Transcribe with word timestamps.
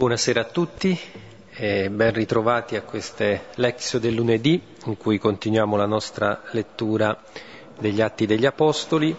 Buonasera 0.00 0.40
a 0.40 0.44
tutti 0.44 0.98
e 1.52 1.90
ben 1.90 2.14
ritrovati 2.14 2.74
a 2.74 2.80
queste 2.80 3.48
lezioni 3.56 4.06
del 4.06 4.14
lunedì 4.14 4.58
in 4.86 4.96
cui 4.96 5.18
continuiamo 5.18 5.76
la 5.76 5.84
nostra 5.84 6.40
lettura 6.52 7.22
degli 7.78 8.00
Atti 8.00 8.24
degli 8.24 8.46
Apostoli. 8.46 9.14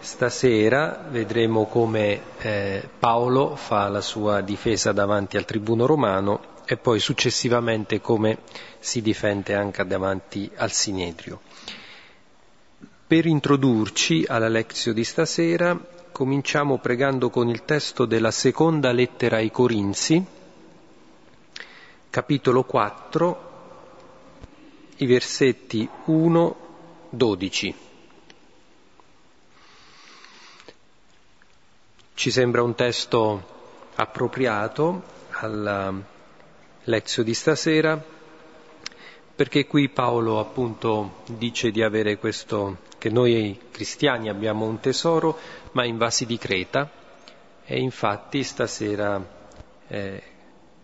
Stasera 0.00 1.04
vedremo 1.10 1.66
come 1.66 2.22
eh, 2.38 2.88
Paolo 2.98 3.54
fa 3.54 3.86
la 3.88 4.00
sua 4.00 4.40
difesa 4.40 4.92
davanti 4.92 5.36
al 5.36 5.44
tribuno 5.44 5.84
romano 5.84 6.62
e 6.64 6.78
poi 6.78 7.00
successivamente 7.00 8.00
come 8.00 8.38
si 8.78 9.02
difende 9.02 9.54
anche 9.54 9.84
davanti 9.84 10.50
al 10.56 10.72
Sinedrio. 10.72 11.42
Per 13.06 13.26
introdurci 13.26 14.24
alla 14.26 14.48
lezione 14.48 14.96
di 14.96 15.04
stasera 15.04 15.78
cominciamo 16.14 16.78
pregando 16.78 17.28
con 17.28 17.48
il 17.48 17.64
testo 17.64 18.04
della 18.04 18.30
seconda 18.30 18.92
lettera 18.92 19.38
ai 19.38 19.50
Corinzi, 19.50 20.24
capitolo 22.08 22.62
4, 22.62 23.50
i 24.98 25.06
versetti 25.06 25.88
1-12. 26.06 27.74
Ci 32.14 32.30
sembra 32.30 32.62
un 32.62 32.76
testo 32.76 33.48
appropriato 33.96 35.02
alla 35.30 35.92
lezione 36.84 37.28
di 37.28 37.34
stasera 37.34 38.00
perché 39.34 39.66
qui 39.66 39.88
Paolo 39.88 40.38
appunto 40.38 41.22
dice 41.26 41.70
di 41.70 41.82
avere 41.82 42.18
questo, 42.18 42.78
che 42.98 43.10
noi 43.10 43.58
cristiani 43.70 44.28
abbiamo 44.28 44.64
un 44.64 44.78
tesoro 44.78 45.36
ma 45.72 45.84
in 45.84 45.98
vasi 45.98 46.24
di 46.24 46.38
Creta. 46.38 46.88
E 47.66 47.78
infatti 47.78 48.44
stasera 48.44 49.20
eh, 49.88 50.22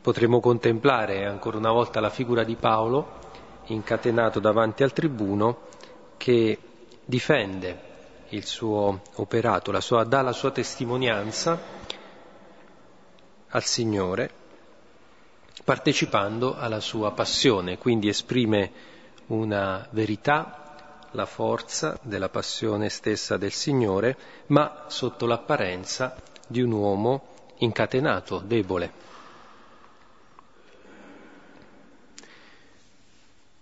potremo 0.00 0.40
contemplare 0.40 1.26
ancora 1.26 1.58
una 1.58 1.70
volta 1.70 2.00
la 2.00 2.10
figura 2.10 2.42
di 2.42 2.56
Paolo 2.56 3.18
incatenato 3.66 4.40
davanti 4.40 4.82
al 4.82 4.92
tribuno 4.92 5.68
che 6.16 6.58
difende 7.04 7.88
il 8.30 8.44
suo 8.44 9.02
operato, 9.16 9.70
la 9.70 9.80
sua, 9.80 10.04
dà 10.04 10.22
la 10.22 10.32
sua 10.32 10.50
testimonianza 10.50 11.60
al 13.48 13.62
Signore 13.62 14.38
partecipando 15.64 16.56
alla 16.56 16.80
sua 16.80 17.12
passione, 17.12 17.78
quindi 17.78 18.08
esprime 18.08 18.72
una 19.26 19.86
verità, 19.90 20.60
la 21.12 21.26
forza 21.26 21.98
della 22.02 22.28
passione 22.28 22.88
stessa 22.88 23.36
del 23.36 23.52
Signore, 23.52 24.16
ma 24.46 24.84
sotto 24.88 25.26
l'apparenza 25.26 26.14
di 26.46 26.62
un 26.62 26.72
uomo 26.72 27.28
incatenato, 27.58 28.38
debole. 28.38 29.08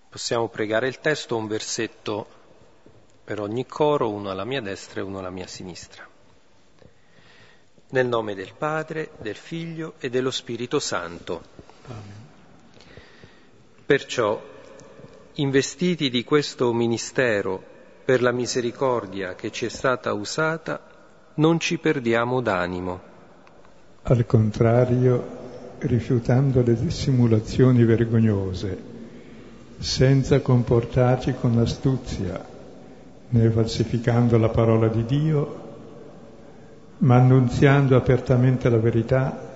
Possiamo 0.09 0.49
pregare 0.49 0.89
il 0.89 1.01
testo, 1.01 1.37
un 1.37 1.47
versetto 1.47 2.27
per 3.25 3.41
ogni 3.41 3.67
coro, 3.67 4.11
uno 4.11 4.31
alla 4.31 4.45
mia 4.45 4.63
destra 4.63 5.01
e 5.01 5.05
uno 5.05 5.19
alla 5.19 5.31
mia 5.31 5.47
sinistra. 5.47 6.09
Nel 7.91 8.07
nome 8.07 8.35
del 8.35 8.55
Padre, 8.55 9.11
del 9.19 9.37
Figlio 9.37 9.95
e 9.99 10.09
dello 10.09 10.31
Spirito 10.31 10.79
Santo. 10.79 11.68
Perciò, 13.87 14.43
investiti 15.35 16.11
di 16.11 16.25
questo 16.25 16.73
ministero 16.73 17.63
per 18.05 18.23
la 18.23 18.33
misericordia 18.33 19.35
che 19.35 19.51
ci 19.51 19.67
è 19.67 19.69
stata 19.69 20.13
usata, 20.13 20.81
non 21.35 21.59
ci 21.61 21.79
perdiamo 21.79 22.41
d'animo. 22.41 23.01
Al 24.03 24.27
contrario, 24.27 25.37
rifiutando 25.79 26.63
le 26.63 26.75
dissimulazioni 26.75 27.85
vergognose, 27.85 28.83
senza 29.79 30.41
comportarci 30.41 31.35
con 31.35 31.59
astuzia, 31.59 32.45
né 33.29 33.51
falsificando 33.51 34.39
la 34.39 34.49
parola 34.49 34.89
di 34.89 35.05
Dio, 35.05 35.67
ma 36.99 37.17
annunziando 37.17 37.97
apertamente 37.97 38.69
la 38.69 38.79
verità, 38.79 39.48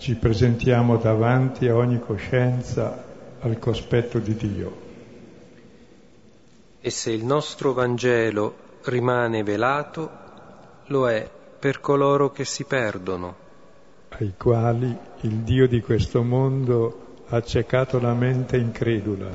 ci 0.00 0.14
presentiamo 0.14 0.96
davanti 0.96 1.68
a 1.68 1.76
ogni 1.76 2.00
coscienza 2.00 3.04
al 3.38 3.58
cospetto 3.58 4.18
di 4.18 4.34
Dio. 4.34 4.88
E 6.80 6.88
se 6.88 7.10
il 7.10 7.22
nostro 7.22 7.74
Vangelo 7.74 8.78
rimane 8.84 9.42
velato, 9.42 10.10
lo 10.86 11.06
è 11.06 11.28
per 11.58 11.80
coloro 11.80 12.32
che 12.32 12.46
si 12.46 12.64
perdono, 12.64 13.36
ai 14.08 14.32
quali 14.38 14.96
il 15.20 15.34
Dio 15.40 15.68
di 15.68 15.82
questo 15.82 16.22
mondo 16.22 17.24
ha 17.28 17.36
accecato 17.36 18.00
la 18.00 18.14
mente 18.14 18.56
incredula, 18.56 19.28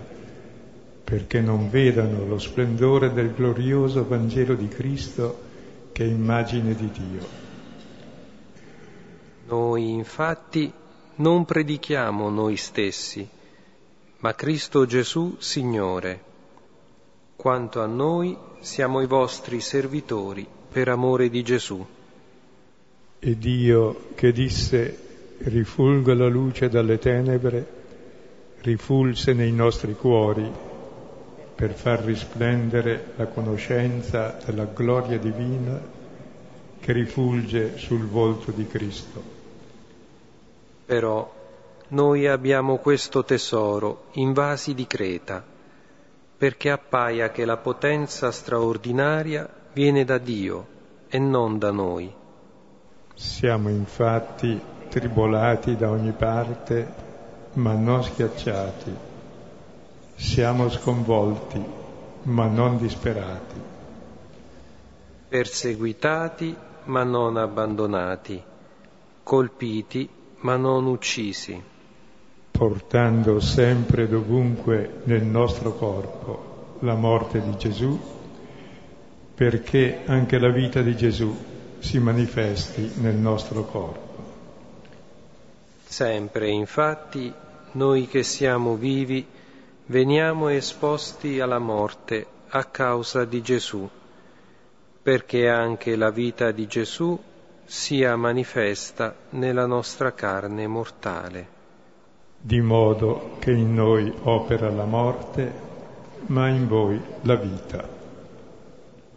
perché 1.04 1.42
non 1.42 1.70
vedano 1.70 2.26
lo 2.26 2.40
splendore 2.40 3.14
del 3.14 3.36
glorioso 3.36 4.08
Vangelo 4.08 4.56
di 4.56 4.68
Cristo 4.68 5.44
che 5.92 6.04
è 6.04 6.08
immagine 6.08 6.74
di 6.74 6.90
Dio. 6.90 7.45
Noi 9.48 9.92
infatti 9.92 10.72
non 11.18 11.46
predichiamo 11.46 12.30
noi 12.30 12.58
stessi, 12.58 13.28
ma 14.20 14.34
Cristo 14.34 14.88
Gesù 14.88 15.36
Signore. 15.38 16.24
Quanto 17.36 17.82
a 17.82 17.86
noi 17.86 18.36
siamo 18.62 19.02
i 19.02 19.06
vostri 19.06 19.62
servitori 19.62 20.48
per 20.72 20.88
amore 20.88 21.30
di 21.30 21.44
Gesù. 21.44 21.86
E 23.20 23.38
Dio 23.38 24.08
che 24.16 24.32
disse 24.32 24.98
rifulga 25.38 26.16
la 26.16 26.28
luce 26.28 26.68
dalle 26.68 26.98
tenebre, 26.98 27.68
rifulse 28.62 29.34
nei 29.34 29.52
nostri 29.52 29.94
cuori 29.94 30.50
per 31.54 31.74
far 31.74 32.04
risplendere 32.04 33.14
la 33.16 33.28
conoscenza 33.28 34.40
della 34.44 34.66
gloria 34.66 35.20
divina 35.20 35.80
che 36.80 36.92
rifulge 36.92 37.78
sul 37.78 38.08
volto 38.08 38.52
di 38.52 38.66
Cristo. 38.66 39.35
Però 40.86 41.34
noi 41.90 42.28
abbiamo 42.28 42.78
questo 42.78 43.24
tesoro 43.24 44.06
in 44.14 44.34
vasi 44.34 44.74
di 44.74 44.88
Creta, 44.88 45.44
perché 46.38 46.70
appaia 46.70 47.32
che 47.32 47.46
la 47.46 47.58
potenza 47.58 48.32
straordinaria 48.32 49.50
viene 49.74 50.04
da 50.04 50.18
Dio 50.18 50.68
e 51.08 51.20
non 51.20 51.58
da 51.58 51.72
noi. 51.72 52.14
Siamo 53.14 53.70
infatti 53.70 54.60
tribolati 54.90 55.76
da 55.76 55.90
ogni 55.90 56.12
parte 56.12 57.04
ma 57.56 57.74
non 57.74 58.04
schiacciati. 58.04 58.94
Siamo 60.16 60.70
sconvolti, 60.70 61.64
ma 62.24 62.48
non 62.48 62.78
disperati. 62.78 63.62
Perseguitati, 65.28 66.56
ma 66.86 67.04
non 67.04 67.38
abbandonati. 67.38 68.42
Colpiti, 69.24 70.10
ma 70.40 70.56
non 70.56 70.86
uccisi. 70.86 71.62
Portando 72.52 73.40
sempre 73.40 74.08
dovunque 74.08 75.02
nel 75.04 75.24
nostro 75.24 75.74
corpo 75.74 76.78
la 76.80 76.96
morte 76.96 77.42
di 77.42 77.58
Gesù, 77.58 78.00
perché 79.36 80.02
anche 80.06 80.40
la 80.40 80.52
vita 80.52 80.82
di 80.82 80.96
Gesù 80.96 81.36
si 81.80 82.00
manifesti 82.00 82.94
nel 83.02 83.16
nostro 83.16 83.64
corpo. 83.66 84.24
Sempre, 85.86 86.50
infatti, 86.50 87.32
noi 87.74 88.08
che 88.08 88.24
siamo 88.24 88.76
vivi 88.76 89.26
veniamo 89.88 90.48
esposti 90.48 91.40
alla 91.40 91.60
morte 91.60 92.26
a 92.50 92.64
causa 92.66 93.26
di 93.26 93.42
Gesù, 93.42 93.88
perché 95.02 95.48
anche 95.48 95.96
la 95.96 96.10
vita 96.10 96.52
di 96.52 96.68
Gesù 96.68 97.20
sia 97.66 98.16
manifesta 98.16 99.16
nella 99.32 99.66
nostra 99.66 100.14
carne 100.14 100.68
mortale. 100.68 101.48
Di 102.40 102.62
modo 102.62 103.38
che 103.40 103.52
in 103.52 103.74
noi 103.74 104.14
opera 104.24 104.70
la 104.70 104.86
morte, 104.86 105.52
ma 106.28 106.48
in 106.48 106.68
voi 106.68 107.02
la 107.22 107.36
vita. 107.36 107.90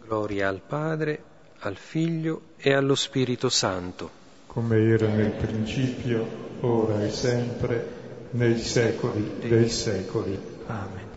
Gloria 0.03 0.47
al 0.47 0.61
Padre, 0.65 1.23
al 1.59 1.75
Figlio 1.75 2.41
e 2.57 2.73
allo 2.73 2.95
Spirito 2.95 3.49
Santo. 3.49 4.09
Come 4.47 4.77
era 4.77 5.07
nel 5.07 5.31
principio, 5.31 6.25
ora 6.61 7.03
e 7.03 7.09
sempre, 7.11 7.97
nei 8.31 8.57
secoli 8.57 9.35
dei 9.39 9.69
secoli. 9.69 10.39
Amen. 10.65 11.07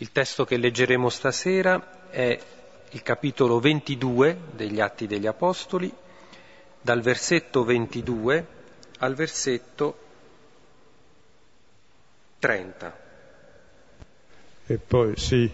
Il 0.00 0.12
testo 0.12 0.46
che 0.46 0.56
leggeremo 0.56 1.10
stasera 1.10 2.08
è 2.08 2.38
il 2.92 3.02
capitolo 3.02 3.60
22 3.60 4.34
degli 4.52 4.80
Atti 4.80 5.06
degli 5.06 5.26
Apostoli, 5.26 5.92
dal 6.80 7.02
versetto 7.02 7.64
22 7.64 8.46
al 9.00 9.14
versetto 9.14 9.98
30. 12.38 12.98
E 14.68 14.78
poi 14.78 15.18
sì, 15.18 15.52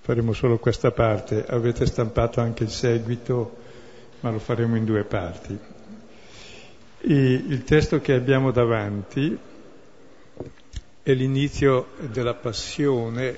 faremo 0.00 0.32
solo 0.32 0.58
questa 0.60 0.92
parte, 0.92 1.44
avete 1.48 1.86
stampato 1.86 2.40
anche 2.40 2.62
il 2.62 2.70
seguito, 2.70 3.56
ma 4.20 4.30
lo 4.30 4.38
faremo 4.38 4.76
in 4.76 4.84
due 4.84 5.02
parti. 5.02 5.58
E 7.00 7.32
il 7.32 7.64
testo 7.64 8.00
che 8.00 8.12
abbiamo 8.12 8.52
davanti 8.52 9.48
è 11.10 11.14
l'inizio 11.14 11.88
della 11.98 12.34
passione, 12.34 13.36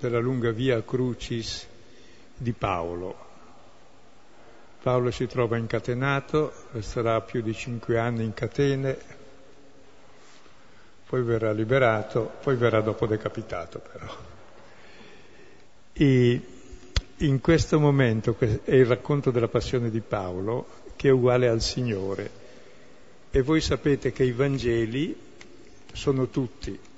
della 0.00 0.18
lunga 0.18 0.50
via 0.50 0.82
Crucis 0.82 1.64
di 2.36 2.52
Paolo. 2.52 3.16
Paolo 4.82 5.12
si 5.12 5.26
trova 5.28 5.56
incatenato, 5.56 6.52
resterà 6.72 7.20
più 7.20 7.40
di 7.40 7.54
cinque 7.54 7.98
anni 7.98 8.24
in 8.24 8.34
catene, 8.34 8.98
poi 11.06 11.22
verrà 11.22 11.52
liberato, 11.52 12.32
poi 12.42 12.56
verrà 12.56 12.80
dopo 12.80 13.06
decapitato 13.06 13.78
però. 13.78 14.16
E 15.92 16.40
in 17.18 17.40
questo 17.40 17.78
momento 17.78 18.36
è 18.64 18.74
il 18.74 18.86
racconto 18.86 19.30
della 19.30 19.46
passione 19.46 19.88
di 19.88 20.00
Paolo 20.00 20.66
che 20.96 21.08
è 21.08 21.12
uguale 21.12 21.48
al 21.48 21.60
Signore. 21.60 22.42
E 23.30 23.40
voi 23.42 23.60
sapete 23.60 24.10
che 24.10 24.24
i 24.24 24.32
Vangeli 24.32 25.16
sono 25.92 26.28
tutti 26.28 26.92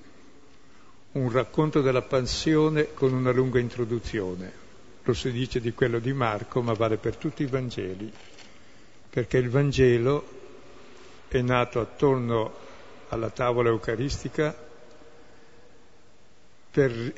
un 1.16 1.30
racconto 1.30 1.80
della 1.80 2.02
passione 2.02 2.92
con 2.92 3.12
una 3.12 3.32
lunga 3.32 3.58
introduzione. 3.58 4.64
Lo 5.02 5.14
si 5.14 5.32
dice 5.32 5.60
di 5.60 5.72
quello 5.72 5.98
di 5.98 6.12
Marco, 6.12 6.60
ma 6.60 6.74
vale 6.74 6.98
per 6.98 7.16
tutti 7.16 7.42
i 7.42 7.46
Vangeli, 7.46 8.12
perché 9.08 9.38
il 9.38 9.48
Vangelo 9.48 10.34
è 11.28 11.40
nato 11.40 11.80
attorno 11.80 12.54
alla 13.08 13.30
tavola 13.30 13.70
eucaristica 13.70 14.54
per 16.70 17.12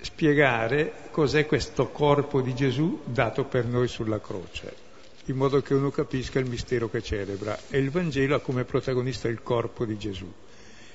spiegare 0.00 0.92
cos'è 1.10 1.44
questo 1.44 1.88
corpo 1.88 2.40
di 2.40 2.54
Gesù 2.54 3.02
dato 3.04 3.44
per 3.44 3.66
noi 3.66 3.88
sulla 3.88 4.20
croce, 4.20 4.74
in 5.26 5.36
modo 5.36 5.60
che 5.60 5.74
uno 5.74 5.90
capisca 5.90 6.38
il 6.38 6.48
mistero 6.48 6.88
che 6.88 7.02
celebra. 7.02 7.58
E 7.68 7.78
il 7.78 7.90
Vangelo 7.90 8.36
ha 8.36 8.40
come 8.40 8.64
protagonista 8.64 9.28
il 9.28 9.42
corpo 9.42 9.84
di 9.84 9.98
Gesù, 9.98 10.32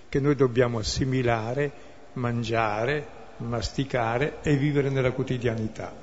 che 0.09 0.19
noi 0.19 0.35
dobbiamo 0.35 0.80
assimilare 0.80 1.91
mangiare, 2.13 3.06
masticare 3.38 4.38
e 4.42 4.56
vivere 4.56 4.89
nella 4.89 5.12
quotidianità. 5.12 5.94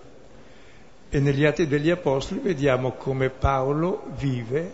E 1.09 1.21
negli 1.21 1.45
Atti 1.45 1.67
degli 1.67 1.91
Apostoli 1.91 2.41
vediamo 2.41 2.93
come 2.93 3.31
Paolo 3.31 4.11
vive 4.17 4.73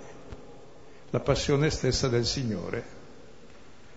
la 1.11 1.21
passione 1.21 1.71
stessa 1.71 2.09
del 2.09 2.27
Signore. 2.27 2.95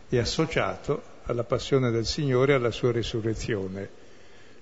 È 0.07 0.17
associato 0.17 1.17
alla 1.23 1.43
passione 1.43 1.91
del 1.91 2.05
Signore 2.05 2.53
e 2.53 2.55
alla 2.55 2.71
sua 2.71 2.91
risurrezione. 2.91 3.89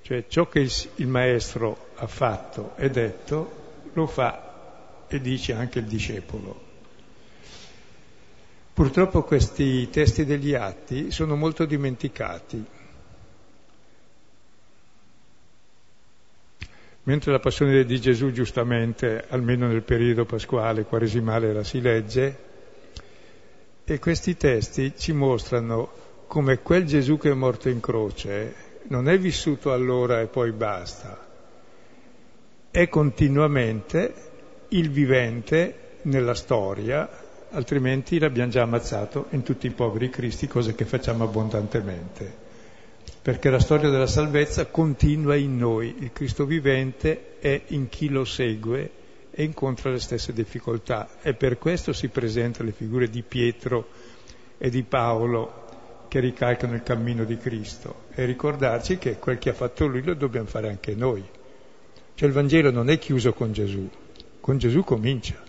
Cioè 0.02 0.26
ciò 0.28 0.48
che 0.48 0.60
il, 0.60 0.72
il 0.96 1.08
Maestro 1.08 1.90
ha 1.96 2.08
fatto 2.08 2.74
e 2.76 2.90
detto, 2.90 3.66
lo 3.94 4.08
fa 4.08 5.06
e 5.08 5.22
dice 5.22 5.54
anche 5.54 5.80
il 5.80 5.86
discepolo. 5.86 6.67
Purtroppo 8.78 9.24
questi 9.24 9.90
testi 9.90 10.24
degli 10.24 10.54
atti 10.54 11.10
sono 11.10 11.36
molto 11.36 11.66
dimenticati. 11.66 12.64
Mentre 17.02 17.32
la 17.32 17.40
passione 17.40 17.84
di 17.86 18.00
Gesù, 18.00 18.30
giustamente, 18.30 19.26
almeno 19.30 19.66
nel 19.66 19.82
periodo 19.82 20.26
pasquale, 20.26 20.84
quaresimale, 20.84 21.54
la 21.54 21.64
si 21.64 21.82
legge, 21.82 22.38
e 23.84 23.98
questi 23.98 24.38
testi 24.38 24.94
ci 24.96 25.12
mostrano 25.12 25.90
come 26.28 26.60
quel 26.60 26.86
Gesù 26.86 27.18
che 27.18 27.32
è 27.32 27.34
morto 27.34 27.70
in 27.70 27.80
croce 27.80 28.54
non 28.90 29.10
è 29.10 29.18
vissuto 29.18 29.74
allora 29.74 30.22
e 30.22 30.28
poi 30.28 30.52
basta, 30.52 31.18
è 32.70 32.88
continuamente 32.90 34.14
il 34.68 34.92
vivente 34.92 35.98
nella 36.04 36.36
storia 36.36 37.26
altrimenti 37.52 38.20
l'abbiamo 38.20 38.52
già 38.52 38.64
ammazzato 38.64 39.28
in 39.32 39.44
tutti 39.44 39.68
i 39.68 39.72
poveri 39.72 40.10
cristi, 40.10 40.48
cosa 40.48 40.74
che 40.74 40.86
facciamo 40.86 41.24
abbondantemente. 41.24 42.46
Perché 43.22 43.50
la 43.50 43.60
storia 43.60 43.90
della 43.90 44.08
salvezza 44.08 44.68
continua 44.68 45.36
in 45.36 45.58
noi, 45.58 45.96
il 46.00 46.12
Cristo 46.14 46.46
vivente 46.46 47.40
è 47.40 47.62
in 47.68 47.90
chi 47.90 48.10
lo 48.10 48.26
segue 48.26 48.92
e 49.32 49.44
incontra 49.44 49.92
le 49.92 50.00
stesse 50.00 50.34
difficoltà 50.34 51.10
e 51.22 51.34
per 51.34 51.58
questo 51.58 51.94
si 51.94 52.08
presentano 52.08 52.70
le 52.70 52.72
figure 52.74 53.10
di 53.10 53.22
Pietro 53.22 53.88
e 54.58 54.70
di 54.70 54.84
Paolo 54.84 55.66
che 56.08 56.20
ricalcano 56.20 56.74
il 56.74 56.84
cammino 56.84 57.24
di 57.26 57.38
Cristo 57.38 58.06
e 58.14 58.26
ricordarci 58.26 58.98
che 58.98 59.18
quel 59.18 59.38
che 59.38 59.50
ha 59.50 59.54
fatto 59.54 59.86
lui 59.86 60.02
lo 60.02 60.14
dobbiamo 60.14 60.48
fare 60.48 60.70
anche 60.70 60.96
noi. 60.96 61.24
Cioè 62.16 62.28
il 62.28 62.34
Vangelo 62.34 62.72
non 62.72 62.90
è 62.90 62.98
chiuso 62.98 63.34
con 63.34 63.52
Gesù, 63.52 63.88
con 64.40 64.58
Gesù 64.58 64.84
comincia. 64.84 65.47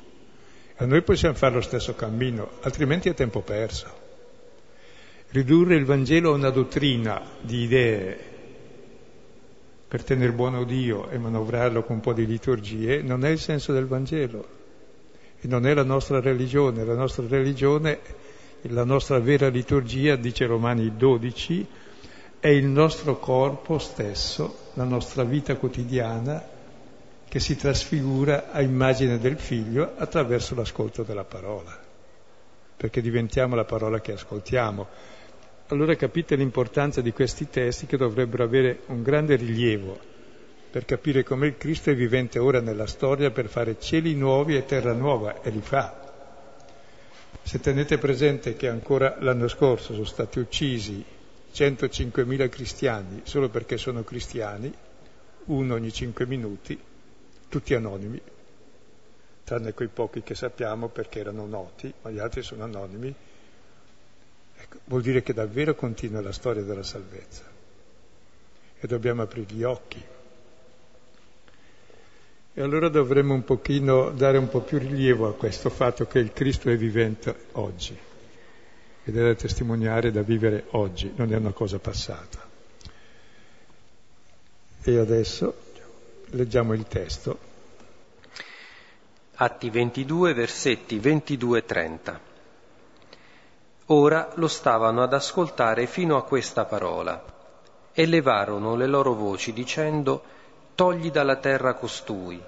E 0.80 0.86
noi 0.86 1.02
possiamo 1.02 1.34
fare 1.34 1.56
lo 1.56 1.60
stesso 1.60 1.94
cammino, 1.94 2.50
altrimenti 2.60 3.08
è 3.08 3.14
tempo 3.14 3.40
perso. 3.40 4.06
Ridurre 5.30 5.74
il 5.74 5.84
Vangelo 5.84 6.30
a 6.30 6.36
una 6.36 6.50
dottrina 6.50 7.20
di 7.40 7.62
idee 7.62 8.18
per 9.88 10.04
tenere 10.04 10.32
buono 10.32 10.64
Dio 10.64 11.08
e 11.08 11.18
manovrarlo 11.18 11.82
con 11.82 11.96
un 11.96 12.02
po' 12.02 12.12
di 12.12 12.26
liturgie 12.26 13.00
non 13.00 13.24
è 13.24 13.30
il 13.30 13.38
senso 13.38 13.72
del 13.72 13.86
Vangelo 13.86 14.46
e 15.40 15.48
non 15.48 15.66
è 15.66 15.74
la 15.74 15.82
nostra 15.82 16.20
religione. 16.20 16.84
La 16.84 16.94
nostra 16.94 17.26
religione, 17.26 17.98
la 18.62 18.84
nostra 18.84 19.18
vera 19.18 19.48
liturgia, 19.48 20.14
dice 20.14 20.46
Romani 20.46 20.96
12, 20.96 21.66
è 22.38 22.48
il 22.48 22.66
nostro 22.66 23.18
corpo 23.18 23.78
stesso, 23.78 24.70
la 24.74 24.84
nostra 24.84 25.24
vita 25.24 25.56
quotidiana 25.56 26.56
che 27.28 27.40
si 27.40 27.56
trasfigura 27.56 28.50
a 28.50 28.62
immagine 28.62 29.18
del 29.18 29.38
figlio 29.38 29.94
attraverso 29.96 30.54
l'ascolto 30.54 31.02
della 31.02 31.24
parola, 31.24 31.78
perché 32.76 33.00
diventiamo 33.00 33.54
la 33.54 33.64
parola 33.64 34.00
che 34.00 34.12
ascoltiamo. 34.12 34.86
Allora 35.68 35.94
capite 35.96 36.34
l'importanza 36.36 37.00
di 37.02 37.12
questi 37.12 37.48
testi 37.50 37.86
che 37.86 37.98
dovrebbero 37.98 38.44
avere 38.44 38.80
un 38.86 39.02
grande 39.02 39.36
rilievo 39.36 40.16
per 40.70 40.84
capire 40.84 41.22
come 41.22 41.46
il 41.46 41.56
Cristo 41.56 41.90
è 41.90 41.94
vivente 41.94 42.38
ora 42.38 42.60
nella 42.60 42.86
storia 42.86 43.30
per 43.30 43.48
fare 43.48 43.80
cieli 43.80 44.14
nuovi 44.14 44.56
e 44.56 44.66
terra 44.66 44.92
nuova, 44.92 45.40
e 45.40 45.50
li 45.50 45.60
fa. 45.62 46.06
Se 47.42 47.58
tenete 47.60 47.96
presente 47.96 48.54
che 48.54 48.68
ancora 48.68 49.16
l'anno 49.20 49.48
scorso 49.48 49.94
sono 49.94 50.04
stati 50.04 50.38
uccisi 50.38 51.02
105.000 51.54 52.48
cristiani 52.50 53.20
solo 53.24 53.48
perché 53.48 53.78
sono 53.78 54.04
cristiani, 54.04 54.72
uno 55.46 55.74
ogni 55.74 55.90
cinque 55.90 56.26
minuti, 56.26 56.78
tutti 57.48 57.74
anonimi, 57.74 58.20
tranne 59.44 59.72
quei 59.72 59.88
pochi 59.88 60.22
che 60.22 60.34
sappiamo 60.34 60.88
perché 60.88 61.20
erano 61.20 61.46
noti, 61.46 61.92
ma 62.02 62.10
gli 62.10 62.18
altri 62.18 62.42
sono 62.42 62.64
anonimi. 62.64 63.14
Ecco, 64.60 64.78
vuol 64.84 65.02
dire 65.02 65.22
che 65.22 65.32
davvero 65.32 65.74
continua 65.74 66.20
la 66.20 66.32
storia 66.32 66.62
della 66.62 66.82
salvezza 66.82 67.44
e 68.80 68.86
dobbiamo 68.86 69.22
aprire 69.22 69.54
gli 69.54 69.62
occhi. 69.62 70.04
E 72.54 72.60
allora 72.60 72.88
dovremmo 72.88 73.34
un 73.34 73.44
pochino 73.44 74.10
dare 74.10 74.36
un 74.36 74.48
po' 74.48 74.60
più 74.60 74.78
rilievo 74.78 75.28
a 75.28 75.34
questo 75.34 75.70
fatto 75.70 76.06
che 76.06 76.18
il 76.18 76.32
Cristo 76.32 76.70
è 76.70 76.76
vivente 76.76 77.46
oggi 77.52 77.96
ed 79.04 79.16
è 79.16 79.22
da 79.22 79.34
testimoniare, 79.34 80.10
da 80.10 80.22
vivere 80.22 80.64
oggi, 80.70 81.12
non 81.14 81.32
è 81.32 81.36
una 81.36 81.52
cosa 81.52 81.78
passata. 81.78 82.46
E 84.82 84.98
adesso 84.98 85.67
Leggiamo 86.32 86.74
il 86.74 86.86
testo. 86.86 87.38
Atti 89.36 89.70
22, 89.70 90.34
versetti 90.34 90.98
22-30. 90.98 92.18
Ora 93.86 94.32
lo 94.34 94.46
stavano 94.46 95.02
ad 95.02 95.14
ascoltare 95.14 95.86
fino 95.86 96.18
a 96.18 96.24
questa 96.24 96.66
parola 96.66 97.24
e 97.94 98.04
levarono 98.04 98.76
le 98.76 98.86
loro 98.86 99.14
voci 99.14 99.54
dicendo 99.54 100.22
Togli 100.74 101.10
dalla 101.10 101.36
terra 101.36 101.72
costui, 101.72 102.38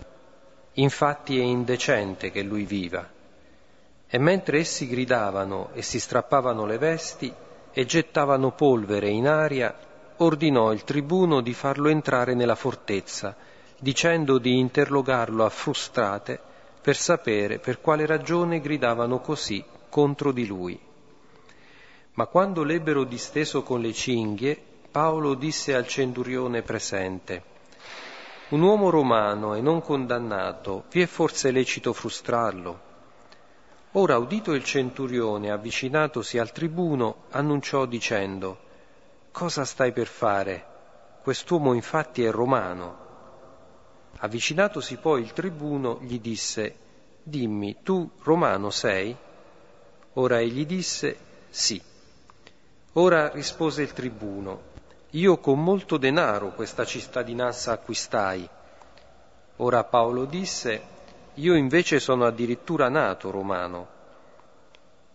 infatti 0.75 1.39
è 1.39 1.43
indecente 1.43 2.31
che 2.31 2.43
lui 2.43 2.65
viva. 2.65 3.09
E 4.07 4.19
mentre 4.19 4.59
essi 4.59 4.89
gridavano 4.89 5.71
e 5.73 5.81
si 5.81 5.99
strappavano 5.99 6.67
le 6.67 6.77
vesti 6.77 7.33
e 7.73 7.87
gettavano 7.87 8.51
polvere 8.53 9.09
in 9.09 9.27
aria, 9.27 9.75
ordinò 10.19 10.71
il 10.71 10.85
tribuno 10.85 11.41
di 11.41 11.55
farlo 11.55 11.89
entrare 11.89 12.35
nella 12.35 12.57
fortezza 12.57 13.49
dicendo 13.81 14.37
di 14.37 14.59
interrogarlo 14.59 15.43
a 15.43 15.49
frustrate 15.49 16.39
per 16.83 16.97
sapere 16.97 17.59
per 17.59 17.81
quale 17.81 18.05
ragione 18.05 18.61
gridavano 18.61 19.21
così 19.21 19.65
contro 19.89 20.33
di 20.33 20.47
lui. 20.47 20.79
Ma 22.13 22.27
quando 22.27 22.63
l'ebbero 22.63 23.05
disteso 23.05 23.63
con 23.63 23.81
le 23.81 23.95
cinghie, 23.95 24.61
Paolo 24.91 25.35
disse 25.35 25.75
al 25.75 25.87
centurione 25.87 26.61
presente, 26.61 27.43
Un 28.51 28.61
uomo 28.61 28.91
romano 28.91 29.55
e 29.55 29.63
non 29.63 29.81
condannato, 29.81 30.85
vi 30.91 31.01
è 31.01 31.07
forse 31.07 31.51
lecito 31.51 31.95
frustrarlo? 31.95 32.89
Ora, 33.93 34.19
udito 34.19 34.53
il 34.53 34.63
centurione, 34.63 35.51
avvicinatosi 35.51 36.39
al 36.39 36.53
tribuno, 36.53 37.25
annunciò 37.31 37.87
dicendo, 37.87 38.59
cosa 39.33 39.65
stai 39.65 39.93
per 39.93 40.07
fare? 40.07 40.67
Quest'uomo 41.23 41.73
infatti 41.73 42.23
è 42.25 42.31
romano. 42.31 43.00
Avvicinatosi 44.23 44.97
poi 44.97 45.23
il 45.23 45.33
tribuno 45.33 45.99
gli 46.03 46.21
disse, 46.21 46.77
dimmi, 47.23 47.79
tu 47.83 48.11
romano 48.23 48.69
sei? 48.69 49.17
Ora 50.15 50.41
egli 50.41 50.67
disse, 50.67 51.17
sì. 51.49 51.81
Ora 52.95 53.31
rispose 53.31 53.81
il 53.81 53.93
tribuno, 53.95 54.61
io 55.11 55.39
con 55.39 55.63
molto 55.63 55.97
denaro 55.97 56.53
questa 56.53 56.85
cittadinanza 56.85 57.73
acquistai. 57.73 58.47
Ora 59.57 59.85
Paolo 59.85 60.27
disse, 60.27 60.83
io 61.35 61.55
invece 61.55 61.99
sono 61.99 62.27
addirittura 62.27 62.91
nato 62.91 63.31
romano. 63.31 63.89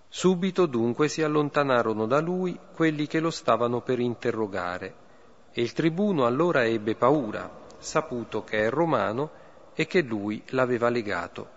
Subito 0.09 0.65
dunque 0.65 1.09
si 1.09 1.21
allontanarono 1.21 2.07
da 2.07 2.19
lui 2.21 2.57
quelli 2.73 3.05
che 3.05 3.19
lo 3.19 3.29
stavano 3.29 3.81
per 3.81 3.99
interrogare, 3.99 4.93
e 5.51 5.61
il 5.61 5.73
tribuno 5.73 6.25
allora 6.25 6.65
ebbe 6.65 6.95
paura, 6.95 7.63
saputo 7.85 8.43
che 8.43 8.65
è 8.65 8.69
romano 8.69 9.31
e 9.73 9.87
che 9.87 10.01
lui 10.01 10.41
l'aveva 10.47 10.89
legato. 10.89 11.53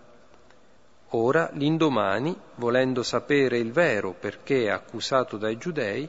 Ora, 1.12 1.50
l'indomani, 1.54 2.36
volendo 2.56 3.02
sapere 3.02 3.58
il 3.58 3.72
vero 3.72 4.12
perché 4.12 4.70
accusato 4.70 5.38
dai 5.38 5.56
giudei, 5.56 6.08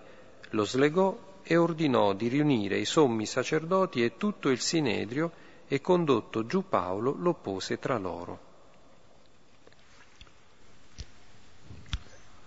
lo 0.50 0.66
slegò 0.66 1.18
e 1.42 1.56
ordinò 1.56 2.14
di 2.14 2.28
riunire 2.28 2.78
i 2.78 2.86
sommi 2.86 3.26
sacerdoti 3.26 4.04
e 4.04 4.18
tutto 4.18 4.50
il 4.50 4.60
sinedrio 4.60 5.32
e 5.68 5.80
condotto 5.82 6.46
giù 6.46 6.68
Paolo 6.68 7.16
lo 7.18 7.34
pose 7.34 7.80
tra 7.80 7.98
loro. 7.98 8.48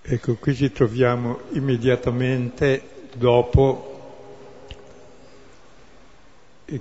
Ecco, 0.02 0.34
qui 0.34 0.54
ci 0.54 0.70
troviamo 0.72 1.42
immediatamente 1.52 3.08
dopo 3.14 3.91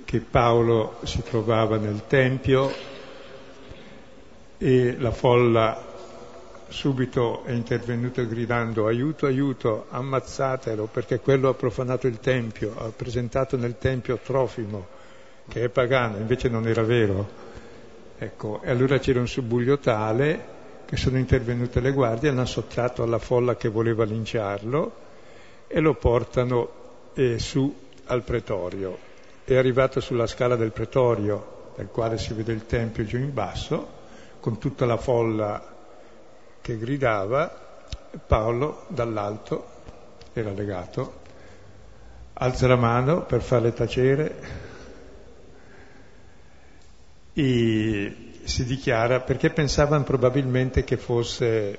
che 0.04 0.20
Paolo 0.20 0.96
si 1.02 1.22
trovava 1.22 1.76
nel 1.76 2.06
Tempio 2.06 2.72
e 4.58 4.96
la 4.98 5.10
folla 5.10 5.90
subito 6.68 7.44
è 7.44 7.52
intervenuta 7.52 8.22
gridando 8.22 8.86
aiuto, 8.86 9.26
aiuto, 9.26 9.86
ammazzatelo 9.90 10.86
perché 10.86 11.20
quello 11.20 11.48
ha 11.50 11.54
profanato 11.54 12.06
il 12.06 12.18
Tempio, 12.18 12.74
ha 12.78 12.88
presentato 12.88 13.56
nel 13.56 13.76
Tempio 13.78 14.18
Trofimo 14.18 15.00
che 15.48 15.64
è 15.64 15.68
pagano, 15.68 16.16
invece 16.16 16.48
non 16.48 16.66
era 16.66 16.82
vero. 16.82 17.40
Ecco, 18.18 18.60
e 18.62 18.70
allora 18.70 18.98
c'era 18.98 19.20
un 19.20 19.28
subbuglio 19.28 19.78
tale 19.78 20.60
che 20.86 20.96
sono 20.96 21.18
intervenute 21.18 21.80
le 21.80 21.92
guardie, 21.92 22.30
hanno 22.30 22.44
sottratto 22.44 23.02
alla 23.02 23.18
folla 23.18 23.56
che 23.56 23.68
voleva 23.68 24.04
linciarlo 24.04 24.92
e 25.66 25.80
lo 25.80 25.94
portano 25.94 26.70
eh, 27.14 27.38
su 27.38 27.74
al 28.06 28.22
pretorio. 28.22 29.10
È 29.44 29.54
arrivato 29.56 30.00
sulla 30.00 30.26
scala 30.26 30.56
del 30.56 30.72
pretorio, 30.72 31.72
dal 31.76 31.90
quale 31.90 32.16
si 32.18 32.32
vede 32.32 32.52
il 32.52 32.66
tempio 32.66 33.04
giù 33.04 33.16
in 33.16 33.32
basso, 33.32 34.00
con 34.40 34.58
tutta 34.58 34.86
la 34.86 34.96
folla 34.96 35.74
che 36.60 36.78
gridava, 36.78 37.60
Paolo 38.26 38.84
dall'alto 38.88 39.66
era 40.32 40.50
legato, 40.50 41.20
alza 42.34 42.66
la 42.66 42.76
mano 42.76 43.24
per 43.24 43.42
farle 43.42 43.72
tacere 43.72 44.60
e 47.32 48.32
si 48.44 48.64
dichiara 48.64 49.20
perché 49.20 49.50
pensavano 49.50 50.04
probabilmente 50.04 50.84
che 50.84 50.96
fosse 50.96 51.78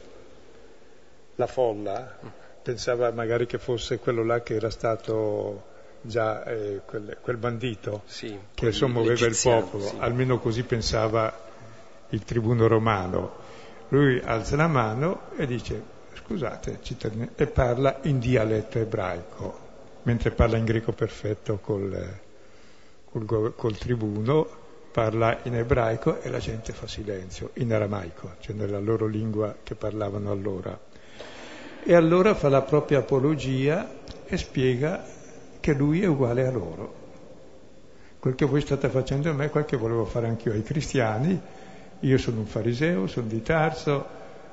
la 1.36 1.48
folla, 1.48 2.18
pensava 2.62 3.12
magari 3.12 3.46
che 3.46 3.58
fosse 3.58 4.00
quello 4.00 4.24
là 4.24 4.42
che 4.42 4.56
era 4.56 4.70
stato 4.70 5.72
già 6.04 6.44
eh, 6.44 6.82
quel, 6.86 7.18
quel, 7.22 7.38
bandito 7.38 8.04
sì, 8.06 8.38
che 8.54 8.72
sommuoveva 8.72 9.26
il 9.26 9.38
popolo, 9.42 9.88
sì. 9.88 9.96
almeno 10.00 10.38
così 10.40 10.64
pensava 10.64 11.34
il 12.10 12.24
tribuno 12.24 12.68
romano. 12.68 13.42
Lui 13.90 14.20
alza 14.24 14.56
la 14.56 14.68
mano 14.68 15.30
e 15.36 15.46
dice 15.46 15.92
scusate 16.14 16.80
cittadini, 16.82 17.30
e 17.36 17.48
parla 17.48 18.00
in 18.04 18.20
dialetto 18.20 18.80
ebraico, 18.80 19.60
mentre 20.04 20.32
parla 20.32 20.58
in 20.58 20.66
greco 20.66 20.92
perfetto 20.92 21.58
col, 21.60 22.20
col, 23.06 23.54
col 23.56 23.78
tribuno 23.78 24.62
parla 24.92 25.40
in 25.44 25.56
ebraico 25.56 26.22
e 26.22 26.30
la 26.30 26.38
gente 26.38 26.72
fa 26.72 26.86
silenzio, 26.88 27.50
in 27.56 27.74
aramaico, 27.74 28.36
cioè 28.40 28.56
nella 28.56 28.80
loro 28.80 29.08
lingua 29.08 29.56
che 29.64 29.74
parlavano 29.74 30.32
allora. 30.32 30.80
E 31.86 31.96
allora 31.96 32.36
fa 32.36 32.48
la 32.48 32.62
propria 32.62 33.00
apologia 33.00 33.90
e 34.26 34.38
spiega 34.38 35.04
che 35.64 35.72
lui 35.72 36.02
è 36.02 36.08
uguale 36.08 36.46
a 36.46 36.52
loro. 36.52 36.94
Quel 38.20 38.36
che 38.36 38.44
voi 38.44 38.60
state 38.60 38.90
facendo 38.90 39.30
a 39.30 39.34
me, 39.34 39.50
quel 39.50 39.64
che 39.64 39.78
volevo 39.78 40.04
fare 40.04 40.28
anch'io 40.28 40.52
ai 40.52 40.62
cristiani, 40.62 41.40
io 42.02 42.18
sono 42.18 42.40
un 42.40 42.46
fariseo, 42.46 43.08
sono 43.08 43.28
di 43.28 43.42
Tarso, 43.42 44.06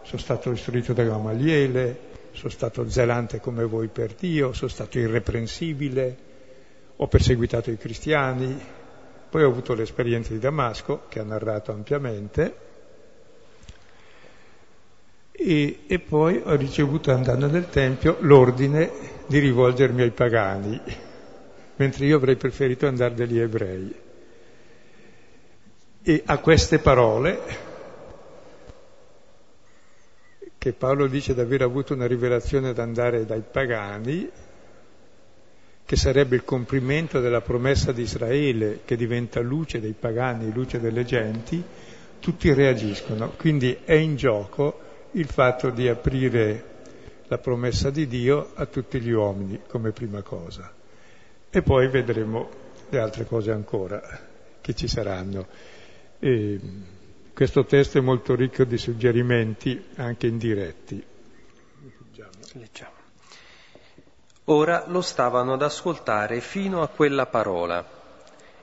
sono 0.02 0.20
stato 0.20 0.52
istruito 0.52 0.92
da 0.92 1.02
Gamaliele, 1.02 1.98
sono 2.30 2.50
stato 2.50 2.88
zelante 2.88 3.40
come 3.40 3.64
voi 3.64 3.88
per 3.88 4.14
Dio, 4.14 4.52
sono 4.52 4.70
stato 4.70 5.00
irreprensibile, 5.00 6.16
ho 6.94 7.08
perseguitato 7.08 7.72
i 7.72 7.76
cristiani, 7.76 8.56
poi 9.28 9.42
ho 9.42 9.48
avuto 9.48 9.74
l'esperienza 9.74 10.32
di 10.32 10.38
Damasco, 10.38 11.06
che 11.08 11.18
ha 11.18 11.24
narrato 11.24 11.72
ampiamente, 11.72 12.54
e, 15.32 15.80
e, 15.88 15.98
poi 15.98 16.40
ho 16.44 16.54
ricevuto 16.54 17.10
andando 17.10 17.48
nel 17.48 17.68
Tempio 17.68 18.18
l'ordine 18.20 19.18
di 19.30 19.38
rivolgermi 19.38 20.02
ai 20.02 20.10
pagani, 20.10 20.80
mentre 21.76 22.04
io 22.04 22.16
avrei 22.16 22.34
preferito 22.34 22.88
andare 22.88 23.14
dagli 23.14 23.38
ebrei. 23.38 23.94
E 26.02 26.22
a 26.26 26.38
queste 26.38 26.80
parole, 26.80 27.38
che 30.58 30.72
Paolo 30.72 31.06
dice 31.06 31.32
di 31.32 31.38
aver 31.38 31.62
avuto 31.62 31.94
una 31.94 32.08
rivelazione 32.08 32.70
ad 32.70 32.80
andare 32.80 33.24
dai 33.24 33.44
pagani, 33.48 34.28
che 35.84 35.96
sarebbe 35.96 36.34
il 36.34 36.44
compimento 36.44 37.20
della 37.20 37.40
promessa 37.40 37.92
di 37.92 38.02
Israele 38.02 38.80
che 38.84 38.96
diventa 38.96 39.38
luce 39.38 39.78
dei 39.78 39.94
pagani, 39.96 40.52
luce 40.52 40.80
delle 40.80 41.04
genti, 41.04 41.62
tutti 42.18 42.52
reagiscono. 42.52 43.30
Quindi 43.36 43.78
è 43.84 43.94
in 43.94 44.16
gioco 44.16 44.80
il 45.12 45.26
fatto 45.26 45.70
di 45.70 45.86
aprire 45.86 46.69
la 47.30 47.38
promessa 47.38 47.90
di 47.90 48.08
Dio 48.08 48.50
a 48.54 48.66
tutti 48.66 49.00
gli 49.00 49.12
uomini 49.12 49.60
come 49.68 49.92
prima 49.92 50.20
cosa. 50.20 50.68
E 51.48 51.62
poi 51.62 51.88
vedremo 51.88 52.48
le 52.88 52.98
altre 52.98 53.24
cose 53.24 53.52
ancora 53.52 54.02
che 54.60 54.74
ci 54.74 54.88
saranno. 54.88 55.46
E 56.18 56.60
questo 57.32 57.64
testo 57.64 57.98
è 57.98 58.00
molto 58.00 58.34
ricco 58.34 58.64
di 58.64 58.76
suggerimenti 58.76 59.80
anche 59.94 60.26
indiretti. 60.26 61.04
Leggiamo. 62.54 62.98
Ora 64.46 64.86
lo 64.88 65.00
stavano 65.00 65.52
ad 65.52 65.62
ascoltare 65.62 66.40
fino 66.40 66.82
a 66.82 66.88
quella 66.88 67.26
parola 67.26 67.86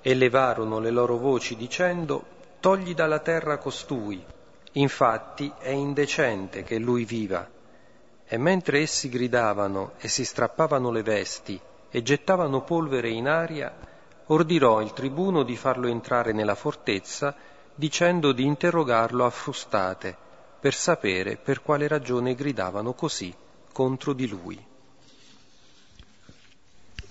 e 0.02 0.14
levarono 0.14 0.80
le 0.80 0.92
loro 0.92 1.16
voci 1.16 1.56
dicendo 1.56 2.36
Togli 2.60 2.94
dalla 2.94 3.20
terra 3.20 3.60
costui, 3.60 4.22
infatti 4.74 5.50
è 5.58 5.70
indecente 5.70 6.64
che 6.64 6.78
lui 6.78 7.06
viva. 7.06 7.56
E 8.28 8.38
mentre 8.38 8.82
essi 8.82 9.10
gridavano 9.10 9.94
e 10.00 10.08
si 10.08 10.26
strappavano 10.26 10.92
le 10.92 11.02
vesti 11.02 11.60
e 11.90 12.04
gettavano 12.04 12.62
polvere 12.64 13.10
in 13.10 13.28
aria, 13.28 13.74
ordinò 14.28 14.82
il 14.82 14.92
tribuno 14.92 15.44
di 15.44 15.56
farlo 15.56 15.88
entrare 15.88 16.34
nella 16.34 16.56
fortezza, 16.56 17.34
dicendo 17.74 18.34
di 18.34 18.44
interrogarlo 18.44 19.26
a 19.26 19.30
frustate, 19.30 20.16
per 20.60 20.74
sapere 20.74 21.38
per 21.38 21.62
quale 21.62 21.88
ragione 21.88 22.36
gridavano 22.36 22.94
così 22.94 23.34
contro 23.72 24.14
di 24.14 24.28
lui. 24.28 24.66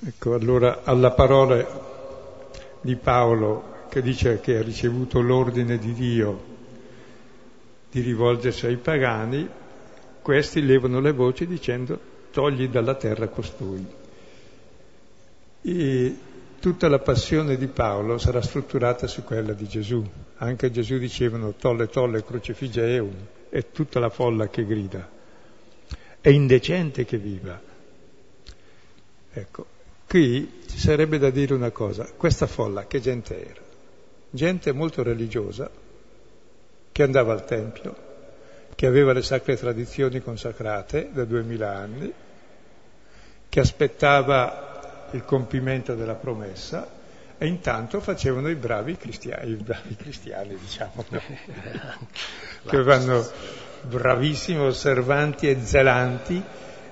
Ecco, 0.05 0.35
allora 0.35 0.83
alla 0.85 1.13
parola 1.13 1.65
di 2.81 2.97
Paolo 2.97 3.75
che 3.89 4.03
dice 4.03 4.41
che 4.41 4.59
ha 4.59 4.63
ricevuto 4.63 5.21
l'ordine 5.21 5.79
di 5.79 5.95
Dio 5.95 6.55
di 7.91 8.01
rivolgersi 8.03 8.67
ai 8.67 8.77
pagani, 8.77 9.49
questi 10.27 10.61
levano 10.67 10.99
le 10.99 11.13
voci 11.13 11.47
dicendo 11.47 11.97
togli 12.33 12.67
dalla 12.67 12.97
terra 12.97 13.29
costui. 13.29 13.87
E 15.63 16.17
tutta 16.59 16.89
la 16.89 16.99
passione 16.99 17.57
di 17.57 17.69
Paolo 17.69 18.19
sarà 18.19 18.43
strutturata 18.43 19.07
su 19.07 19.23
quella 19.23 19.53
di 19.53 19.69
Gesù. 19.69 20.05
Anche 20.39 20.73
Gesù 20.73 20.99
dicevano 20.99 21.53
tolle 21.53 21.87
tolle 21.87 22.25
crucifigeum, 22.25 23.15
è 23.51 23.71
tutta 23.71 24.01
la 24.01 24.11
folla 24.11 24.49
che 24.49 24.67
grida. 24.67 25.09
È 26.21 26.29
indecente 26.29 27.05
che 27.05 27.19
viva. 27.19 27.61
Ecco, 29.31 29.67
Qui 30.09 30.63
ci 30.67 30.79
sarebbe 30.79 31.19
da 31.19 31.31
dire 31.31 31.55
una 31.55 31.71
cosa, 31.71 32.11
questa 32.17 32.49
folla 32.49 32.89
che 32.89 32.99
gente 32.99 33.49
era? 33.49 33.63
Gente 34.31 34.73
molto 34.73 35.05
religiosa, 35.05 35.71
che 36.91 37.03
andava 37.05 37.33
al 37.33 37.45
Tempio, 37.45 38.06
che 38.77 38.87
aveva 38.87 39.15
le 39.15 39.23
sacre 39.23 39.57
tradizioni 39.57 40.21
consacrate 40.21 41.09
da 41.11 41.25
duemila 41.25 41.75
anni, 41.75 42.13
che 43.49 43.61
aspettava 43.61 45.09
il 45.13 45.25
compimento 45.25 45.95
della 45.95 46.15
promessa 46.15 46.87
e 47.39 47.47
intanto 47.47 48.01
facevano 48.01 48.51
i 48.51 48.55
bravi 48.55 48.99
cristiani, 48.99 49.53
i 49.53 49.55
bravi 49.55 49.97
cristiani 49.97 50.59
diciamo, 50.59 51.05
no? 51.09 51.23
che 52.69 52.83
vanno 52.83 53.27
bravissimi, 53.81 54.61
osservanti 54.61 55.49
e 55.49 55.59
zelanti 55.65 56.43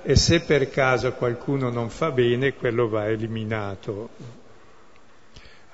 e 0.02 0.16
se 0.16 0.40
per 0.40 0.70
caso 0.70 1.12
qualcuno 1.12 1.68
non 1.68 1.90
fa 1.90 2.10
bene, 2.10 2.54
quello 2.54 2.88
va 2.88 3.08
eliminato. 3.08 4.08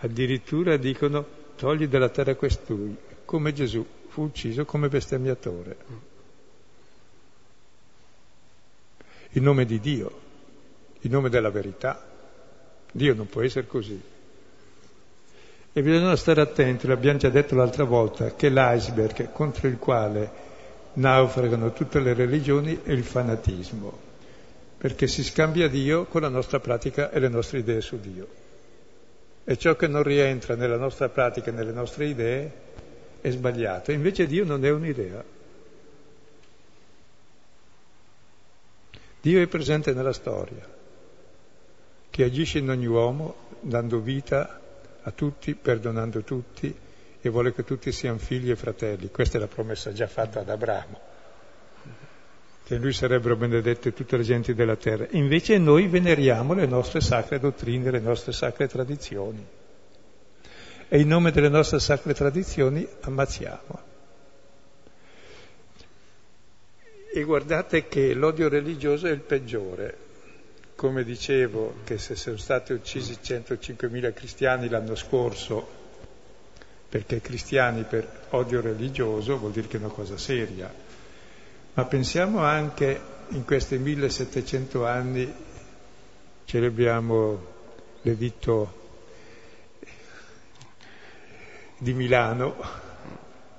Addirittura 0.01 0.77
dicono 0.77 1.25
togli 1.57 1.87
dalla 1.87 2.09
terra 2.09 2.35
questui, 2.35 2.97
come 3.25 3.53
Gesù 3.53 3.87
fu 4.11 4.23
ucciso 4.23 4.65
come 4.65 4.89
bestemmiatore. 4.89 5.77
In 9.31 9.45
nome 9.45 9.65
di 9.65 9.79
Dio, 9.79 10.21
in 11.03 11.13
nome 11.13 11.29
della 11.29 11.51
verità. 11.51 12.05
Dio 12.91 13.15
non 13.15 13.29
può 13.29 13.43
essere 13.43 13.69
così. 13.69 14.01
E 15.73 15.83
bisogna 15.83 16.17
stare 16.17 16.41
attenti, 16.41 16.89
l'abbiamo 16.89 17.19
già 17.19 17.29
detto 17.29 17.55
l'altra 17.55 17.85
volta, 17.85 18.35
che 18.35 18.49
l'iceberg 18.49 19.31
contro 19.31 19.69
il 19.69 19.79
quale 19.79 20.49
naufragano 20.95 21.73
tutte 21.73 22.01
le 22.01 22.13
religioni 22.13 22.81
è 22.83 22.91
il 22.91 23.05
fanatismo, 23.05 23.97
perché 24.77 25.07
si 25.07 25.23
scambia 25.23 25.69
Dio 25.69 26.07
con 26.07 26.23
la 26.23 26.29
nostra 26.29 26.59
pratica 26.59 27.13
e 27.13 27.21
le 27.21 27.29
nostre 27.29 27.59
idee 27.61 27.81
su 27.81 28.01
Dio. 28.01 28.27
E 29.45 29.57
ciò 29.57 29.77
che 29.77 29.87
non 29.87 30.03
rientra 30.03 30.57
nella 30.57 30.77
nostra 30.77 31.09
pratica 31.09 31.53
e 31.53 31.55
nelle 31.55 31.73
nostre 31.73 32.07
idee 32.07 32.53
è 33.21 33.31
sbagliato. 33.31 33.93
Invece 33.93 34.27
Dio 34.27 34.45
non 34.45 34.65
è 34.65 34.71
un'idea. 34.71 35.23
Dio 39.21 39.43
è 39.43 39.47
presente 39.47 39.93
nella 39.93 40.15
storia, 40.15 40.67
che 42.09 42.25
agisce 42.25 42.59
in 42.59 42.71
ogni 42.71 42.87
uomo, 42.87 43.49
dando 43.61 44.01
vita 44.01 44.61
a 45.03 45.11
tutti, 45.11 45.55
perdonando 45.55 46.23
tutti 46.23 46.75
e 47.21 47.29
vuole 47.29 47.53
che 47.53 47.65
tutti 47.65 47.93
siano 47.93 48.17
figli 48.17 48.51
e 48.51 48.57
fratelli. 48.57 49.11
Questa 49.11 49.37
è 49.37 49.41
la 49.41 49.47
promessa 49.47 49.93
già 49.93 50.07
fatta 50.07 50.41
ad 50.41 50.49
Abramo, 50.49 51.01
che 52.65 52.77
in 52.77 52.81
lui 52.81 52.95
sarebbero 52.95 53.37
benedette 53.37 53.93
tutte 53.93 54.17
le 54.17 54.23
genti 54.23 54.55
della 54.55 54.77
terra. 54.77 55.07
Invece 55.11 55.59
noi 55.59 55.87
veneriamo 55.87 56.55
le 56.55 56.67
nostre 56.67 57.03
sacre 57.03 57.39
dottrine, 57.39 57.91
le 57.91 58.01
nostre 58.01 58.33
sacre 58.33 58.69
tradizioni. 58.69 59.47
E 60.93 60.99
in 60.99 61.07
nome 61.07 61.31
delle 61.31 61.49
nostre 61.49 61.79
sacre 61.79 62.15
tradizioni 62.15 62.85
ammazziamo. 63.03 63.79
E 67.15 67.23
guardate 67.23 67.87
che 67.87 68.13
l'odio 68.13 68.49
religioso 68.49 69.07
è 69.07 69.13
il 69.13 69.21
peggiore, 69.21 69.97
come 70.75 71.05
dicevo, 71.05 71.77
che 71.85 71.97
se 71.97 72.17
sono 72.17 72.39
stati 72.39 72.73
uccisi 72.73 73.19
105.000 73.23 74.13
cristiani 74.13 74.69
l'anno 74.69 74.97
scorso, 74.97 75.65
perché 76.89 77.21
cristiani 77.21 77.85
per 77.85 78.27
odio 78.31 78.61
religioso 78.61 79.39
vuol 79.39 79.53
dire 79.53 79.69
che 79.69 79.77
è 79.77 79.81
una 79.81 79.91
cosa 79.91 80.19
seria, 80.19 80.75
ma 81.75 81.85
pensiamo 81.85 82.41
anche 82.41 83.01
in 83.29 83.45
questi 83.45 83.79
1700 83.79 84.85
anni, 84.85 85.33
celebriamo 86.47 87.47
l'editto 88.03 88.80
di 91.81 91.95
Milano, 91.95 92.57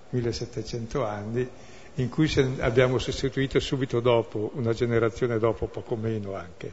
1700 0.10 1.04
anni, 1.04 1.50
in 1.96 2.10
cui 2.10 2.32
abbiamo 2.60 3.00
sostituito 3.00 3.60
subito 3.60 4.00
dopo, 4.00 4.52
una 4.54 4.74
generazione 4.74 5.40
dopo, 5.40 5.66
poco 5.66 5.96
meno 5.96 6.36
anche, 6.36 6.72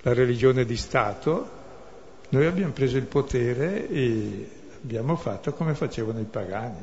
la 0.00 0.14
religione 0.14 0.64
di 0.64 0.76
Stato, 0.76 1.62
noi 2.30 2.46
abbiamo 2.46 2.72
preso 2.72 2.96
il 2.96 3.04
potere 3.04 3.88
e 3.90 4.48
abbiamo 4.82 5.16
fatto 5.16 5.52
come 5.52 5.74
facevano 5.74 6.20
i 6.20 6.24
pagani, 6.24 6.82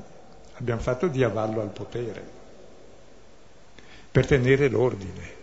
abbiamo 0.54 0.82
fatto 0.82 1.08
di 1.08 1.24
avallo 1.24 1.62
al 1.62 1.72
potere, 1.72 2.24
per 4.12 4.28
tenere 4.28 4.70
l'ordine. 4.70 5.40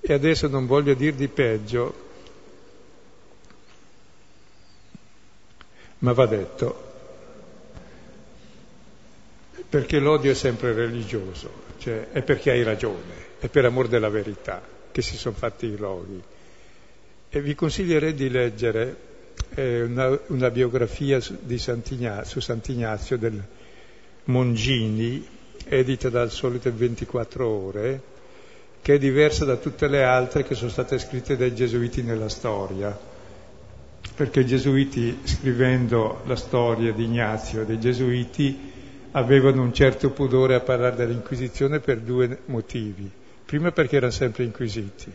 E 0.00 0.12
adesso 0.14 0.48
non 0.48 0.66
voglio 0.66 0.94
dir 0.94 1.14
di 1.14 1.28
peggio, 1.28 2.03
ma 6.04 6.12
va 6.12 6.26
detto, 6.26 6.92
perché 9.70 9.98
l'odio 9.98 10.32
è 10.32 10.34
sempre 10.34 10.74
religioso, 10.74 11.50
cioè 11.78 12.10
è 12.12 12.20
perché 12.20 12.50
hai 12.50 12.62
ragione, 12.62 13.38
è 13.38 13.48
per 13.48 13.64
amor 13.64 13.88
della 13.88 14.10
verità 14.10 14.60
che 14.92 15.00
si 15.00 15.16
sono 15.16 15.34
fatti 15.34 15.64
i 15.64 15.76
roghi. 15.76 16.22
E 17.30 17.40
vi 17.40 17.54
consiglierei 17.54 18.12
di 18.12 18.28
leggere 18.28 18.96
eh, 19.54 19.82
una, 19.82 20.16
una, 20.26 20.50
biografia 20.50 21.20
su, 21.20 21.38
Sant'Ignazio, 21.56 22.30
su 22.30 22.40
Sant'Ignazio 22.40 23.16
del 23.16 23.42
Mongini, 24.24 25.26
edita 25.64 26.10
dal 26.10 26.30
Solito 26.30 26.70
24 26.70 27.48
Ore, 27.48 28.02
che 28.82 28.94
è 28.94 28.98
diversa 28.98 29.46
da 29.46 29.56
tutte 29.56 29.88
le 29.88 30.04
altre 30.04 30.44
che 30.44 30.54
sono 30.54 30.70
state 30.70 30.98
scritte 30.98 31.38
dai 31.38 31.54
gesuiti 31.54 32.02
nella 32.02 32.28
storia. 32.28 33.12
Perché 34.14 34.40
i 34.40 34.46
gesuiti, 34.46 35.20
scrivendo 35.24 36.22
la 36.26 36.36
storia 36.36 36.92
di 36.92 37.04
Ignazio 37.04 37.64
dei 37.64 37.80
gesuiti, 37.80 38.72
avevano 39.12 39.62
un 39.62 39.72
certo 39.72 40.10
pudore 40.10 40.54
a 40.54 40.60
parlare 40.60 40.96
dell'Inquisizione 40.96 41.80
per 41.80 42.00
due 42.00 42.40
motivi 42.46 43.22
Primo 43.44 43.70
perché 43.72 43.96
erano 43.96 44.10
sempre 44.10 44.44
inquisiti, 44.44 45.12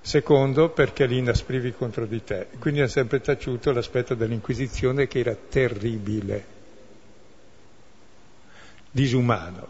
secondo 0.00 0.70
perché 0.70 1.06
li 1.06 1.18
inasprivi 1.18 1.72
contro 1.72 2.06
di 2.06 2.24
te. 2.24 2.48
Quindi 2.58 2.80
hanno 2.80 2.88
sempre 2.88 3.20
taciuto 3.20 3.72
l'aspetto 3.72 4.14
dell'inquisizione 4.14 5.06
che 5.06 5.18
era 5.18 5.36
terribile, 5.36 6.44
disumano, 8.90 9.68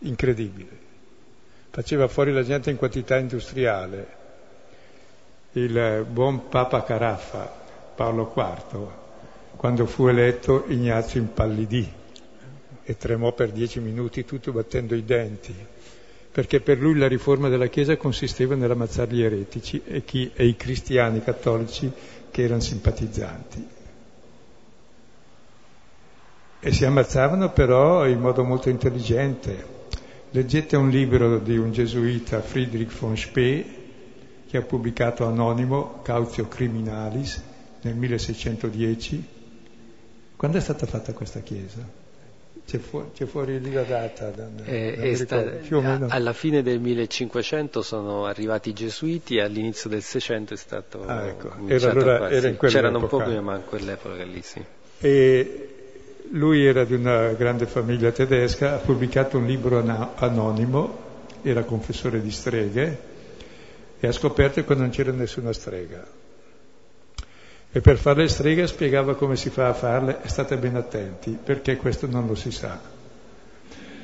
incredibile. 0.00 0.80
Faceva 1.70 2.06
fuori 2.06 2.32
la 2.32 2.44
gente 2.44 2.70
in 2.70 2.76
quantità 2.76 3.18
industriale. 3.18 4.20
Il 5.52 6.06
buon 6.10 6.48
Papa 6.48 6.82
Caraffa, 6.82 7.52
Paolo 7.94 8.32
IV, 8.34 8.88
quando 9.56 9.86
fu 9.86 10.06
eletto 10.06 10.64
Ignazio 10.68 11.20
impallidì 11.20 11.90
e 12.84 12.96
tremò 12.96 13.32
per 13.32 13.50
dieci 13.50 13.80
minuti 13.80 14.24
tutto 14.24 14.52
battendo 14.52 14.94
i 14.94 15.04
denti 15.04 15.54
perché 16.32 16.60
per 16.60 16.78
lui 16.78 16.96
la 16.96 17.08
riforma 17.08 17.50
della 17.50 17.66
Chiesa 17.66 17.98
consisteva 17.98 18.54
nell'ammazzare 18.54 19.12
gli 19.12 19.22
eretici 19.22 19.82
e, 19.84 20.02
chi, 20.02 20.30
e 20.32 20.46
i 20.46 20.56
cristiani 20.56 21.22
cattolici 21.22 21.92
che 22.30 22.42
erano 22.42 22.60
simpatizzanti. 22.60 23.68
E 26.58 26.72
si 26.72 26.86
ammazzavano 26.86 27.50
però 27.52 28.06
in 28.06 28.18
modo 28.18 28.44
molto 28.44 28.70
intelligente. 28.70 29.80
Leggete 30.30 30.74
un 30.76 30.88
libro 30.88 31.38
di 31.38 31.58
un 31.58 31.70
gesuita, 31.70 32.40
Friedrich 32.40 32.98
von 32.98 33.14
Spee, 33.14 33.80
che 34.52 34.58
ha 34.58 34.62
pubblicato 34.62 35.24
anonimo 35.24 36.00
Cautio 36.02 36.46
Criminalis 36.46 37.42
nel 37.80 37.94
1610. 37.94 39.26
Quando 40.36 40.58
è 40.58 40.60
stata 40.60 40.84
fatta 40.84 41.14
questa 41.14 41.40
chiesa? 41.40 41.78
C'è, 42.66 42.76
fu- 42.76 43.12
c'è 43.14 43.24
fuori 43.24 43.58
lì 43.62 43.72
la 43.72 43.84
data. 43.84 44.28
Da, 44.28 44.50
eh, 44.66 45.16
sta, 45.16 45.40
più 45.40 45.78
o 45.78 45.80
meno. 45.80 46.06
Alla 46.10 46.34
fine 46.34 46.60
del 46.60 46.80
1500 46.80 47.80
sono 47.80 48.26
arrivati 48.26 48.68
i 48.68 48.72
gesuiti 48.74 49.36
e 49.36 49.40
all'inizio 49.40 49.88
del 49.88 50.02
600 50.02 50.52
è 50.52 50.56
stato 50.58 51.02
ah, 51.06 51.28
ecco. 51.28 51.48
era 51.66 51.90
allora, 51.90 52.28
era 52.28 52.48
in 52.48 52.58
C'erano 52.58 52.98
un 52.98 53.06
po' 53.06 53.22
prima, 53.22 53.40
ma 53.40 53.56
in 53.56 53.64
quell'epoca 53.64 54.22
lì 54.22 54.42
sì. 54.42 54.62
E 55.00 55.68
lui 56.32 56.66
era 56.66 56.84
di 56.84 56.92
una 56.92 57.28
grande 57.32 57.64
famiglia 57.64 58.10
tedesca, 58.10 58.74
ha 58.74 58.78
pubblicato 58.78 59.38
un 59.38 59.46
libro 59.46 59.82
anonimo, 60.16 60.98
era 61.40 61.62
confessore 61.62 62.20
di 62.20 62.30
streghe 62.30 63.10
e 64.04 64.08
ha 64.08 64.12
scoperto 64.12 64.64
che 64.64 64.74
non 64.74 64.90
c'era 64.90 65.12
nessuna 65.12 65.52
strega 65.52 66.04
e 67.70 67.80
per 67.80 67.98
fare 67.98 68.22
le 68.22 68.28
streghe 68.28 68.66
spiegava 68.66 69.14
come 69.14 69.36
si 69.36 69.48
fa 69.48 69.68
a 69.68 69.74
farle 69.74 70.18
state 70.24 70.56
ben 70.56 70.74
attenti 70.74 71.38
perché 71.40 71.76
questo 71.76 72.08
non 72.08 72.26
lo 72.26 72.34
si 72.34 72.50
sa. 72.50 72.80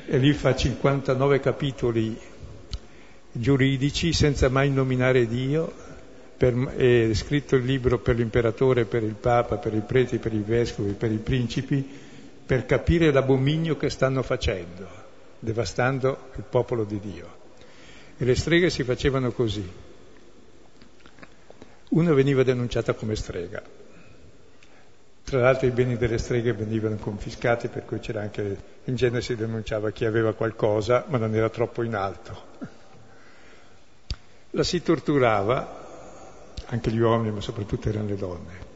E 0.06 0.18
lì 0.18 0.32
fa 0.34 0.54
59 0.54 1.40
capitoli 1.40 2.16
giuridici 3.32 4.12
senza 4.12 4.48
mai 4.48 4.70
nominare 4.70 5.26
Dio, 5.26 5.70
per, 6.36 6.54
è 6.76 7.10
scritto 7.12 7.56
il 7.56 7.64
libro 7.64 7.98
per 7.98 8.14
l'imperatore, 8.14 8.84
per 8.84 9.02
il 9.02 9.16
papa, 9.16 9.56
per 9.56 9.74
i 9.74 9.82
preti, 9.86 10.18
per 10.18 10.32
i 10.32 10.42
vescovi, 10.46 10.92
per 10.92 11.10
i 11.10 11.18
principi, 11.18 11.86
per 12.46 12.66
capire 12.66 13.10
l'abominio 13.10 13.76
che 13.76 13.90
stanno 13.90 14.22
facendo, 14.22 14.86
devastando 15.40 16.30
il 16.36 16.44
popolo 16.48 16.84
di 16.84 17.00
Dio. 17.00 17.36
E 18.16 18.24
le 18.24 18.36
streghe 18.36 18.70
si 18.70 18.84
facevano 18.84 19.32
così 19.32 19.87
una 21.90 22.12
veniva 22.12 22.42
denunciata 22.42 22.92
come 22.94 23.16
strega. 23.16 23.62
Tra 25.24 25.40
l'altro 25.40 25.66
i 25.66 25.70
beni 25.70 25.96
delle 25.96 26.16
streghe 26.16 26.54
venivano 26.54 26.96
confiscati, 26.96 27.68
per 27.68 27.84
cui 27.84 27.98
c'era 27.98 28.22
anche, 28.22 28.56
in 28.84 28.96
genere 28.96 29.20
si 29.20 29.36
denunciava 29.36 29.90
chi 29.90 30.06
aveva 30.06 30.32
qualcosa, 30.32 31.04
ma 31.08 31.18
non 31.18 31.34
era 31.34 31.50
troppo 31.50 31.82
in 31.82 31.94
alto. 31.94 32.42
La 34.52 34.62
si 34.62 34.82
torturava 34.82 35.86
anche 36.66 36.90
gli 36.90 36.98
uomini, 36.98 37.34
ma 37.34 37.40
soprattutto 37.42 37.90
erano 37.90 38.08
le 38.08 38.16
donne. 38.16 38.66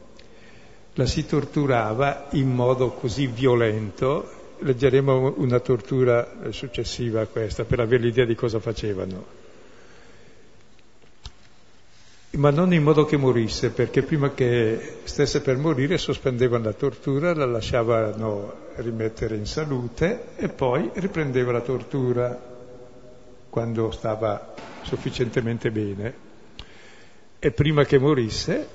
La 0.94 1.06
si 1.06 1.24
torturava 1.24 2.26
in 2.32 2.50
modo 2.50 2.90
così 2.90 3.26
violento, 3.26 4.56
leggeremo 4.58 5.36
una 5.38 5.58
tortura 5.58 6.50
successiva 6.50 7.22
a 7.22 7.26
questa 7.26 7.64
per 7.64 7.80
avere 7.80 8.02
l'idea 8.02 8.26
di 8.26 8.34
cosa 8.34 8.60
facevano. 8.60 9.41
Ma 12.34 12.48
non 12.48 12.72
in 12.72 12.82
modo 12.82 13.04
che 13.04 13.18
morisse, 13.18 13.70
perché 13.70 14.02
prima 14.02 14.32
che 14.32 15.00
stesse 15.04 15.42
per 15.42 15.58
morire 15.58 15.98
sospendevano 15.98 16.64
la 16.64 16.72
tortura, 16.72 17.34
la 17.34 17.44
lasciavano 17.44 18.70
rimettere 18.76 19.36
in 19.36 19.44
salute 19.44 20.28
e 20.36 20.48
poi 20.48 20.90
riprendeva 20.94 21.52
la 21.52 21.60
tortura 21.60 22.50
quando 23.50 23.90
stava 23.90 24.54
sufficientemente 24.80 25.70
bene 25.70 26.14
e 27.38 27.50
prima 27.50 27.84
che 27.84 27.98
morisse 27.98 28.68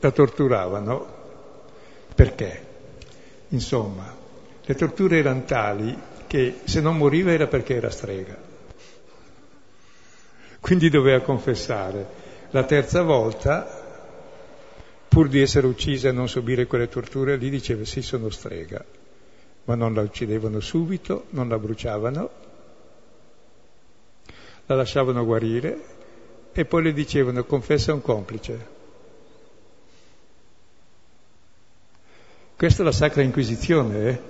la 0.00 0.10
torturavano. 0.10 1.06
Perché? 2.14 2.66
Insomma, 3.48 4.16
le 4.64 4.74
torture 4.74 5.18
erano 5.18 5.44
tali 5.44 5.94
che 6.26 6.60
se 6.64 6.80
non 6.80 6.96
moriva 6.96 7.30
era 7.30 7.46
perché 7.46 7.74
era 7.74 7.90
strega. 7.90 8.38
Quindi 10.60 10.88
doveva 10.88 11.20
confessare. 11.20 12.21
La 12.54 12.64
terza 12.64 13.00
volta, 13.00 13.66
pur 15.08 15.26
di 15.28 15.40
essere 15.40 15.66
uccisa 15.66 16.10
e 16.10 16.12
non 16.12 16.28
subire 16.28 16.66
quelle 16.66 16.86
torture, 16.86 17.36
lì 17.36 17.48
diceva 17.48 17.82
sì, 17.86 18.02
sono 18.02 18.28
strega. 18.28 18.84
Ma 19.64 19.74
non 19.74 19.94
la 19.94 20.02
uccidevano 20.02 20.60
subito, 20.60 21.24
non 21.30 21.48
la 21.48 21.58
bruciavano, 21.58 22.30
la 24.66 24.74
lasciavano 24.74 25.24
guarire 25.24 25.82
e 26.52 26.66
poi 26.66 26.82
le 26.82 26.92
dicevano 26.92 27.42
confessa 27.44 27.94
un 27.94 28.02
complice. 28.02 28.66
Questa 32.54 32.82
è 32.82 32.84
la 32.84 32.92
Sacra 32.92 33.22
Inquisizione, 33.22 34.08
eh? 34.08 34.20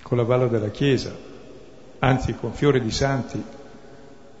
con 0.00 0.16
l'avallo 0.16 0.48
della 0.48 0.70
Chiesa, 0.70 1.14
anzi 1.98 2.34
con 2.34 2.54
fiori 2.54 2.80
di 2.80 2.90
santi, 2.90 3.55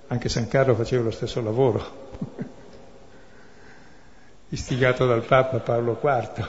anche 0.08 0.28
San 0.28 0.48
Carlo 0.48 0.74
faceva 0.74 1.02
lo 1.02 1.10
stesso 1.10 1.42
lavoro, 1.42 2.08
istigato 4.48 5.06
dal 5.06 5.24
Papa 5.24 5.58
Paolo 5.58 5.98
IV, 6.00 6.48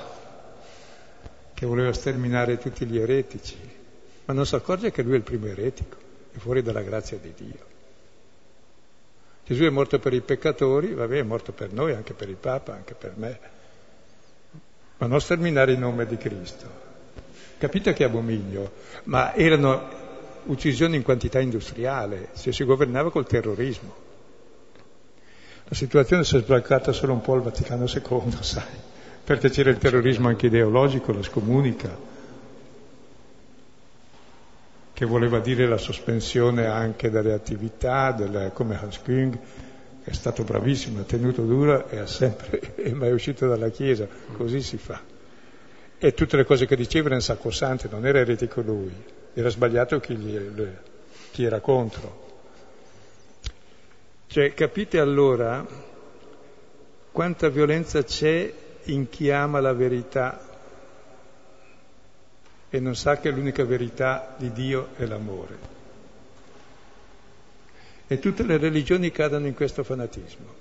che 1.53 1.65
voleva 1.65 1.91
sterminare 1.93 2.57
tutti 2.57 2.85
gli 2.85 2.97
eretici, 2.97 3.57
ma 4.25 4.33
non 4.33 4.45
si 4.45 4.55
accorge 4.55 4.91
che 4.91 5.01
lui 5.01 5.13
è 5.13 5.17
il 5.17 5.23
primo 5.23 5.47
eretico, 5.47 5.97
è 6.31 6.37
fuori 6.37 6.61
dalla 6.61 6.81
grazia 6.81 7.17
di 7.17 7.33
Dio. 7.35 7.75
Gesù 9.45 9.63
è 9.63 9.69
morto 9.69 9.97
per 9.97 10.13
i 10.13 10.21
peccatori, 10.21 10.93
va 10.93 11.07
bene, 11.07 11.21
è 11.21 11.23
morto 11.23 11.53
per 11.53 11.71
noi, 11.71 11.93
anche 11.93 12.13
per 12.13 12.29
il 12.29 12.35
Papa, 12.35 12.73
anche 12.73 12.93
per 12.93 13.13
me, 13.15 13.39
ma 14.97 15.07
non 15.07 15.21
sterminare 15.21 15.71
il 15.71 15.79
nome 15.79 16.05
di 16.05 16.17
Cristo. 16.17 16.85
Capite 17.57 17.93
che 17.93 18.03
abominio? 18.03 18.71
Ma 19.05 19.33
erano 19.33 20.06
uccisioni 20.47 20.95
in 20.95 21.03
quantità 21.03 21.39
industriale, 21.39 22.29
se 22.33 22.51
si 22.51 22.63
governava 22.63 23.11
col 23.11 23.27
terrorismo. 23.27 24.05
La 25.65 25.75
situazione 25.75 26.23
si 26.23 26.37
è 26.37 26.39
sbloccata 26.39 26.91
solo 26.91 27.13
un 27.13 27.21
po' 27.21 27.33
al 27.33 27.41
Vaticano 27.41 27.85
II, 27.85 28.37
sai, 28.41 28.63
perché 29.23 29.49
c'era 29.49 29.69
il 29.69 29.77
terrorismo 29.77 30.27
anche 30.27 30.47
ideologico, 30.47 31.11
la 31.11 31.23
scomunica 31.23 32.15
che 34.97 35.05
voleva 35.05 35.39
dire 35.39 35.67
la 35.67 35.77
sospensione 35.77 36.65
anche 36.65 37.11
delle 37.11 37.31
attività, 37.31 38.11
delle, 38.11 38.49
come 38.51 38.79
Hans 38.79 38.99
Küng, 39.03 39.37
è 40.03 40.11
stato 40.11 40.43
bravissimo, 40.43 41.01
ha 41.01 41.03
tenuto 41.03 41.43
duro 41.43 41.87
e 41.89 41.99
ha 41.99 42.07
sempre, 42.07 42.73
è 42.73 42.89
mai 42.97 43.11
uscito 43.11 43.47
dalla 43.47 43.69
Chiesa, 43.69 44.07
così 44.31 44.59
si 44.59 44.77
fa. 44.77 44.99
E 45.99 46.13
tutte 46.15 46.35
le 46.35 46.45
cose 46.45 46.65
che 46.65 46.75
diceva 46.75 47.07
erano 47.07 47.21
sacrosante, 47.21 47.87
non 47.91 48.07
era 48.07 48.17
eretico 48.17 48.61
lui, 48.61 48.91
era 49.39 49.49
sbagliato 49.49 49.99
chi, 49.99 50.15
gli, 50.15 50.35
chi 51.29 51.43
era 51.43 51.59
contro. 51.59 52.25
Cioè, 54.25 54.55
capite 54.55 54.99
allora 54.99 55.63
quanta 57.11 57.47
violenza 57.47 58.03
c'è 58.03 58.51
in 58.85 59.09
chi 59.09 59.29
ama 59.29 59.59
la 59.59 59.73
verità 59.73 60.41
e 62.67 62.79
non 62.79 62.95
sa 62.95 63.19
che 63.19 63.29
l'unica 63.29 63.63
verità 63.63 64.33
di 64.39 64.51
Dio 64.51 64.89
è 64.95 65.05
l'amore. 65.05 65.57
E 68.07 68.17
tutte 68.17 68.41
le 68.41 68.57
religioni 68.57 69.11
cadono 69.11 69.45
in 69.45 69.53
questo 69.53 69.83
fanatismo, 69.83 70.53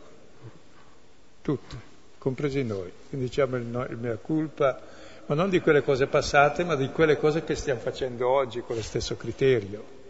tutte, 1.41 1.77
compresi 2.19 2.63
noi. 2.63 2.93
Quindi 3.09 3.29
diciamo 3.29 3.57
il, 3.57 3.65
no, 3.65 3.87
il 3.87 3.97
mea 3.97 4.17
culpa, 4.17 4.79
ma 5.27 5.35
non 5.35 5.51
di 5.51 5.61
quelle 5.61 5.83
cose 5.83 6.07
passate, 6.07 6.65
ma 6.65 6.77
di 6.77 6.89
quelle 6.91 7.17
cose 7.19 7.43
che 7.43 7.55
stiamo 7.57 7.81
facendo 7.81 8.29
oggi 8.29 8.61
con 8.61 8.77
lo 8.77 8.83
stesso 8.83 9.17
criterio. 9.17 10.05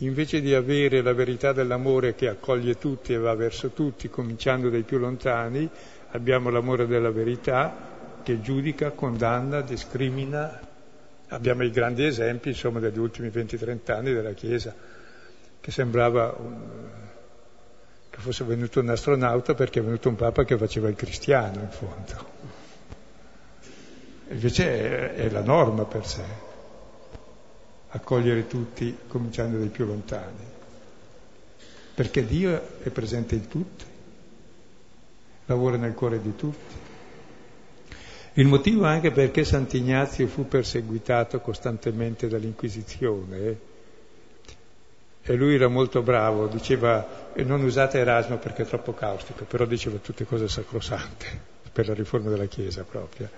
Invece 0.00 0.40
di 0.40 0.54
avere 0.54 1.00
la 1.00 1.14
verità 1.14 1.52
dell'amore 1.52 2.14
che 2.14 2.28
accoglie 2.28 2.76
tutti 2.76 3.12
e 3.12 3.18
va 3.18 3.34
verso 3.34 3.70
tutti, 3.70 4.10
cominciando 4.10 4.68
dai 4.68 4.82
più 4.82 4.98
lontani, 4.98 5.68
abbiamo 6.10 6.50
l'amore 6.50 6.86
della 6.86 7.10
verità 7.10 8.20
che 8.22 8.40
giudica, 8.40 8.90
condanna, 8.90 9.60
discrimina. 9.60 10.60
Abbiamo 11.28 11.64
i 11.64 11.70
grandi 11.70 12.04
esempi, 12.04 12.48
insomma, 12.50 12.78
degli 12.78 12.98
ultimi 12.98 13.28
20-30 13.28 13.92
anni 13.92 14.12
della 14.12 14.32
Chiesa, 14.32 14.74
che 15.60 15.70
sembrava 15.70 16.36
che 18.16 18.22
fosse 18.22 18.44
venuto 18.44 18.80
un 18.80 18.88
astronauta 18.88 19.52
perché 19.52 19.80
è 19.80 19.82
venuto 19.82 20.08
un 20.08 20.16
Papa 20.16 20.44
che 20.44 20.56
faceva 20.56 20.88
il 20.88 20.96
cristiano, 20.96 21.60
in 21.60 21.68
fondo. 21.68 22.34
Invece 24.28 24.64
è, 24.64 25.14
è 25.16 25.28
la 25.28 25.42
norma 25.42 25.84
per 25.84 26.06
sé, 26.06 26.24
accogliere 27.88 28.46
tutti 28.46 28.96
cominciando 29.06 29.58
dai 29.58 29.68
più 29.68 29.84
lontani, 29.84 30.44
perché 31.94 32.24
Dio 32.24 32.78
è 32.82 32.88
presente 32.88 33.34
in 33.34 33.48
tutti, 33.48 33.84
lavora 35.44 35.76
nel 35.76 35.92
cuore 35.92 36.20
di 36.22 36.34
tutti. 36.34 36.74
Il 38.38 38.46
motivo 38.46 38.86
anche 38.86 39.10
perché 39.10 39.44
Sant'Ignazio 39.44 40.26
fu 40.26 40.48
perseguitato 40.48 41.40
costantemente 41.40 42.28
dall'Inquisizione. 42.28 43.74
E 45.28 45.34
lui 45.34 45.56
era 45.56 45.66
molto 45.66 46.02
bravo, 46.02 46.46
diceva, 46.46 47.04
non 47.34 47.64
usate 47.64 47.98
Erasmo 47.98 48.38
perché 48.38 48.62
è 48.62 48.66
troppo 48.66 48.94
caustico, 48.94 49.44
però 49.44 49.64
diceva 49.64 49.98
tutte 49.98 50.24
cose 50.24 50.46
sacrosante 50.46 51.26
per 51.72 51.88
la 51.88 51.94
riforma 51.94 52.30
della 52.30 52.46
Chiesa 52.46 52.84
propria. 52.88 53.28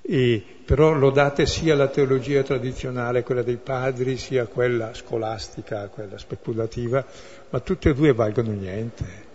E, 0.00 0.42
però 0.64 0.92
lodate 0.92 1.44
sia 1.44 1.74
la 1.74 1.88
teologia 1.88 2.42
tradizionale, 2.42 3.22
quella 3.22 3.42
dei 3.42 3.58
padri, 3.58 4.16
sia 4.16 4.46
quella 4.46 4.94
scolastica, 4.94 5.88
quella 5.88 6.16
speculativa, 6.16 7.04
ma 7.50 7.60
tutte 7.60 7.90
e 7.90 7.94
due 7.94 8.14
valgono 8.14 8.50
niente. 8.52 9.28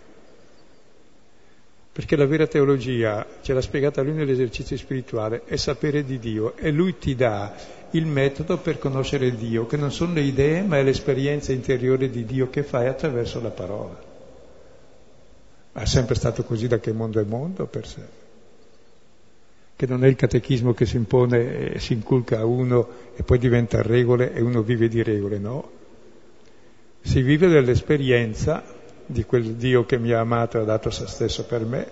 Perché 1.91 2.15
la 2.17 2.25
vera 2.25 2.47
teologia, 2.47 3.25
ce 3.41 3.53
l'ha 3.53 3.61
spiegata 3.61 4.01
lui 4.01 4.13
nell'esercizio 4.13 4.75
spirituale, 4.75 5.43
è 5.45 5.55
sapere 5.55 6.03
di 6.03 6.19
Dio 6.19 6.57
e 6.57 6.71
lui 6.71 6.97
ti 6.97 7.15
dà 7.15 7.53
il 7.95 8.05
metodo 8.05 8.57
per 8.57 8.77
conoscere 8.77 9.35
Dio, 9.35 9.65
che 9.65 9.77
non 9.77 9.91
sono 9.91 10.13
le 10.13 10.21
idee, 10.21 10.61
ma 10.61 10.77
è 10.77 10.83
l'esperienza 10.83 11.51
interiore 11.51 12.09
di 12.09 12.25
Dio 12.25 12.49
che 12.49 12.63
fai 12.63 12.87
attraverso 12.87 13.41
la 13.41 13.49
parola. 13.49 13.97
Ma 15.71 15.81
è 15.81 15.85
sempre 15.85 16.15
stato 16.15 16.43
così 16.43 16.67
da 16.67 16.79
che 16.79 16.91
mondo 16.91 17.19
è 17.19 17.23
mondo 17.23 17.65
per 17.65 17.87
sé. 17.87 18.01
Che 19.75 19.85
non 19.87 20.03
è 20.03 20.07
il 20.07 20.15
catechismo 20.15 20.73
che 20.73 20.85
si 20.85 20.95
impone 20.97 21.73
e 21.73 21.79
si 21.79 21.93
inculca 21.93 22.39
a 22.39 22.45
uno 22.45 22.87
e 23.15 23.23
poi 23.23 23.37
diventa 23.37 23.81
regole 23.81 24.33
e 24.33 24.41
uno 24.41 24.61
vive 24.61 24.87
di 24.87 25.01
regole, 25.03 25.37
no. 25.37 25.71
Si 27.01 27.21
vive 27.21 27.47
dell'esperienza 27.47 28.63
di 29.05 29.23
quel 29.23 29.53
Dio 29.55 29.85
che 29.85 29.97
mi 29.97 30.11
ha 30.11 30.19
amato 30.19 30.57
e 30.57 30.61
ha 30.61 30.65
dato 30.65 30.89
se 30.89 31.07
stesso 31.07 31.45
per 31.45 31.63
me 31.65 31.87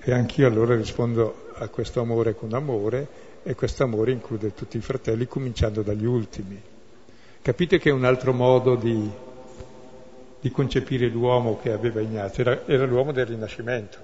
e 0.00 0.12
anch'io 0.12 0.46
allora 0.46 0.76
rispondo 0.76 1.50
a 1.54 1.68
questo 1.68 2.00
amore 2.00 2.34
con 2.34 2.52
amore 2.52 3.27
e 3.48 3.54
questo 3.54 3.82
amore 3.82 4.12
include 4.12 4.52
tutti 4.52 4.76
i 4.76 4.82
fratelli 4.82 5.26
cominciando 5.26 5.80
dagli 5.80 6.04
ultimi. 6.04 6.60
Capite 7.40 7.78
che 7.78 7.88
è 7.88 7.92
un 7.94 8.04
altro 8.04 8.34
modo 8.34 8.74
di, 8.74 9.10
di 10.38 10.50
concepire 10.50 11.08
l'uomo 11.08 11.58
che 11.58 11.72
aveva 11.72 12.02
Ignazio, 12.02 12.42
era, 12.42 12.66
era 12.66 12.84
l'uomo 12.84 13.10
del 13.10 13.24
Rinascimento, 13.24 13.98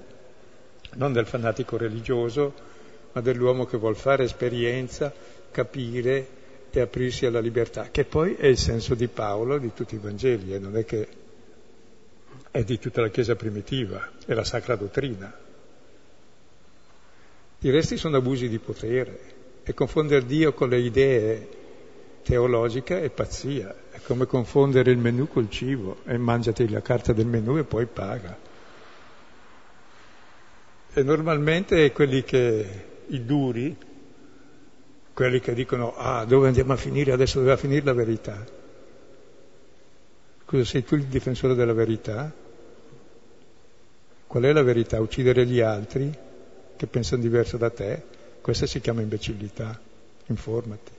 non 0.94 1.12
del 1.12 1.26
fanatico 1.26 1.76
religioso, 1.76 2.54
ma 3.12 3.20
dell'uomo 3.20 3.66
che 3.66 3.76
vuol 3.76 3.96
fare 3.96 4.24
esperienza, 4.24 5.12
capire 5.50 6.26
e 6.70 6.80
aprirsi 6.80 7.26
alla 7.26 7.40
libertà, 7.40 7.90
che 7.90 8.06
poi 8.06 8.36
è 8.36 8.46
il 8.46 8.56
senso 8.56 8.94
di 8.94 9.08
Paolo 9.08 9.58
di 9.58 9.74
tutti 9.74 9.94
i 9.94 9.98
Vangeli, 9.98 10.54
e 10.54 10.58
non 10.58 10.74
è 10.74 10.86
che 10.86 11.06
è 12.50 12.64
di 12.64 12.78
tutta 12.78 13.02
la 13.02 13.10
Chiesa 13.10 13.36
primitiva, 13.36 14.10
è 14.24 14.32
la 14.32 14.44
sacra 14.44 14.74
dottrina. 14.74 15.42
I 17.58 17.70
resti 17.70 17.98
sono 17.98 18.16
abusi 18.16 18.48
di 18.48 18.58
potere 18.58 19.33
e 19.64 19.72
confondere 19.72 20.26
Dio 20.26 20.52
con 20.52 20.68
le 20.68 20.78
idee 20.78 21.48
teologiche 22.22 23.02
è 23.02 23.10
pazzia, 23.10 23.74
è 23.90 24.00
come 24.02 24.26
confondere 24.26 24.90
il 24.90 24.98
menù 24.98 25.26
col 25.26 25.48
cibo 25.48 25.98
e 26.04 26.18
mangiati 26.18 26.68
la 26.68 26.82
carta 26.82 27.12
del 27.14 27.26
menù 27.26 27.56
e 27.56 27.64
poi 27.64 27.86
paga. 27.86 28.36
E 30.92 31.02
normalmente 31.02 31.90
quelli 31.92 32.22
che, 32.22 32.84
i 33.06 33.24
duri, 33.24 33.76
quelli 35.12 35.40
che 35.40 35.54
dicono 35.54 35.94
ah 35.96 36.24
dove 36.24 36.48
andiamo 36.48 36.74
a 36.74 36.76
finire, 36.76 37.12
adesso 37.12 37.38
doveva 37.38 37.56
finire 37.56 37.84
la 37.84 37.94
verità. 37.94 38.44
Scusa, 40.46 40.64
sei 40.64 40.84
tu 40.84 40.94
il 40.94 41.04
difensore 41.04 41.54
della 41.54 41.72
verità? 41.72 42.32
Qual 44.26 44.42
è 44.42 44.52
la 44.52 44.62
verità? 44.62 45.00
Uccidere 45.00 45.46
gli 45.46 45.60
altri 45.60 46.12
che 46.76 46.86
pensano 46.86 47.22
diverso 47.22 47.56
da 47.56 47.70
te? 47.70 48.13
Questa 48.44 48.66
si 48.66 48.78
chiama 48.82 49.00
imbecillità. 49.00 49.80
Informati. 50.26 50.92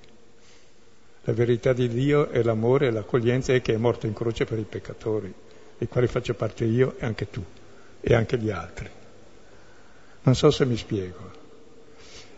La 1.26 1.34
verità 1.34 1.74
di 1.74 1.88
Dio 1.88 2.30
è 2.30 2.42
l'amore 2.42 2.88
e 2.88 2.92
l'accoglienza 2.92 3.54
e 3.54 3.62
che 3.62 3.76
è 3.76 3.78
morto 3.78 4.08
in 4.08 4.14
croce 4.14 4.46
per 4.46 4.58
i 4.58 4.66
peccatori, 4.68 5.32
dei 5.78 5.88
quali 5.88 6.08
faccio 6.08 6.34
parte 6.34 6.66
io 6.66 6.96
e 6.98 7.06
anche 7.06 7.30
tu 7.30 7.46
e 8.02 8.16
anche 8.16 8.40
gli 8.40 8.50
altri. 8.50 8.90
Non 10.24 10.34
so 10.34 10.50
se 10.50 10.66
mi 10.66 10.76
spiego. 10.76 11.44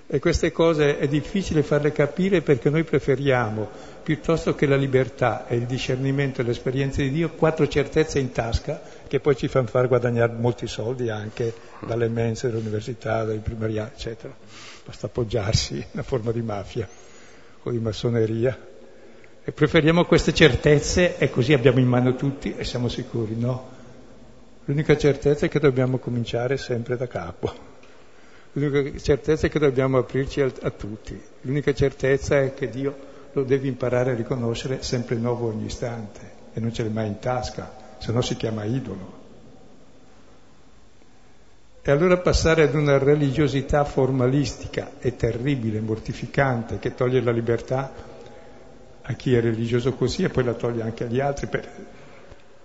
E 0.08 0.20
queste 0.20 0.52
cose 0.52 0.98
è 0.98 1.08
difficile 1.08 1.64
farle 1.64 1.94
capire 1.94 2.42
perché 2.42 2.70
noi 2.70 2.84
preferiamo, 2.84 3.70
piuttosto 4.04 4.56
che 4.56 4.66
la 4.66 4.76
libertà 4.76 5.48
e 5.48 5.56
il 5.56 5.68
discernimento 5.68 6.42
e 6.42 6.44
l'esperienza 6.44 7.02
di 7.02 7.12
Dio, 7.12 7.30
quattro 7.30 7.66
certezze 7.70 8.20
in 8.20 8.34
tasca 8.34 8.82
che 9.08 9.22
poi 9.22 9.38
ci 9.38 9.48
fanno 9.48 9.68
far 9.68 9.88
guadagnare 9.88 10.34
molti 10.34 10.68
soldi 10.68 11.10
anche 11.10 11.54
dalle 11.80 12.10
mense 12.10 12.50
dell'università, 12.50 13.24
dai 13.24 13.40
primariati, 13.40 13.94
eccetera. 13.94 14.76
Basta 14.88 15.08
appoggiarsi, 15.08 15.86
una 15.92 16.02
forma 16.02 16.32
di 16.32 16.42
mafia 16.42 16.88
o 17.64 17.72
di 17.72 17.78
massoneria. 17.78 18.58
E 19.44 19.52
preferiamo 19.52 20.06
queste 20.06 20.34
certezze 20.34 21.18
e 21.18 21.30
così 21.30 21.52
abbiamo 21.52 21.80
in 21.80 21.90
mano 21.90 22.16
tutti 22.16 22.56
e 22.56 22.64
siamo 22.64 22.88
sicuri, 22.88 23.36
no? 23.36 23.76
L'unica 24.64 24.96
certezza 24.96 25.46
è 25.46 25.50
che 25.50 25.60
dobbiamo 25.60 25.98
cominciare 25.98 26.56
sempre 26.56 26.96
da 26.96 27.06
capo. 27.06 27.54
L'unica 28.54 28.98
certezza 28.98 29.48
è 29.48 29.50
che 29.50 29.60
dobbiamo 29.60 29.98
aprirci 29.98 30.40
a, 30.40 30.50
a 30.62 30.70
tutti. 30.70 31.22
L'unica 31.42 31.74
certezza 31.74 32.40
è 32.40 32.54
che 32.54 32.70
Dio 32.70 32.96
lo 33.34 33.44
devi 33.44 33.68
imparare 33.68 34.12
a 34.12 34.16
riconoscere 34.16 34.84
sempre 34.84 35.18
nuovo 35.18 35.50
ogni 35.50 35.66
istante 35.66 36.32
e 36.54 36.62
non 36.62 36.74
ce 36.74 36.84
l'hai 36.84 36.94
mai 36.94 37.08
in 37.08 37.20
tasca, 37.20 37.98
se 37.98 38.14
no 38.14 38.22
si 38.22 38.38
chiama 38.38 38.64
idolo. 38.64 39.27
E 41.88 41.92
allora 41.92 42.18
passare 42.18 42.64
ad 42.64 42.76
una 42.76 42.98
religiosità 42.98 43.86
formalistica 43.86 44.96
e 45.00 45.16
terribile, 45.16 45.80
mortificante, 45.80 46.80
che 46.80 46.94
toglie 46.94 47.22
la 47.22 47.32
libertà 47.32 47.94
a 49.04 49.14
chi 49.14 49.34
è 49.34 49.40
religioso 49.40 49.94
così 49.94 50.24
e 50.24 50.28
poi 50.28 50.44
la 50.44 50.54
toglie 50.54 50.82
anche 50.82 51.06
agli 51.06 51.22
altri 51.22 51.48
per, 51.48 51.66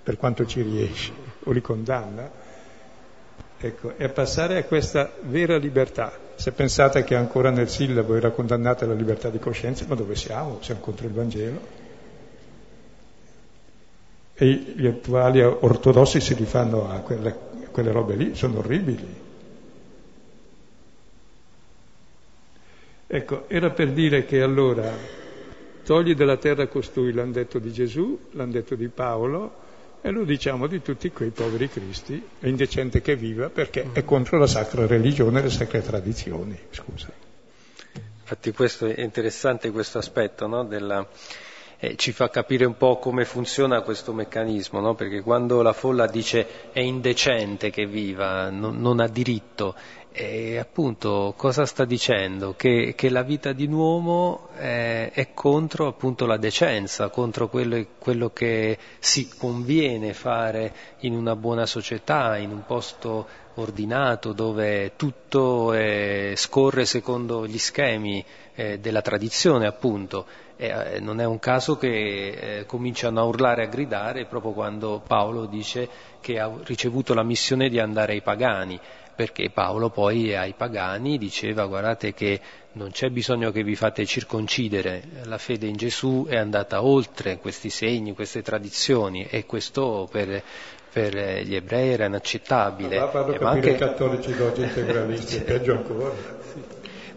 per 0.03 0.17
quanto 0.17 0.45
ci 0.45 0.61
riesce, 0.63 1.13
o 1.45 1.53
li 1.53 1.61
condanna, 1.61 2.29
Ecco, 3.65 3.97
e 3.97 4.09
passare 4.09 4.57
a 4.57 4.65
questa 4.65 5.13
vera 5.21 5.57
libertà. 5.57 6.13
Se 6.35 6.51
pensate 6.51 7.05
che 7.05 7.15
ancora 7.15 7.51
nel 7.51 7.69
sillabo 7.69 8.17
era 8.17 8.33
condannata 8.33 8.87
la 8.87 8.95
libertà 8.95 9.31
di 9.31 9.39
coscienza, 9.39 9.85
ma 9.87 9.95
dove 9.95 10.17
siamo? 10.17 10.59
Siamo 10.63 10.81
contro 10.81 11.07
il 11.07 11.13
Vangelo. 11.13 11.61
E 14.35 14.47
gli 14.49 14.87
attuali 14.89 15.41
ortodossi 15.41 16.19
si 16.19 16.35
rifanno 16.35 16.91
a 16.91 16.99
quelle, 17.03 17.29
a 17.29 17.37
quelle 17.73 17.91
robe 17.91 18.15
lì, 18.15 18.37
sono 18.37 18.59
orribili. 18.59 19.21
Ecco, 23.09 23.49
era 23.49 23.71
per 23.71 23.91
dire 23.91 24.25
che 24.25 24.41
allora 24.41 24.91
togli 25.85 26.15
dalla 26.15 26.37
terra 26.37 26.67
costui, 26.69 27.13
l'hanno 27.13 27.33
detto 27.33 27.59
di 27.59 27.73
Gesù, 27.73 28.29
l'hanno 28.31 28.53
detto 28.53 28.75
di 28.75 28.89
Paolo, 28.89 29.61
e 30.01 30.11
lo 30.11 30.25
diciamo 30.25 30.67
di 30.67 30.83
tutti 30.83 31.11
quei 31.11 31.31
poveri 31.31 31.69
cristi, 31.69 32.21
è 32.41 32.47
indecente 32.47 33.01
che 33.01 33.15
viva 33.15 33.51
perché 33.51 33.91
è 33.93 34.05
contro 34.05 34.39
la 34.39 34.47
sacra 34.49 34.87
religione 34.87 35.41
e 35.41 35.43
le 35.43 35.51
sacre 35.51 35.81
tradizioni. 35.81 36.59
Scusa. 36.71 37.13
Infatti 38.21 38.53
questo 38.53 38.87
è 38.87 39.01
interessante 39.01 39.71
questo 39.71 39.99
aspetto, 39.99 40.47
no? 40.47 40.65
Della, 40.65 41.07
eh, 41.85 41.97
ci 41.97 42.13
fa 42.13 42.31
capire 42.31 42.65
un 42.65 42.77
po' 42.77 42.99
come 42.99 43.25
funziona 43.25 43.81
questo 43.81 44.13
meccanismo, 44.13 44.79
no? 44.79 44.95
perché 44.95 45.21
quando 45.21 45.63
la 45.63 45.73
folla 45.73 46.07
dice 46.07 46.71
è 46.71 46.79
indecente 46.79 47.71
che 47.71 47.87
viva, 47.87 48.51
non, 48.51 48.81
non 48.81 49.01
ha 49.01 49.09
diritto, 49.09 49.75
e 50.13 50.59
appunto 50.59 51.35
cosa 51.37 51.67
sta 51.67 51.85
dicendo? 51.85 52.55
Che, 52.55 52.93
che 52.95 53.09
la 53.09 53.23
vita 53.23 53.53
di 53.53 53.65
un 53.65 53.73
uomo 53.73 54.49
è, 54.55 55.11
è 55.13 55.33
contro 55.35 55.89
appunto 55.89 56.25
la 56.25 56.37
decenza, 56.37 57.09
contro 57.09 57.49
quello, 57.49 57.85
quello, 57.99 58.31
che 58.31 58.79
si 59.01 59.29
conviene 59.37 60.13
fare 60.13 60.73
in 61.01 61.15
una 61.15 61.35
buona 61.35 61.67
società, 61.67 62.37
in 62.37 62.51
un 62.51 62.65
posto 62.65 63.27
ordinato 63.55 64.33
dove 64.33 64.93
tutto 64.95 65.73
è, 65.73 66.35
scorre 66.37 66.85
secondo 66.85 67.45
gli 67.45 67.59
schemi 67.59 68.25
eh, 68.55 68.79
della 68.79 69.03
tradizione 69.03 69.67
appunto. 69.67 70.27
Eh, 70.63 71.01
non 71.01 71.21
è 71.21 71.25
un 71.25 71.41
caso 71.41 71.77
che 71.77 71.89
eh, 72.59 72.67
cominciano 72.67 73.19
a 73.19 73.25
urlare 73.25 73.63
e 73.63 73.67
a 73.67 73.69
gridare 73.69 74.27
proprio 74.27 74.53
quando 74.53 75.03
Paolo 75.05 75.47
dice 75.47 75.89
che 76.21 76.39
ha 76.39 76.49
ricevuto 76.63 77.15
la 77.15 77.25
missione 77.25 77.69
di 77.69 77.81
andare 77.81 78.13
ai 78.13 78.23
pagani 78.23 78.79
perché 79.15 79.51
Paolo 79.51 79.91
poi 79.91 80.37
ai 80.37 80.55
pagani 80.57 81.19
diceva 81.19 81.67
guardate 81.67 82.15
che 82.15 82.41
non 82.75 82.91
c'è 82.91 83.11
bisogno 83.11 83.51
che 83.51 83.65
vi 83.65 83.75
fate 83.75 84.07
circoncidere, 84.07 85.03
la 85.25 85.37
fede 85.37 85.67
in 85.67 85.77
Gesù 85.77 86.27
è 86.29 86.37
andata 86.37 86.83
oltre 86.83 87.39
questi 87.39 87.69
segni, 87.69 88.15
queste 88.15 88.41
tradizioni 88.41 89.27
e 89.29 89.45
questo 89.45 90.09
per, 90.11 90.43
per 90.93 91.43
gli 91.43 91.55
ebrei 91.55 91.91
era 91.91 92.07
inaccettabile. 92.07 93.01
Ma 93.01 93.07
parlo 93.09 93.35
eh, 93.35 93.41
ma 93.41 93.51
anche 93.51 93.71
i 93.71 93.77
cattolici 93.77 94.35
d'oggi 94.35 94.63
integralisti, 94.63 95.41
peggio 95.41 95.73
ancora. 95.73 96.42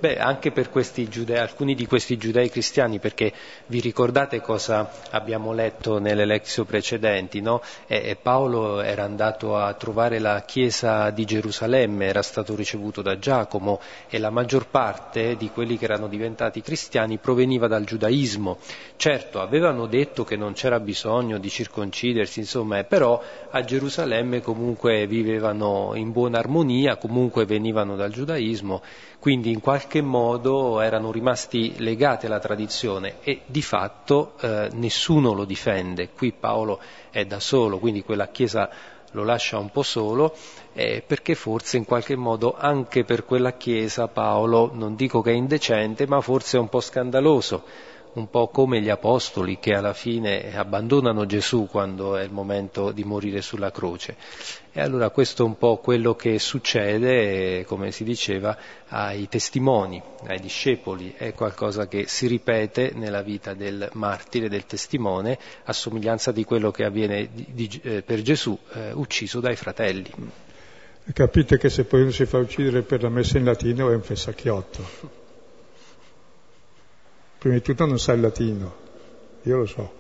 Beh, 0.06 0.20
anche 0.20 0.52
per 0.52 0.70
giudei, 1.10 1.39
alcuni 1.39 1.74
di 1.74 1.88
questi 1.88 2.15
giudei 2.15 2.52
cristiani, 2.52 3.00
perché 3.00 3.34
vi 3.65 3.80
ricordate 3.80 4.39
cosa 4.39 4.88
abbiamo 5.10 5.52
letto 5.52 5.98
nelle 5.98 6.26
lezioni 6.26 6.70
precedenti, 6.70 7.41
no? 7.41 7.60
e, 7.88 8.15
Paolo 8.22 8.82
era 8.82 9.04
andato 9.04 9.58
a 9.58 9.74
trovare 9.74 10.20
la 10.20 10.44
chiesa 10.46 11.10
di 11.10 11.26
Gerusalemme, 11.26 12.06
era 12.06 12.22
stato 12.22 12.56
ricevuto 12.56 13.02
da 13.02 13.18
Giacomo 13.18 13.80
e 14.08 14.20
la 14.20 14.30
maggior 14.30 14.68
parte 14.68 15.38
di 15.38 15.50
quelli 15.50 15.76
che 15.76 15.86
erano 15.86 16.08
diventati 16.08 16.62
cristiani 16.62 17.18
proveniva 17.18 17.65
dal 17.65 17.84
giudaismo. 17.84 18.60
Certo, 18.98 19.41
avevano 19.41 19.88
detto 19.88 20.24
che 20.24 20.36
non 20.36 20.54
c'era 20.54 20.80
bisogno 20.80 21.39
di 21.39 21.50
circoncidersi, 21.50 22.41
insomma, 22.41 22.84
però 22.84 23.20
a 23.50 23.63
Gerusalemme 23.63 24.41
comunque 24.41 25.08
vivevano 25.08 25.94
in 25.96 26.12
buona 26.12 26.38
armonia, 26.38 26.98
comunque 26.98 27.46
venivano 27.46 27.96
dal 27.96 28.12
giudaismo 28.12 28.84
quindi 29.26 29.50
in 29.52 29.60
qualche 29.60 30.04
modo 30.04 30.82
erano 30.82 31.12
rimasti 31.12 31.74
legati 31.80 32.28
alla 32.28 32.38
tradizione 32.38 33.16
e 33.24 33.42
di 33.48 33.64
fatto 33.64 34.34
eh, 34.40 34.70
nessuno 34.74 35.34
lo 35.34 35.46
difende. 35.46 36.10
Qui 36.10 36.32
Paolo 36.32 36.80
è 37.10 37.26
da 37.26 37.40
solo, 37.40 37.80
quindi 37.80 38.04
quella 38.04 38.28
chiesa 38.28 38.70
lo 39.14 39.24
lascia 39.24 39.58
un 39.58 39.72
po' 39.72 39.82
solo, 39.82 40.36
eh, 40.74 41.02
perché 41.04 41.34
forse 41.34 41.78
in 41.78 41.86
qualche 41.86 42.16
modo 42.16 42.56
anche 42.56 43.04
per 43.04 43.26
quella 43.26 43.54
chiesa 43.54 44.08
Paolo, 44.08 44.70
non 44.72 44.94
dico 44.96 45.24
che 45.24 45.32
è 45.32 45.34
indecente, 45.36 46.06
ma 46.06 46.22
forse 46.22 46.58
è 46.58 46.60
un 46.60 46.70
po' 46.70 46.80
scandaloso 46.80 47.64
un 48.14 48.30
po' 48.30 48.48
come 48.48 48.80
gli 48.80 48.90
apostoli 48.90 49.60
che 49.60 49.74
alla 49.74 49.94
fine 49.94 50.56
abbandonano 50.56 51.26
Gesù 51.26 51.68
quando 51.70 52.16
è 52.16 52.24
il 52.24 52.32
momento 52.32 52.92
di 52.92 53.04
morire 53.04 53.42
sulla 53.42 53.72
croce. 53.72 54.16
E 54.78 54.82
allora 54.82 55.10
questo 55.10 55.44
è 55.44 55.46
un 55.46 55.58
po' 55.58 55.78
quello 55.78 56.16
che 56.16 56.38
succede, 56.38 57.64
come 57.64 57.94
si 57.94 58.04
diceva, 58.04 58.58
ai 58.90 59.30
testimoni, 59.30 60.04
ai 60.26 60.42
discepoli, 60.42 61.14
è 61.16 61.34
qualcosa 61.34 61.88
che 61.88 62.08
si 62.08 62.28
ripete 62.28 62.92
nella 62.94 63.22
vita 63.22 63.54
del 63.54 63.88
martire, 63.94 64.50
del 64.50 64.66
testimone, 64.66 65.40
a 65.64 65.72
somiglianza 65.72 66.34
di 66.34 66.44
quello 66.44 66.72
che 66.72 66.84
avviene 66.84 67.30
di, 67.32 67.48
di, 67.54 67.80
eh, 67.84 68.02
per 68.02 68.22
Gesù 68.22 68.60
eh, 68.74 68.92
ucciso 68.92 69.40
dai 69.40 69.56
fratelli. 69.56 70.12
Capite 71.14 71.58
che 71.58 71.70
se 71.70 71.86
poi 71.86 72.02
uno 72.02 72.12
si 72.12 72.26
fa 72.26 72.40
uccidere 72.40 72.82
per 72.82 73.02
la 73.02 73.10
messa 73.10 73.38
in 73.38 73.46
latino 73.46 73.90
è 73.90 73.96
un 73.96 74.04
fessacchiotto. 74.04 74.90
Prima 77.38 77.56
di 77.56 77.62
tutto 77.62 77.86
non 77.86 77.98
sa 77.98 78.12
il 78.12 78.20
latino, 78.20 78.76
io 79.44 79.56
lo 79.56 79.66
so, 79.68 79.94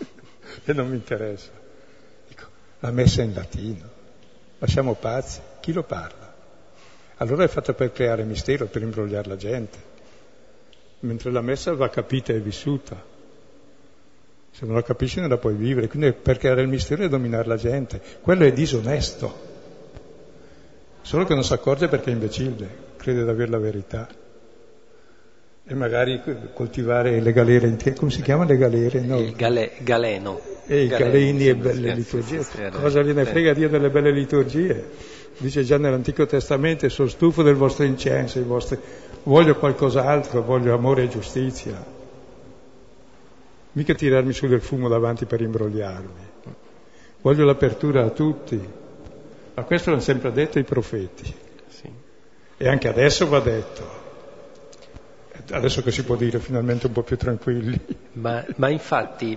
e 0.64 0.72
non 0.72 0.88
mi 0.88 0.94
interessa. 0.94 1.50
Dico, 2.26 2.46
la 2.78 2.90
messa 2.90 3.20
in 3.20 3.34
latino, 3.34 3.93
ma 4.58 4.66
siamo 4.66 4.94
pazzi, 4.94 5.40
chi 5.60 5.72
lo 5.72 5.82
parla? 5.82 6.32
Allora 7.18 7.44
è 7.44 7.48
fatta 7.48 7.72
per 7.74 7.92
creare 7.92 8.24
mistero, 8.24 8.66
per 8.66 8.82
imbrogliare 8.82 9.28
la 9.28 9.36
gente, 9.36 9.78
mentre 11.00 11.30
la 11.30 11.40
messa 11.40 11.74
va 11.74 11.88
capita 11.88 12.32
e 12.32 12.40
vissuta. 12.40 13.12
Se 14.50 14.66
non 14.66 14.74
la 14.74 14.82
capisci 14.82 15.20
non 15.20 15.28
la 15.28 15.36
puoi 15.36 15.54
vivere, 15.54 15.88
quindi 15.88 16.12
per 16.12 16.38
creare 16.38 16.62
il 16.62 16.68
mistero 16.68 17.02
e 17.02 17.08
dominare 17.08 17.48
la 17.48 17.56
gente. 17.56 18.00
Quello 18.20 18.44
è 18.44 18.52
disonesto. 18.52 19.52
Solo 21.02 21.24
che 21.24 21.34
non 21.34 21.44
si 21.44 21.52
accorge 21.52 21.88
perché 21.88 22.10
è 22.10 22.12
imbecille, 22.12 22.68
crede 22.96 23.24
di 23.24 23.28
avere 23.28 23.50
la 23.50 23.58
verità. 23.58 24.08
E 25.66 25.74
magari 25.74 26.20
coltivare 26.52 27.20
le 27.20 27.32
galere 27.32 27.76
come 27.96 28.10
si 28.10 28.22
chiama 28.22 28.44
le 28.44 28.56
galere? 28.56 29.00
No. 29.00 29.18
Il 29.18 29.34
gale, 29.34 29.72
galeno. 29.80 30.53
E 30.66 30.82
i 30.84 30.88
galeni 30.88 31.48
e 31.48 31.54
belle 31.56 31.94
liturgie. 31.94 32.44
Cosa 32.70 33.02
gliene 33.02 33.24
frega 33.24 33.52
Dio 33.52 33.68
delle 33.68 33.90
belle 33.90 34.10
liturgie? 34.10 34.90
Dice 35.36 35.62
già 35.64 35.78
nell'Antico 35.78 36.26
Testamento, 36.26 36.88
sono 36.88 37.08
stufo 37.08 37.42
del 37.42 37.56
vostro 37.56 37.84
incenso, 37.84 38.42
vostri... 38.44 38.78
voglio 39.24 39.56
qualcos'altro, 39.56 40.42
voglio 40.42 40.74
amore 40.74 41.04
e 41.04 41.08
giustizia. 41.08 41.84
Mica 43.72 43.94
tirarmi 43.94 44.32
su 44.32 44.46
del 44.46 44.60
fumo 44.60 44.88
davanti 44.88 45.24
per 45.26 45.40
imbrogliarmi. 45.40 46.32
Voglio 47.20 47.44
l'apertura 47.44 48.04
a 48.04 48.10
tutti. 48.10 48.60
Ma 49.54 49.62
questo 49.64 49.90
l'hanno 49.90 50.02
sempre 50.02 50.32
detto 50.32 50.58
i 50.58 50.64
profeti. 50.64 51.34
Sì. 51.68 51.90
E 52.56 52.68
anche 52.68 52.88
adesso 52.88 53.26
va 53.26 53.40
detto 53.40 54.02
adesso 55.50 55.82
che 55.82 55.90
si 55.90 56.04
può 56.04 56.16
dire 56.16 56.38
finalmente 56.38 56.86
un 56.86 56.92
po' 56.92 57.02
più 57.02 57.16
tranquilli. 57.16 57.78
Ma, 58.12 58.44
ma 58.56 58.68
infatti 58.68 59.36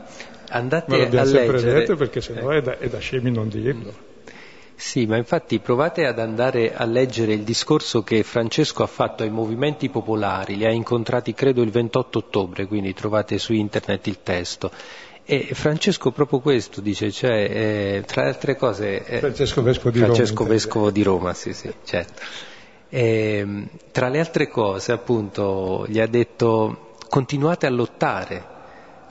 andate 0.50 0.92
ma 0.92 0.98
l'abbiamo 0.98 1.28
a 1.28 1.30
sempre 1.30 1.58
leggere... 1.58 1.80
detto 1.80 1.96
perché 1.96 2.22
sennò 2.22 2.52
eh. 2.52 2.58
è, 2.58 2.62
da, 2.62 2.78
è 2.78 2.88
da 2.88 3.00
scemi 3.00 3.32
non 3.32 3.50
dirlo. 3.50 4.06
Sì, 4.80 5.08
ma 5.08 5.18
infatti 5.18 5.58
provate 5.58 6.06
ad 6.06 6.20
andare 6.20 6.76
a 6.76 6.86
leggere 6.86 7.34
il 7.34 7.42
discorso 7.42 8.04
che 8.04 8.22
Francesco 8.22 8.84
ha 8.84 8.88
fatto 8.88 9.24
ai 9.24 9.32
movimenti 9.32 9.90
popolari, 9.90 10.56
li 10.56 10.66
ha 10.66 10.72
incontrati 10.72 11.34
credo 11.34 11.64
il 11.64 11.72
28 11.72 12.20
ottobre, 12.20 12.68
quindi 12.68 12.94
trovate 12.94 13.40
su 13.40 13.54
internet 13.54 14.06
il 14.06 14.20
testo. 14.22 14.70
E 15.26 15.50
Francesco 15.54 16.12
proprio 16.12 16.40
questo 16.40 16.80
dice, 16.80 17.12
cioè, 17.12 17.32
eh, 17.34 18.04
tra 18.06 18.22
le 18.22 18.28
altre 18.30 18.56
cose... 18.56 19.04
Eh, 19.04 19.18
Francesco 19.18 19.64
Vescovo 19.64 19.90
di 19.90 20.00
Francesco 20.00 20.44
Roma. 20.44 20.50
Vescovo 20.50 20.92
di 20.92 21.04
Roma, 21.04 21.34
sì, 21.34 21.54
sì, 21.54 21.74
certo. 21.84 22.22
E, 22.88 23.38
ehm, 23.40 23.68
tra 23.92 24.10
le 24.10 24.20
altre 24.20 24.48
cose, 24.48 24.92
appunto, 24.92 25.86
gli 25.90 26.00
ha 26.00 26.08
detto 26.08 26.94
continuate 27.10 27.66
a 27.66 27.70
lottare, 27.72 28.46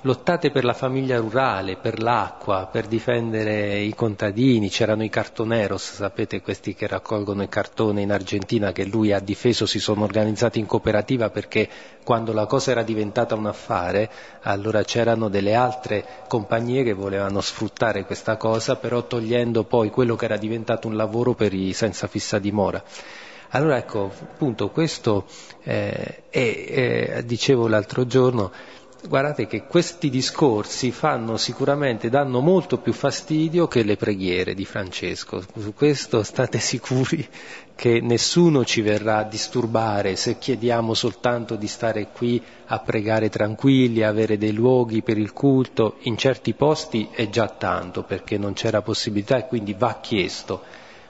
lottate 0.06 0.50
per 0.50 0.64
la 0.64 0.72
famiglia 0.72 1.18
rurale, 1.18 1.76
per 1.76 2.00
l'acqua, 2.00 2.68
per 2.70 2.86
difendere 2.86 3.80
i 3.80 3.92
contadini, 3.92 4.70
c'erano 4.70 5.02
i 5.02 5.08
cartoneros, 5.08 5.94
sapete 5.96 6.40
questi 6.40 6.74
che 6.74 6.86
raccolgono 6.86 7.42
il 7.42 7.48
cartone 7.48 8.02
in 8.02 8.12
Argentina 8.12 8.70
che 8.70 8.84
lui 8.84 9.12
ha 9.12 9.18
difeso, 9.18 9.66
si 9.66 9.80
sono 9.80 10.04
organizzati 10.04 10.60
in 10.60 10.66
cooperativa 10.66 11.28
perché 11.30 11.68
quando 12.04 12.32
la 12.32 12.46
cosa 12.46 12.70
era 12.70 12.84
diventata 12.84 13.34
un 13.34 13.46
affare, 13.46 14.08
allora 14.42 14.84
c'erano 14.84 15.28
delle 15.28 15.54
altre 15.54 16.04
compagnie 16.28 16.84
che 16.84 16.92
volevano 16.92 17.40
sfruttare 17.40 18.04
questa 18.06 18.36
cosa, 18.36 18.76
però 18.76 19.02
togliendo 19.02 19.64
poi 19.64 19.90
quello 19.90 20.14
che 20.14 20.26
era 20.26 20.36
diventato 20.36 20.86
un 20.86 20.94
lavoro 20.94 21.34
per 21.34 21.52
i 21.52 21.72
senza 21.72 22.06
fissa 22.06 22.38
dimora. 22.38 22.82
Allora 23.50 23.76
ecco, 23.76 24.10
appunto, 24.22 24.70
questo 24.70 25.26
eh, 25.62 26.22
è, 26.28 26.38
eh, 26.38 27.22
dicevo 27.24 27.68
l'altro 27.68 28.06
giorno, 28.06 28.52
guardate 29.08 29.46
che 29.46 29.64
questi 29.64 30.10
discorsi 30.10 30.90
fanno 30.90 31.36
sicuramente, 31.36 32.08
danno 32.08 32.40
molto 32.40 32.78
più 32.78 32.92
fastidio 32.92 33.68
che 33.68 33.82
le 33.82 33.96
preghiere 33.96 34.54
di 34.54 34.64
Francesco. 34.64 35.42
Su 35.56 35.74
questo 35.74 36.22
state 36.22 36.58
sicuri 36.60 37.26
che 37.74 38.00
nessuno 38.00 38.64
ci 38.64 38.80
verrà 38.80 39.18
a 39.18 39.24
disturbare 39.24 40.16
se 40.16 40.38
chiediamo 40.38 40.94
soltanto 40.94 41.56
di 41.56 41.66
stare 41.66 42.08
qui 42.08 42.42
a 42.66 42.78
pregare 42.80 43.28
tranquilli, 43.28 44.02
avere 44.02 44.38
dei 44.38 44.52
luoghi 44.52 45.02
per 45.02 45.18
il 45.18 45.32
culto. 45.32 45.96
In 46.02 46.16
certi 46.16 46.54
posti 46.54 47.08
è 47.12 47.28
già 47.28 47.48
tanto 47.48 48.02
perché 48.02 48.38
non 48.38 48.54
c'era 48.54 48.82
possibilità 48.82 49.36
e 49.36 49.46
quindi 49.46 49.74
va 49.74 49.98
chiesto 50.00 50.62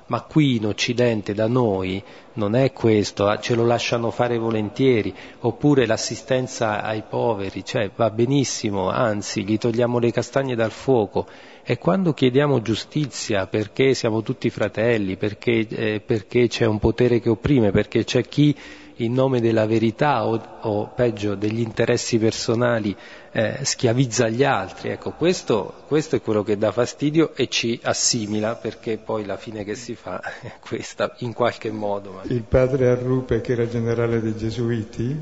ma 0.09 0.20
qui 0.22 0.57
in 0.57 0.66
Occidente 0.66 1.35
da 1.35 1.49
noi 1.49 2.03
non 2.37 2.55
è 2.55 2.72
questo, 2.72 3.27
ah, 3.27 3.38
ce 3.38 3.55
lo 3.55 3.66
lasciano 3.66 4.11
fare 4.11 4.38
volentieri, 4.38 5.14
oppure 5.40 5.85
l'assistenza 5.85 6.83
ai 6.83 7.03
poveri, 7.09 7.64
cioè 7.64 7.90
va 7.94 8.11
benissimo, 8.11 8.88
anzi 8.88 9.44
gli 9.44 9.59
togliamo 9.59 9.99
le 9.99 10.11
castagne 10.11 10.55
dal 10.55 10.70
fuoco. 10.70 11.27
E 11.62 11.79
quando 11.79 12.14
chiediamo 12.14 12.62
giustizia 12.62 13.46
perché 13.46 13.92
siamo 13.94 14.22
tutti 14.22 14.49
fratelli, 14.51 15.16
perché, 15.16 15.66
eh, 15.68 16.01
perché 16.05 16.46
c'è 16.46 16.64
un 16.64 16.79
potere 16.79 17.20
che 17.20 17.29
opprime, 17.29 17.72
perché 17.72 18.05
c'è 18.05 18.22
chi 18.22 18.55
in 18.96 19.12
nome 19.12 19.40
della 19.40 19.66
verità 19.66 20.26
o, 20.26 20.40
o 20.61 20.88
peggio 20.88 21.35
degli 21.35 21.61
interessi 21.61 22.18
personali 22.18 22.96
eh, 23.32 23.59
schiavizza 23.62 24.28
gli 24.28 24.44
altri. 24.44 24.88
Ecco, 24.90 25.12
questo, 25.12 25.82
questo, 25.87 26.16
è 26.16 26.22
quello 26.22 26.42
che 26.42 26.56
dà 26.56 26.72
fastidio 26.72 27.35
e 27.35 27.48
ci 27.48 27.78
assimila 27.82 28.54
perché 28.54 28.96
poi 28.96 29.26
la 29.26 29.37
fine 29.37 29.64
che 29.64 29.74
si 29.74 29.94
fa 29.94 30.20
è 30.40 30.54
questa, 30.61 31.14
in 31.18 31.32
qualche 31.32 31.70
modo. 31.70 32.20
Il 32.24 32.42
padre 32.42 32.88
Arrupe, 32.88 33.40
che 33.40 33.52
era 33.52 33.68
generale 33.68 34.20
dei 34.20 34.37
Gesuiti, 34.37 35.16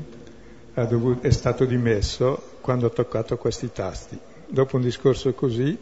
dovuto, 0.73 1.27
è 1.27 1.31
stato 1.31 1.65
dimesso 1.65 2.57
quando 2.61 2.87
ha 2.87 2.89
toccato 2.89 3.37
questi 3.37 3.71
tasti. 3.71 4.17
Dopo 4.47 4.77
un 4.77 4.83
discorso 4.83 5.33
così, 5.33 5.77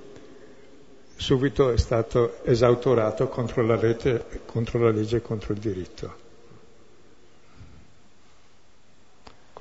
subito 1.15 1.71
è 1.71 1.77
stato 1.77 2.43
esautorato 2.43 3.27
contro 3.27 3.63
la, 3.63 3.75
rete, 3.75 4.25
contro 4.45 4.79
la 4.79 4.89
legge 4.89 5.17
e 5.17 5.21
contro 5.21 5.53
il 5.53 5.59
diritto. 5.59 6.21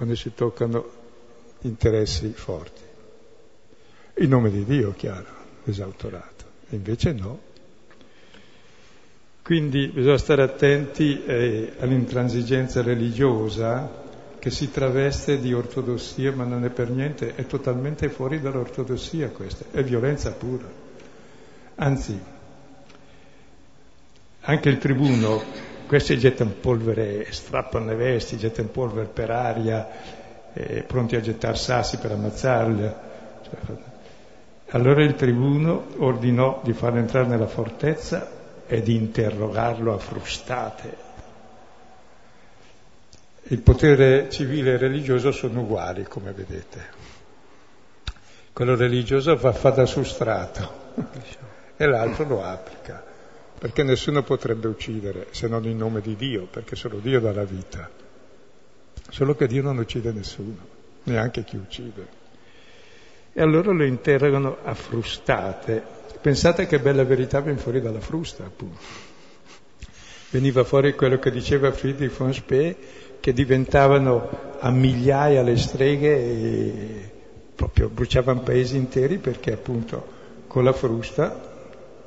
Quando 0.03 0.19
si 0.19 0.35
toccano 0.35 0.91
interessi 1.61 2.33
forti. 2.35 2.81
In 4.17 4.31
nome 4.31 4.51
di 4.51 4.65
Dio, 4.65 4.93
chiaro, 4.97 5.29
esautorato. 5.63 6.45
E 6.71 6.75
invece 6.75 7.13
no. 7.13 7.39
Quindi 9.43 9.87
bisogna 9.87 10.19
stare 10.19 10.43
attenti 10.43 11.23
eh, 11.25 11.75
all'intransigenza 11.79 12.83
religiosa 12.83 14.03
che 14.41 14.51
si 14.51 14.73
traveste 14.73 15.39
di 15.39 15.53
ortodossia, 15.53 16.33
ma 16.33 16.43
non 16.43 16.65
è 16.65 16.71
per 16.71 16.91
niente, 16.91 17.37
è 17.37 17.47
totalmente 17.47 18.09
fuori 18.09 18.41
dall'ortodossia 18.41 19.29
questa, 19.29 19.67
è 19.71 19.85
violenza 19.85 20.33
pura. 20.33 20.69
Anzi, 21.77 22.21
anche 24.41 24.69
il 24.69 24.79
tribuno 24.79 25.72
questi 25.93 26.19
gettano 26.19 26.53
polvere, 26.59 27.31
strappano 27.33 27.85
le 27.85 27.97
vesti, 27.97 28.39
gettano 28.39 28.69
polvere 28.69 29.09
per 29.09 29.29
aria, 29.31 29.87
eh, 30.55 30.85
pronti 30.85 31.17
a 31.17 31.21
gettare 31.21 31.55
sassi 31.55 31.99
per 31.99 32.13
ammazzarli. 32.13 32.93
Cioè, 33.43 33.77
allora 34.69 35.05
il 35.05 35.15
tribuno 35.17 35.89
ordinò 35.99 36.63
di 36.65 36.73
farlo 36.73 36.99
entrare 36.99 37.27
nella 37.27 37.47
fortezza 37.47 38.27
e 38.67 38.81
di 38.81 38.95
interrogarlo 38.95 39.93
a 39.93 39.99
frustate. 39.99 40.97
Il 43.49 43.59
potere 43.59 44.31
civile 44.31 44.73
e 44.73 44.77
religioso 44.79 45.31
sono 45.31 45.61
uguali, 45.61 46.05
come 46.05 46.33
vedete. 46.33 46.87
Quello 48.51 48.77
religioso 48.77 49.37
fa, 49.37 49.53
fa 49.53 49.69
da 49.69 49.85
sustrato 49.85 50.73
e 51.77 51.85
l'altro 51.85 52.25
lo 52.25 52.43
applica 52.43 53.11
perché 53.59 53.83
nessuno 53.83 54.23
potrebbe 54.23 54.69
uccidere 54.69 55.29
se 55.31 55.49
non 55.49 55.65
in 55.65 55.77
nome 55.77 56.01
di 56.01 56.17
Dio, 56.17 56.47
perché 56.47 56.77
solo 56.77 56.99
Dio 56.99 57.21
dà 57.21 57.33
la 57.33 57.45
vita. 57.45 57.89
Solo 59.09 59.35
che 59.35 59.47
Dio 59.47 59.63
non 59.63 59.79
uccide 59.79 60.13
nessuno, 60.13 60.57
neanche 61.05 61.45
chi 61.45 61.57
uccide. 61.57 62.21
E 63.33 63.41
allora 63.41 63.73
lo 63.73 63.85
interrogano 63.85 64.59
a 64.63 64.75
frustate. 64.75 65.83
Pensate 66.21 66.67
che 66.67 66.79
bella 66.79 67.05
verità 67.05 67.41
viene 67.41 67.59
fuori 67.59 67.81
dalla 67.81 68.01
frusta, 68.01 68.45
appunto. 68.45 69.11
Veniva 70.31 70.65
fuori 70.65 70.95
quello 70.95 71.19
che 71.19 71.31
diceva 71.31 71.73
Friedrich 71.73 72.17
von 72.17 72.33
Spee, 72.33 72.77
che 73.21 73.33
diventavano 73.33 74.57
a 74.59 74.71
migliaia 74.71 75.43
le 75.43 75.57
streghe 75.57 76.17
e 76.17 77.11
proprio 77.55 77.89
bruciavano 77.89 78.41
paesi 78.41 78.77
interi 78.77 79.19
perché 79.19 79.53
appunto 79.53 80.05
con 80.49 80.65
la 80.65 80.73
frusta 80.73 81.52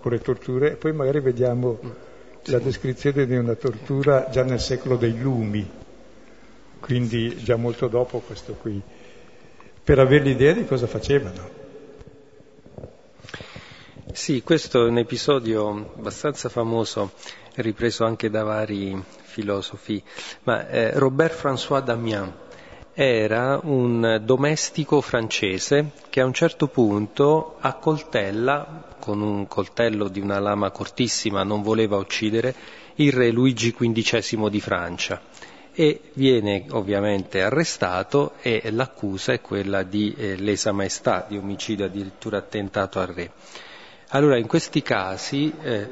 le 0.10 0.20
torture 0.20 0.72
e 0.72 0.76
poi 0.76 0.94
magari 0.94 1.20
vediamo 1.20 1.80
la 2.46 2.60
descrizione 2.60 3.26
di 3.26 3.36
una 3.36 3.56
tortura 3.56 4.30
già 4.30 4.44
nel 4.44 4.60
secolo 4.60 4.98
dei 4.98 5.20
lumi, 5.20 5.68
quindi 6.80 7.36
già 7.38 7.56
molto 7.56 7.88
dopo 7.88 8.20
questo 8.20 8.54
qui, 8.54 8.82
per 9.84 10.00
avere 10.00 10.24
l'idea 10.24 10.54
di 10.54 10.66
cosa 10.66 10.88
facevano. 10.88 11.64
Sì, 14.12 14.44
questo 14.44 14.86
è 14.86 14.90
un 14.90 14.98
episodio 14.98 15.92
abbastanza 15.98 16.48
famoso, 16.50 17.12
ripreso 17.56 18.06
anche 18.06 18.30
da 18.30 18.44
vari 18.44 19.02
filosofi, 19.24 20.02
ma 20.44 20.68
eh, 20.70 20.92
Robert 20.98 21.34
François 21.34 21.84
Damiens 21.84 22.32
era 22.98 23.60
un 23.62 24.22
domestico 24.24 25.02
francese 25.02 25.92
che 26.10 26.22
a 26.22 26.26
un 26.26 26.32
certo 26.32 26.68
punto 26.68 27.58
accoltella 27.60 28.96
con 29.00 29.22
un 29.22 29.48
coltello 29.48 30.08
di 30.08 30.22
una 30.22 30.40
lama 30.40 30.72
cortissima, 30.72 31.44
non 31.44 31.62
voleva 31.62 31.98
uccidere 31.98 32.56
il 32.96 33.12
re 33.12 33.32
Luigi 33.32 33.74
XV 33.74 34.48
di 34.48 34.62
Francia 34.62 35.22
e 35.74 36.04
viene 36.14 36.68
ovviamente 36.70 37.42
arrestato 37.42 38.36
e 38.42 38.62
l'accusa 38.72 39.34
è 39.34 39.42
quella 39.42 39.84
di 39.84 40.16
eh, 40.18 40.38
lesa 40.38 40.72
maestà, 40.72 41.26
di 41.28 41.36
omicidio 41.36 41.84
addirittura 41.84 42.38
attentato 42.38 43.02
al 43.02 43.08
re. 43.08 43.32
Allora 44.10 44.38
in 44.38 44.48
questi 44.48 44.82
casi 44.82 45.54
eh, 45.62 45.86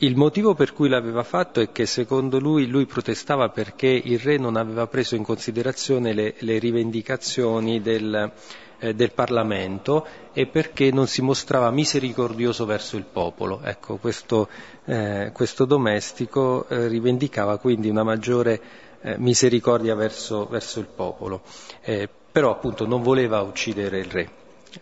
Il 0.00 0.14
motivo 0.14 0.54
per 0.54 0.72
cui 0.74 0.88
l'aveva 0.88 1.24
fatto 1.24 1.60
è 1.60 1.72
che 1.72 1.84
secondo 1.84 2.38
lui 2.38 2.68
lui 2.68 2.86
protestava 2.86 3.48
perché 3.48 3.88
il 3.88 4.20
re 4.20 4.36
non 4.36 4.54
aveva 4.54 4.86
preso 4.86 5.16
in 5.16 5.24
considerazione 5.24 6.12
le, 6.12 6.34
le 6.38 6.58
rivendicazioni 6.60 7.80
del, 7.80 8.30
eh, 8.78 8.94
del, 8.94 9.10
Parlamento 9.10 10.06
e 10.32 10.46
perché 10.46 10.92
non 10.92 11.08
si 11.08 11.20
mostrava 11.20 11.72
misericordioso 11.72 12.64
verso 12.64 12.96
il 12.96 13.06
popolo. 13.10 13.60
Ecco, 13.64 13.96
questo, 13.96 14.48
eh, 14.84 15.32
questo 15.34 15.64
domestico 15.64 16.68
eh, 16.68 16.86
rivendicava 16.86 17.58
quindi 17.58 17.88
una 17.88 18.04
maggiore 18.04 18.60
eh, 19.00 19.18
misericordia 19.18 19.96
verso, 19.96 20.46
verso, 20.46 20.78
il 20.78 20.86
popolo, 20.94 21.42
eh, 21.80 22.08
però 22.30 22.52
appunto 22.52 22.86
non 22.86 23.02
voleva 23.02 23.40
uccidere 23.40 23.98
il 23.98 24.06
re 24.06 24.30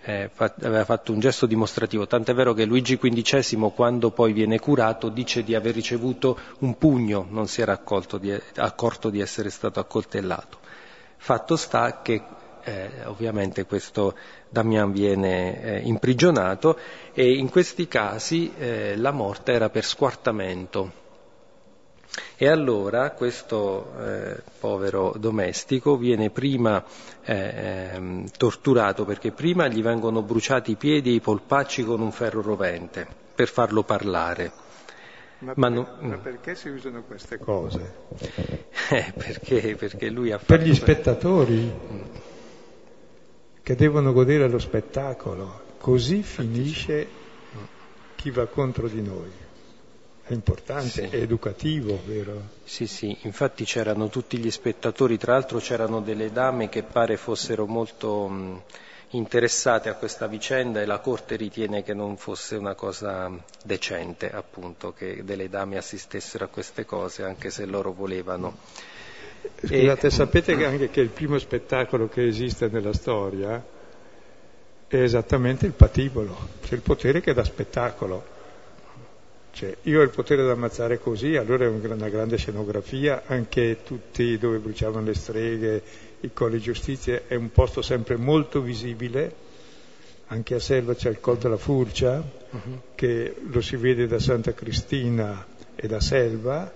eh, 0.02 0.30
aveva 0.36 0.84
fatto 0.84 1.12
un 1.12 1.20
gesto 1.20 1.46
dimostrativo, 1.46 2.06
tant'è 2.06 2.34
vero 2.34 2.52
che 2.52 2.64
Luigi 2.64 2.98
XV, 2.98 3.72
quando 3.74 4.10
poi 4.10 4.32
viene 4.32 4.58
curato, 4.58 5.08
dice 5.08 5.42
di 5.42 5.54
aver 5.54 5.74
ricevuto 5.74 6.38
un 6.60 6.76
pugno, 6.76 7.26
non 7.28 7.46
si 7.48 7.60
era 7.60 7.80
di, 8.18 8.40
accorto 8.56 9.10
di 9.10 9.20
essere 9.20 9.50
stato 9.50 9.80
accoltellato. 9.80 10.58
Fatto 11.16 11.56
sta 11.56 12.02
che 12.02 12.22
eh, 12.64 12.90
ovviamente 13.04 13.64
questo 13.64 14.16
Damian 14.48 14.90
viene 14.90 15.62
eh, 15.62 15.78
imprigionato 15.80 16.76
e 17.12 17.34
in 17.34 17.48
questi 17.48 17.86
casi 17.86 18.52
eh, 18.58 18.96
la 18.96 19.12
morte 19.12 19.52
era 19.52 19.70
per 19.70 19.84
squartamento, 19.84 21.04
e 22.36 22.48
allora 22.48 23.10
questo 23.10 23.92
eh, 23.98 24.42
povero 24.58 25.14
domestico 25.16 25.96
viene 25.96 26.30
prima 26.30 26.84
eh, 27.24 27.92
ehm, 27.94 28.30
torturato 28.36 29.04
perché 29.04 29.32
prima 29.32 29.68
gli 29.68 29.82
vengono 29.82 30.22
bruciati 30.22 30.72
i 30.72 30.76
piedi 30.76 31.10
e 31.10 31.14
i 31.14 31.20
polpacci 31.20 31.84
con 31.84 32.00
un 32.00 32.12
ferro 32.12 32.42
rovente 32.42 33.06
per 33.34 33.48
farlo 33.48 33.82
parlare. 33.82 34.64
Ma, 35.38 35.52
ma, 35.56 35.68
non, 35.68 35.86
ma 36.00 36.16
perché 36.16 36.54
si 36.54 36.68
usano 36.68 37.02
queste 37.02 37.38
cose? 37.38 37.94
Eh, 38.88 39.12
perché, 39.16 39.74
perché, 39.76 40.08
lui 40.08 40.30
ha 40.30 40.38
fatto... 40.38 40.56
Per 40.56 40.62
gli 40.62 40.74
spettatori? 40.74 41.72
Che 43.62 43.74
devono 43.74 44.12
godere 44.12 44.48
lo 44.48 44.58
spettacolo, 44.58 45.62
così 45.78 46.22
finisce 46.22 47.06
chi 48.14 48.30
va 48.30 48.46
contro 48.46 48.88
di 48.88 49.02
noi 49.02 49.44
è 50.28 50.32
importante, 50.32 50.88
sì. 50.88 51.00
è 51.02 51.20
educativo, 51.20 52.00
vero? 52.04 52.42
Sì, 52.64 52.88
sì, 52.88 53.16
infatti 53.22 53.64
c'erano 53.64 54.08
tutti 54.08 54.38
gli 54.38 54.50
spettatori, 54.50 55.16
tra 55.18 55.32
l'altro 55.32 55.58
c'erano 55.58 56.00
delle 56.00 56.32
dame 56.32 56.68
che 56.68 56.82
pare 56.82 57.16
fossero 57.16 57.66
molto 57.66 58.26
mh, 58.26 58.62
interessate 59.10 59.88
a 59.88 59.94
questa 59.94 60.26
vicenda 60.26 60.80
e 60.80 60.84
la 60.84 60.98
Corte 60.98 61.36
ritiene 61.36 61.84
che 61.84 61.94
non 61.94 62.16
fosse 62.16 62.56
una 62.56 62.74
cosa 62.74 63.30
decente, 63.64 64.28
appunto, 64.28 64.92
che 64.92 65.22
delle 65.22 65.48
dame 65.48 65.76
assistessero 65.76 66.46
a 66.46 66.48
queste 66.48 66.84
cose, 66.84 67.22
anche 67.22 67.50
se 67.50 67.64
loro 67.64 67.92
volevano. 67.92 68.58
Scusate, 69.64 70.08
e... 70.08 70.10
sapete 70.10 70.56
che 70.56 70.64
anche 70.64 70.90
che 70.90 71.00
il 71.02 71.10
primo 71.10 71.38
spettacolo 71.38 72.08
che 72.08 72.26
esiste 72.26 72.66
nella 72.66 72.92
storia 72.92 73.64
è 74.88 74.96
esattamente 74.96 75.66
il 75.66 75.72
patibolo, 75.72 76.36
cioè 76.64 76.74
il 76.74 76.80
potere 76.80 77.20
che 77.20 77.32
dà 77.32 77.44
spettacolo 77.44 78.34
cioè, 79.56 79.74
io 79.84 80.00
ho 80.00 80.02
il 80.02 80.10
potere 80.10 80.42
di 80.42 80.50
ammazzare 80.50 80.98
così, 80.98 81.34
allora 81.34 81.64
è 81.64 81.68
una 81.68 82.10
grande 82.10 82.36
scenografia, 82.36 83.22
anche 83.24 83.78
tutti 83.82 84.36
dove 84.36 84.58
bruciavano 84.58 85.06
le 85.06 85.14
streghe, 85.14 85.82
i 86.20 86.30
colli 86.34 86.60
giustizia, 86.60 87.22
è 87.26 87.36
un 87.36 87.50
posto 87.50 87.80
sempre 87.80 88.16
molto 88.16 88.60
visibile, 88.60 89.34
anche 90.26 90.56
a 90.56 90.58
Selva 90.58 90.94
c'è 90.94 91.08
il 91.08 91.20
Col 91.20 91.38
della 91.38 91.56
Furcia, 91.56 92.22
uh-huh. 92.50 92.80
che 92.94 93.34
lo 93.48 93.62
si 93.62 93.76
vede 93.76 94.06
da 94.06 94.18
Santa 94.18 94.52
Cristina 94.52 95.46
e 95.74 95.86
da 95.86 96.00
Selva, 96.00 96.70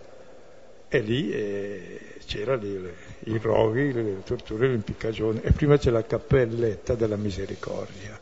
e 0.88 0.98
lì 1.00 1.30
eh, 1.32 2.00
c'era 2.24 2.54
lì, 2.54 2.80
le, 2.80 2.94
i 3.24 3.36
roghi, 3.36 3.92
le, 3.92 4.02
le 4.02 4.22
torture, 4.24 4.68
l'impiccagione, 4.68 5.42
e 5.42 5.52
prima 5.52 5.76
c'è 5.76 5.90
la 5.90 6.06
cappelletta 6.06 6.94
della 6.94 7.16
misericordia. 7.16 8.18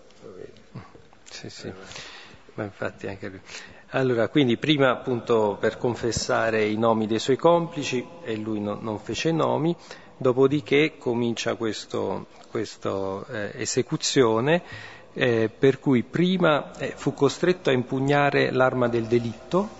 Sì, 1.30 1.48
sì, 1.48 1.72
ma 2.54 2.64
infatti 2.64 3.06
anche 3.06 3.28
lui. 3.28 3.40
Allora, 3.92 4.28
quindi 4.28 4.58
prima 4.58 4.90
appunto 4.90 5.56
per 5.58 5.78
confessare 5.78 6.66
i 6.66 6.76
nomi 6.76 7.06
dei 7.06 7.18
suoi 7.18 7.36
complici 7.36 8.06
e 8.22 8.36
lui 8.36 8.60
no, 8.60 8.76
non 8.78 8.98
fece 8.98 9.32
nomi, 9.32 9.74
dopodiché 10.18 10.98
comincia 10.98 11.54
questa 11.54 12.26
eh, 13.30 13.52
esecuzione 13.54 14.62
eh, 15.14 15.48
per 15.48 15.78
cui 15.78 16.02
prima 16.02 16.76
eh, 16.76 16.92
fu 16.94 17.14
costretto 17.14 17.70
a 17.70 17.72
impugnare 17.72 18.50
l'arma 18.50 18.88
del 18.88 19.04
delitto 19.04 19.70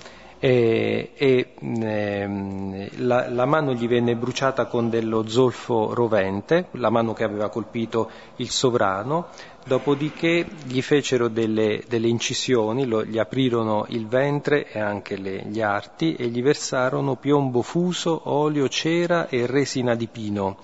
e, 0.41 1.11
e 1.15 1.55
ehm, 1.59 2.89
la, 2.99 3.29
la, 3.29 3.45
mano 3.45 3.75
gli 3.75 3.89
venne 3.89 4.15
bruciata 4.15 4.67
con 4.67 4.89
dello 4.89 5.29
zolfo 5.29 5.93
rovente, 5.95 6.69
la 6.73 6.91
mano 6.91 7.13
che 7.13 7.25
aveva 7.25 7.49
colpito 7.49 8.11
il 8.37 8.51
sovrano, 8.51 9.29
dopodiché 9.67 10.47
gli 10.65 10.81
fecero 10.81 11.29
delle, 11.29 11.83
delle 11.89 12.07
incisioni, 12.07 12.87
lo, 12.87 13.05
gli 13.05 13.19
aprirono 13.19 13.87
il 13.89 14.07
ventre 14.07 14.71
e 14.71 14.79
anche 14.79 15.17
le, 15.17 15.45
gli 15.47 15.61
arti 15.61 16.15
e 16.15 16.29
gli 16.29 16.43
versarono 16.43 17.17
piombo 17.17 17.63
fuso, 17.63 18.21
olio, 18.25 18.69
cera 18.69 19.29
e 19.29 19.47
resina 19.47 19.97
di 19.97 20.07
pino. 20.07 20.59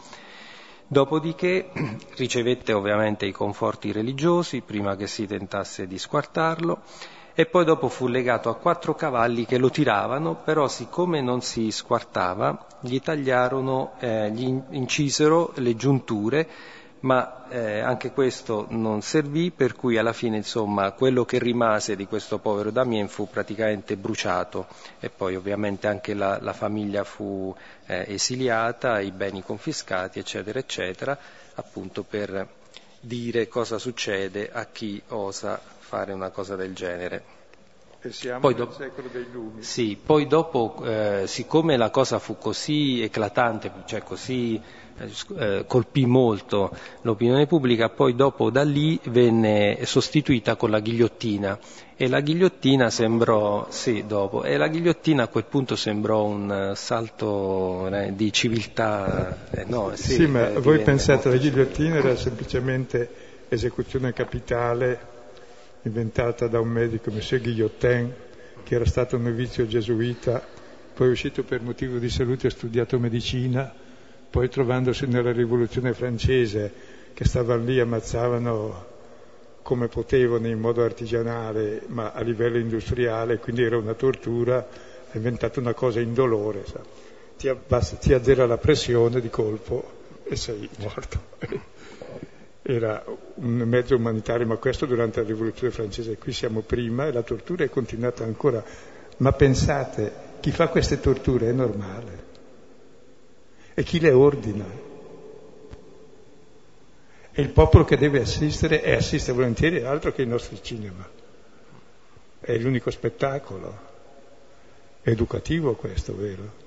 Dopodiché 0.87 1.71
ricevette 2.17 2.73
ovviamente 2.73 3.27
i 3.27 3.33
conforti 3.33 3.91
religiosi 3.91 4.61
prima 4.61 4.95
che 4.95 5.09
si 5.09 5.27
tentasse 5.27 5.89
di 5.89 5.99
squartarlo 5.99 6.83
e 7.35 7.47
poi 7.47 7.65
dopo 7.65 7.89
fu 7.89 8.07
legato 8.07 8.49
a 8.49 8.55
quattro 8.55 8.95
cavalli 8.95 9.45
che 9.45 9.59
lo 9.59 9.69
tiravano, 9.69 10.37
però 10.37 10.69
siccome 10.69 11.21
non 11.21 11.43
si 11.43 11.73
squartava, 11.73 12.67
gli 12.81 13.01
tagliarono, 13.01 13.95
eh, 13.99 14.31
gli 14.31 14.57
incisero 14.71 15.53
le 15.57 15.75
giunture, 15.75 16.49
ma 17.01 17.49
eh, 17.49 17.81
anche 17.81 18.13
questo 18.13 18.67
non 18.71 19.03
servì, 19.03 19.51
per 19.51 19.75
cui 19.75 19.99
alla 19.99 20.13
fine 20.13 20.37
insomma 20.37 20.93
quello 20.93 21.25
che 21.25 21.39
rimase 21.39 21.97
di 21.97 22.07
questo 22.07 22.39
povero 22.39 22.71
Damien 22.71 23.09
fu 23.09 23.29
praticamente 23.29 23.97
bruciato. 23.97 24.67
E 25.01 25.11
poi 25.11 25.35
ovviamente 25.35 25.89
anche 25.89 26.15
la, 26.15 26.39
la 26.41 26.53
famiglia 26.53 27.03
fu 27.03 27.55
eh, 27.87 28.05
esiliata, 28.09 29.01
i 29.01 29.11
beni 29.11 29.43
confiscati, 29.43 30.21
eccetera, 30.21 30.59
eccetera, 30.61 31.19
appunto 31.57 32.05
per 32.05 32.49
dire 33.01 33.49
cosa 33.49 33.79
succede 33.79 34.51
a 34.51 34.65
chi 34.67 35.03
osa 35.09 35.61
fare 35.95 36.13
una 36.13 36.31
cosa 36.31 36.57
del 36.57 36.75
genere. 36.75 37.23
E 38.01 38.13
siamo 38.13 38.41
poi 38.41 38.55
nel 38.55 38.69
secolo 38.77 39.09
dei 39.11 39.27
lumi. 39.33 39.63
Sì, 39.63 39.97
poi 39.97 40.27
dopo, 40.27 40.83
eh, 40.85 41.23
siccome 41.27 41.77
la 41.77 41.91
cosa 41.91 42.19
fu 42.19 42.37
così 42.37 43.01
eclatante, 43.01 43.71
cioè 43.87 44.03
così 44.03 44.61
eh, 44.99 45.11
eh, 45.39 45.65
colpì 45.67 46.05
molto 46.05 46.71
l'opinione 47.03 47.47
pubblica, 47.47 47.89
poi 47.89 48.15
dopo 48.15 48.51
da 48.51 48.63
lì 48.63 49.01
venne 49.05 49.79
sostituita 49.85 50.57
con 50.57 50.71
la 50.71 50.81
ghigliottina 50.81 51.59
e 51.97 52.09
la 52.09 52.21
ghigliottina 52.21 52.91
sembrò, 52.91 53.69
sì, 53.71 54.05
dopo, 54.07 54.43
e 54.43 54.57
la 54.57 54.67
ghigliottina 54.67 55.23
a 55.23 55.29
quel 55.29 55.45
punto 55.45 55.77
sembrò 55.77 56.25
un 56.25 56.73
salto 56.75 57.87
eh, 57.87 58.15
di 58.15 58.33
civiltà. 58.33 59.47
Eh, 59.51 59.65
no, 59.67 59.93
sì, 59.95 60.13
sì 60.15 60.27
ma 60.27 60.51
voi 60.59 60.81
pensate 60.81 61.31
la 61.31 61.37
ghigliottina 61.37 61.97
era 61.97 62.17
semplicemente 62.17 63.09
esecuzione 63.49 64.13
capitale 64.13 65.13
inventata 65.85 66.47
da 66.47 66.61
un 66.61 66.69
medico, 66.69 67.11
Monsieur 67.11 67.43
Guillotin, 67.43 68.13
che 68.63 68.75
era 68.75 68.87
stato 68.87 69.17
un 69.17 69.23
novizio 69.23 69.67
gesuita, 69.67 70.43
poi 70.95 71.11
uscito 71.11 71.43
per 71.43 71.61
motivo 71.61 71.99
di 71.99 72.09
salute, 72.09 72.47
ha 72.47 72.51
studiato 72.51 72.99
medicina, 72.99 73.73
poi 74.31 74.49
trovandosi 74.49 75.07
nella 75.07 75.33
rivoluzione 75.33 75.93
francese, 75.93 76.73
che 77.13 77.25
stavano 77.25 77.65
lì, 77.65 77.79
ammazzavano 77.79 78.93
come 79.63 79.89
potevano 79.89 80.47
in 80.47 80.59
modo 80.59 80.83
artigianale, 80.83 81.83
ma 81.87 82.13
a 82.13 82.21
livello 82.21 82.59
industriale, 82.59 83.39
quindi 83.39 83.63
era 83.63 83.77
una 83.77 83.95
tortura, 83.95 84.59
ha 84.59 85.17
inventato 85.17 85.61
una 85.61 85.75
cosa 85.75 86.01
indolore, 86.01 86.65
sa. 86.67 86.81
Ti, 87.37 87.49
abbassa, 87.49 87.97
ti 87.97 88.13
azzera 88.13 88.47
la 88.47 88.59
pressione 88.59 89.21
di 89.21 89.29
colpo 89.29 90.03
e 90.25 90.37
sei 90.37 90.69
morto 90.79 91.73
era 92.67 93.05
un 93.35 93.57
mezzo 93.57 93.95
umanitario, 93.95 94.47
ma 94.47 94.57
questo 94.57 94.87
durante 94.87 95.21
la 95.21 95.27
rivoluzione 95.27 95.71
francese, 95.71 96.17
qui 96.17 96.33
siamo 96.33 96.63
prima 96.63 97.07
e 97.07 97.13
la 97.13 97.21
tortura 97.21 97.63
è 97.63 97.69
continuata 97.69 98.25
ancora. 98.25 98.65
Ma 99.19 99.33
pensate, 99.33 100.11
chi 100.41 100.51
fa 100.51 100.69
queste 100.69 100.99
torture 100.99 101.51
è 101.51 101.53
normale 101.53 102.25
e 103.75 103.83
chi 103.83 104.01
le 104.01 104.13
ordina. 104.13 104.65
E 107.37 107.43
il 107.43 107.51
popolo 107.51 107.85
che 107.85 107.99
deve 107.99 108.21
assistere 108.21 108.83
e 108.83 108.95
assiste 108.95 109.33
volentieri 109.33 109.83
altro 109.83 110.13
che 110.13 110.23
il 110.23 110.29
nostro 110.29 110.59
cinema. 110.63 111.07
È 112.41 112.57
l'unico 112.57 112.91
spettacolo. 112.91 113.93
Educativo 115.03 115.75
questo, 115.75 116.17
vero? 116.17 116.63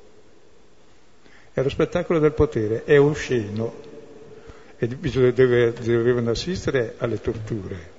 È 1.53 1.63
lo 1.63 1.69
spettacolo 1.69 2.19
del 2.19 2.33
potere, 2.33 2.83
è 2.83 2.99
osceno, 2.99 3.96
e 4.79 4.87
dovevano 4.87 6.31
assistere 6.31 6.95
alle 6.97 7.19
torture, 7.19 7.95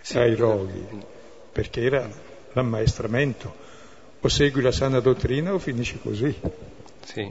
sì, 0.00 0.18
ai 0.18 0.34
roghi, 0.34 0.86
perché 1.52 1.82
era 1.82 2.08
l'ammaestramento. 2.52 3.64
O 4.20 4.28
segui 4.28 4.62
la 4.62 4.72
sana 4.72 5.00
dottrina 5.00 5.52
o 5.54 5.58
finisci 5.58 5.98
così. 6.00 6.34
Sì. 7.04 7.30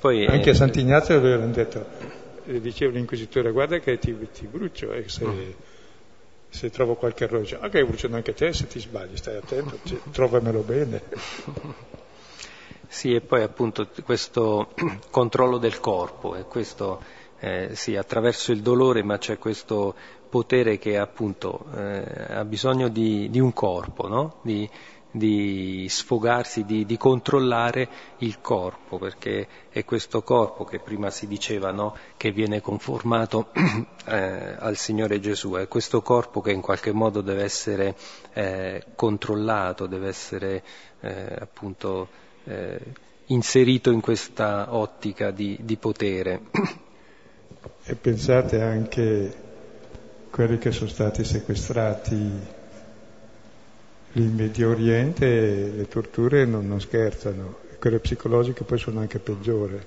Poi, 0.00 0.26
Anche 0.26 0.48
eh, 0.50 0.52
a 0.52 0.56
Sant'Ignazio 0.56 1.16
avevano 1.16 1.52
detto, 1.52 1.84
eh, 2.46 2.60
diceva 2.60 2.92
l'inquisitore, 2.92 3.50
guarda 3.52 3.78
che 3.78 3.98
ti, 3.98 4.16
ti 4.32 4.46
brucio, 4.46 4.92
e 4.92 5.08
se, 5.08 5.24
Mm. 5.24 5.50
se 6.48 6.70
trovo 6.70 6.94
qualche 6.96 7.24
errore, 7.24 7.42
dice, 7.42 7.56
ok, 7.56 7.84
bruciano 7.84 8.16
anche 8.16 8.34
te, 8.34 8.52
se 8.52 8.66
ti 8.66 8.80
sbagli, 8.80 9.16
stai 9.16 9.36
attento, 9.36 9.78
cioè, 9.84 9.98
trovamelo 10.10 10.60
bene. 10.62 11.02
Sì, 12.92 13.14
e 13.14 13.22
poi 13.22 13.42
appunto 13.42 13.88
questo 14.04 14.68
controllo 15.10 15.56
del 15.56 15.80
corpo, 15.80 16.36
e 16.36 16.44
questo 16.44 17.02
eh, 17.38 17.70
sì, 17.72 17.96
attraverso 17.96 18.52
il 18.52 18.60
dolore, 18.60 19.02
ma 19.02 19.16
c'è 19.16 19.38
questo 19.38 19.94
potere 20.28 20.76
che 20.76 20.98
appunto 20.98 21.64
eh, 21.74 22.34
ha 22.34 22.44
bisogno 22.44 22.88
di, 22.88 23.30
di 23.30 23.40
un 23.40 23.54
corpo, 23.54 24.08
no? 24.08 24.40
di, 24.42 24.68
di 25.10 25.86
sfogarsi, 25.88 26.66
di, 26.66 26.84
di 26.84 26.98
controllare 26.98 27.88
il 28.18 28.42
corpo, 28.42 28.98
perché 28.98 29.48
è 29.70 29.86
questo 29.86 30.22
corpo 30.22 30.64
che 30.64 30.78
prima 30.78 31.08
si 31.08 31.26
diceva 31.26 31.72
no? 31.72 31.96
che 32.18 32.30
viene 32.30 32.60
conformato 32.60 33.52
eh, 34.04 34.54
al 34.58 34.76
Signore 34.76 35.18
Gesù, 35.18 35.52
è 35.52 35.66
questo 35.66 36.02
corpo 36.02 36.42
che 36.42 36.52
in 36.52 36.60
qualche 36.60 36.92
modo 36.92 37.22
deve 37.22 37.42
essere 37.42 37.96
eh, 38.34 38.84
controllato, 38.94 39.86
deve 39.86 40.08
essere 40.08 40.62
eh, 41.00 41.36
appunto 41.40 42.20
eh, 42.44 42.78
inserito 43.26 43.90
in 43.90 44.00
questa 44.00 44.74
ottica 44.74 45.30
di, 45.30 45.58
di 45.62 45.76
potere. 45.76 46.40
E 47.84 47.96
pensate 47.96 48.60
anche 48.60 49.34
quelli 50.30 50.58
che 50.58 50.70
sono 50.70 50.88
stati 50.88 51.24
sequestrati 51.24 52.14
in 54.12 54.34
Medio 54.34 54.70
Oriente, 54.70 55.72
le 55.74 55.88
torture 55.88 56.44
non, 56.44 56.66
non 56.66 56.80
scherzano, 56.80 57.58
quelle 57.78 57.98
psicologiche 57.98 58.62
poi 58.62 58.78
sono 58.78 59.00
anche 59.00 59.18
peggiori. 59.18 59.80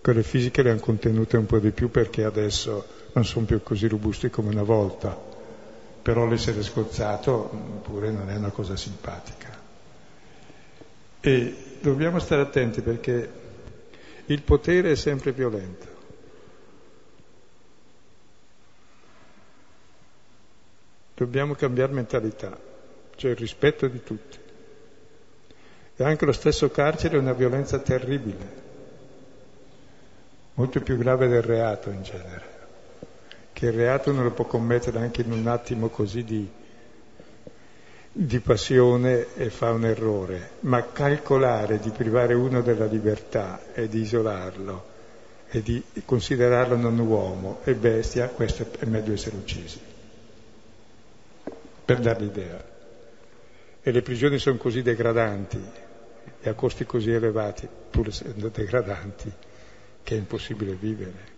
Quelle 0.00 0.22
fisiche 0.22 0.62
le 0.62 0.70
hanno 0.70 0.80
contenute 0.80 1.36
un 1.36 1.46
po' 1.46 1.58
di 1.58 1.70
più 1.70 1.90
perché 1.90 2.24
adesso 2.24 2.84
non 3.12 3.24
sono 3.24 3.46
più 3.46 3.62
così 3.62 3.86
robusti 3.86 4.30
come 4.30 4.50
una 4.50 4.62
volta, 4.62 5.16
però 6.02 6.26
l'essere 6.26 6.62
scozzato 6.62 7.80
pure 7.82 8.10
non 8.10 8.28
è 8.28 8.36
una 8.36 8.50
cosa 8.50 8.76
simpatica. 8.76 9.56
E 11.20 11.56
dobbiamo 11.80 12.18
stare 12.18 12.42
attenti 12.42 12.80
perché 12.80 13.44
il 14.26 14.42
potere 14.42 14.92
è 14.92 14.96
sempre 14.96 15.32
violento. 15.32 15.94
Dobbiamo 21.14 21.54
cambiare 21.54 21.92
mentalità, 21.92 22.58
cioè 23.14 23.30
il 23.30 23.36
rispetto 23.36 23.86
di 23.88 24.02
tutti. 24.02 24.38
E 25.96 26.04
anche 26.04 26.26
lo 26.26 26.32
stesso 26.32 26.70
carcere 26.70 27.16
è 27.16 27.20
una 27.20 27.32
violenza 27.32 27.78
terribile, 27.78 28.64
molto 30.54 30.80
più 30.82 30.98
grave 30.98 31.26
del 31.28 31.40
reato 31.42 31.88
in 31.88 32.02
genere, 32.02 32.44
che 33.54 33.66
il 33.66 33.72
reato 33.72 34.12
non 34.12 34.24
lo 34.24 34.32
può 34.32 34.44
commettere 34.44 34.98
anche 34.98 35.22
in 35.22 35.32
un 35.32 35.46
attimo 35.46 35.88
così 35.88 36.22
di, 36.22 36.50
di 38.18 38.40
passione 38.40 39.34
e 39.34 39.50
fa 39.50 39.72
un 39.72 39.84
errore, 39.84 40.52
ma 40.60 40.90
calcolare 40.90 41.78
di 41.78 41.90
privare 41.90 42.32
uno 42.32 42.62
della 42.62 42.86
libertà 42.86 43.74
e 43.74 43.88
di 43.88 44.00
isolarlo 44.00 44.94
e 45.48 45.60
di 45.60 45.84
considerarlo 46.02 46.76
non 46.76 46.98
uomo 46.98 47.60
e 47.64 47.74
bestia, 47.74 48.28
questo 48.28 48.66
è 48.78 48.86
meglio 48.86 49.12
essere 49.12 49.36
uccisi, 49.36 49.78
per 51.84 51.98
dar 51.98 52.18
l'idea. 52.18 52.64
E 53.82 53.90
le 53.90 54.00
prigioni 54.00 54.38
sono 54.38 54.56
così 54.56 54.80
degradanti 54.80 55.62
e 56.40 56.48
a 56.48 56.54
costi 56.54 56.86
così 56.86 57.10
elevati, 57.10 57.68
pur 57.90 58.08
essendo 58.08 58.48
degradanti, 58.48 59.30
che 60.02 60.14
è 60.14 60.18
impossibile 60.18 60.72
vivere. 60.72 61.34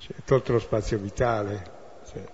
Cioè, 0.00 0.16
tolto 0.22 0.52
lo 0.52 0.58
spazio 0.58 0.98
vitale. 0.98 1.70
Cioè. 2.12 2.24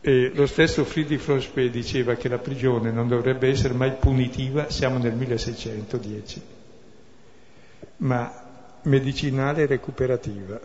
E 0.00 0.30
lo 0.34 0.46
stesso 0.46 0.84
Friedrich 0.84 1.40
Spee 1.40 1.70
diceva 1.70 2.14
che 2.14 2.28
la 2.28 2.38
prigione 2.38 2.90
non 2.92 3.08
dovrebbe 3.08 3.48
essere 3.48 3.74
mai 3.74 3.92
punitiva, 3.92 4.70
siamo 4.70 4.98
nel 4.98 5.14
1610, 5.14 6.42
ma 7.98 8.78
medicinale 8.82 9.62
e 9.62 9.66
recuperativa 9.66 10.60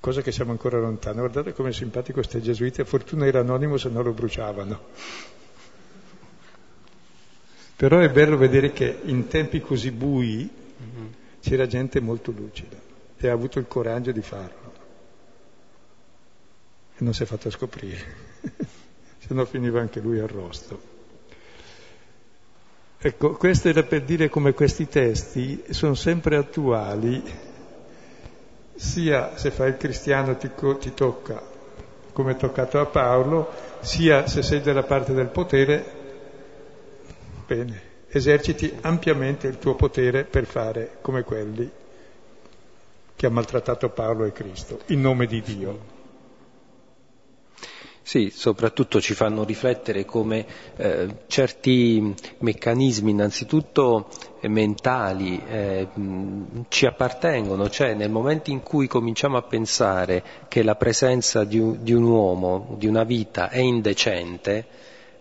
cosa 0.00 0.22
che 0.22 0.32
siamo 0.32 0.50
ancora 0.50 0.78
lontani. 0.80 1.18
Guardate 1.18 1.52
come 1.52 1.72
simpatico 1.72 2.20
questi 2.20 2.40
gesuiti, 2.40 2.80
a 2.80 2.84
fortuna 2.84 3.26
era 3.26 3.40
anonimo 3.40 3.76
se 3.76 3.90
no 3.90 4.02
lo 4.02 4.12
bruciavano. 4.12 4.80
Però 7.76 7.98
è 7.98 8.10
bello 8.10 8.36
vedere 8.36 8.72
che 8.72 8.98
in 9.04 9.28
tempi 9.28 9.60
così 9.60 9.90
bui 9.90 10.48
c'era 11.40 11.66
gente 11.66 12.00
molto 12.00 12.30
lucida 12.30 12.76
e 13.16 13.28
ha 13.28 13.32
avuto 13.32 13.58
il 13.58 13.66
coraggio 13.68 14.10
di 14.10 14.22
farlo. 14.22 14.69
E 17.00 17.04
non 17.04 17.14
si 17.14 17.22
è 17.22 17.26
fatto 17.26 17.48
scoprire, 17.48 17.98
se 19.18 19.32
no 19.32 19.46
finiva 19.46 19.80
anche 19.80 20.00
lui 20.00 20.18
arrosto. 20.18 20.88
Ecco, 22.98 23.32
questo 23.32 23.70
era 23.70 23.82
per 23.84 24.02
dire 24.02 24.28
come 24.28 24.52
questi 24.52 24.86
testi 24.86 25.64
sono 25.70 25.94
sempre 25.94 26.36
attuali 26.36 27.22
sia 28.74 29.38
se 29.38 29.50
fai 29.50 29.70
il 29.70 29.76
cristiano 29.78 30.36
ti, 30.36 30.50
ti, 30.78 30.92
tocca 30.92 31.42
come 32.12 32.32
è 32.32 32.36
toccato 32.36 32.78
a 32.78 32.84
Paolo, 32.84 33.50
sia 33.80 34.26
se 34.26 34.42
sei 34.42 34.60
dalla 34.60 34.82
parte 34.82 35.14
del 35.14 35.28
potere, 35.28 35.84
bene, 37.46 37.82
eserciti 38.08 38.76
ampiamente 38.82 39.46
il 39.46 39.58
tuo 39.58 39.74
potere 39.74 40.24
per 40.24 40.44
fare 40.44 40.98
come 41.00 41.22
quelli 41.22 41.70
che 43.16 43.26
ha 43.26 43.30
maltrattato 43.30 43.88
Paolo 43.88 44.26
e 44.26 44.32
Cristo, 44.32 44.80
in 44.88 45.00
nome 45.00 45.24
di 45.24 45.40
Dio. 45.40 45.99
Sì, 48.02 48.30
soprattutto 48.34 49.00
ci 49.00 49.14
fanno 49.14 49.44
riflettere 49.44 50.04
come 50.04 50.44
eh, 50.76 51.06
certi 51.26 52.14
meccanismi, 52.38 53.10
innanzitutto 53.10 54.08
eh, 54.40 54.48
mentali, 54.48 55.40
eh, 55.46 55.88
ci 56.68 56.86
appartengono, 56.86 57.68
cioè 57.68 57.94
nel 57.94 58.10
momento 58.10 58.50
in 58.50 58.62
cui 58.62 58.88
cominciamo 58.88 59.36
a 59.36 59.42
pensare 59.42 60.24
che 60.48 60.62
la 60.62 60.74
presenza 60.74 61.44
di 61.44 61.58
un, 61.58 61.78
di 61.82 61.92
un 61.92 62.02
uomo, 62.04 62.74
di 62.78 62.86
una 62.86 63.04
vita 63.04 63.48
è 63.48 63.58
indecente, 63.58 64.66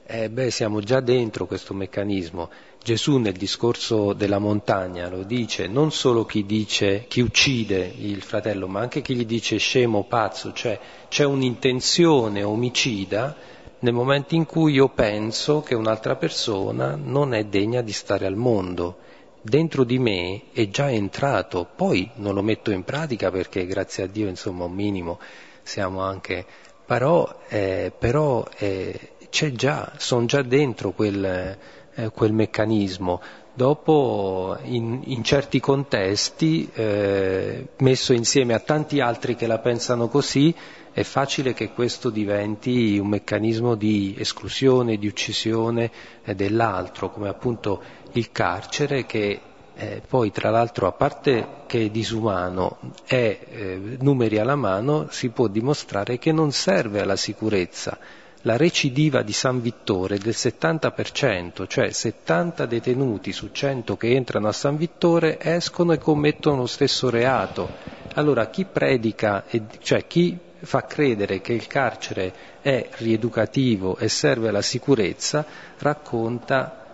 eh, 0.08 0.30
beh, 0.30 0.50
siamo 0.50 0.80
già 0.80 1.02
dentro 1.02 1.46
questo 1.46 1.76
meccanismo. 1.76 2.50
Gesù 2.82 3.18
nel 3.18 3.34
discorso 3.34 4.14
della 4.14 4.40
montagna 4.40 5.10
lo 5.10 5.24
dice, 5.24 5.68
non 5.68 5.92
solo 5.92 6.26
chi 6.26 6.46
dice, 6.46 7.06
chi 7.08 7.20
uccide 7.20 7.94
il 7.98 8.22
fratello, 8.22 8.68
ma 8.68 8.80
anche 8.80 9.02
chi 9.02 9.16
gli 9.16 9.26
dice 9.26 9.58
scemo, 9.58 10.06
pazzo, 10.06 10.54
cioè 10.54 10.80
c'è 11.10 11.26
un'intenzione 11.26 12.42
omicida 12.42 13.36
nel 13.80 13.94
momento 13.94 14.36
in 14.36 14.46
cui 14.46 14.74
io 14.74 14.90
penso 14.90 15.62
che 15.62 15.76
un'altra 15.76 16.16
persona 16.16 16.98
non 17.02 17.34
è 17.34 17.46
degna 17.46 17.82
di 17.82 17.92
stare 17.92 18.26
al 18.26 18.36
mondo. 18.36 18.98
Dentro 19.42 19.84
di 19.84 20.00
me 20.00 20.44
è 20.52 20.68
già 20.70 20.90
entrato, 20.92 21.68
poi 21.76 22.10
non 22.16 22.34
lo 22.34 22.42
metto 22.42 22.72
in 22.72 22.84
pratica 22.84 23.30
perché 23.30 23.66
grazie 23.66 24.04
a 24.04 24.08
Dio 24.08 24.28
insomma 24.28 24.66
un 24.66 24.74
minimo 24.74 25.20
siamo 25.64 26.02
anche, 26.02 26.46
però, 26.86 27.40
eh, 27.48 27.92
però 27.98 28.46
eh, 28.58 29.12
c'è 29.30 29.52
già, 29.52 29.94
sono 29.98 30.26
già 30.26 30.42
dentro 30.42 30.92
quel, 30.92 31.58
eh, 32.00 32.12
quel 32.12 32.34
meccanismo. 32.34 33.22
Dopo, 33.54 34.58
in, 34.64 35.02
in 35.06 35.24
certi 35.24 35.60
contesti, 35.60 36.70
eh, 36.74 37.68
messo 37.80 38.14
insieme 38.14 38.54
a 38.54 38.60
tanti 38.60 39.02
altri 39.02 39.36
che 39.36 39.48
la 39.48 39.60
pensano 39.60 40.08
così, 40.08 40.56
è 40.94 41.04
facile 41.04 41.54
che 41.54 41.72
questo 41.72 42.10
diventi 42.10 42.98
un 42.98 43.08
meccanismo 43.08 43.76
di 43.76 44.16
esclusione, 44.18 44.98
di 44.98 45.08
uccisione 45.08 45.92
eh, 46.24 46.36
dell'altro, 46.36 47.12
come 47.12 47.28
appunto 47.28 47.82
il 48.14 48.32
carcere 48.32 49.06
che 49.06 49.42
eh, 49.76 50.02
poi 50.06 50.32
tra 50.32 50.50
l'altro 50.50 50.88
a 50.88 50.92
parte 50.92 51.64
che 51.66 51.86
è 51.86 51.90
disumano 51.90 52.80
e 53.06 53.40
eh, 53.50 53.98
numeri 54.00 54.38
alla 54.38 54.56
mano 54.56 55.08
si 55.10 55.30
può 55.30 55.48
dimostrare 55.48 56.18
che 56.18 56.32
non 56.32 56.52
serve 56.52 57.02
alla 57.02 57.16
sicurezza. 57.16 57.98
La 58.44 58.56
recidiva 58.56 59.22
di 59.22 59.34
San 59.34 59.62
Vittore 59.62 60.18
del 60.18 60.34
70%, 60.34 61.68
cioè 61.68 61.92
70 61.92 62.66
detenuti 62.68 63.34
su 63.34 63.50
100 63.52 63.98
che 63.98 64.16
entrano 64.16 64.48
a 64.48 64.54
San 64.54 64.78
Vittore 64.78 65.38
escono 65.42 65.92
e 65.92 65.98
commettono 65.98 66.60
lo 66.60 66.66
stesso 66.66 67.10
reato. 67.10 67.70
Allora 68.14 68.48
chi 68.48 68.64
predica, 68.64 69.44
cioè 69.82 70.08
chi 70.08 70.38
fa 70.62 70.86
credere 70.86 71.42
che 71.42 71.52
il 71.52 71.68
carcere 71.68 72.34
è 72.62 72.88
rieducativo 73.00 73.98
e 73.98 74.08
serve 74.08 74.48
alla 74.48 74.62
sicurezza, 74.62 75.46
racconta 75.80 76.86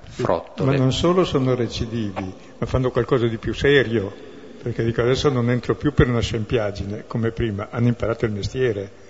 frottole. 0.00 0.70
Ma 0.70 0.76
non 0.78 0.92
solo 0.92 1.24
sono 1.24 1.54
recidivi, 1.54 2.34
ma 2.56 2.66
fanno 2.66 2.90
qualcosa 2.90 3.26
di 3.26 3.36
più 3.36 3.52
serio, 3.52 4.10
perché 4.62 4.82
dico 4.82 5.02
adesso 5.02 5.28
non 5.28 5.50
entro 5.50 5.74
più 5.74 5.92
per 5.92 6.08
una 6.08 6.20
scempiaggine 6.20 7.04
come 7.06 7.32
prima, 7.32 7.68
hanno 7.70 7.88
imparato 7.88 8.24
il 8.24 8.32
mestiere, 8.32 9.04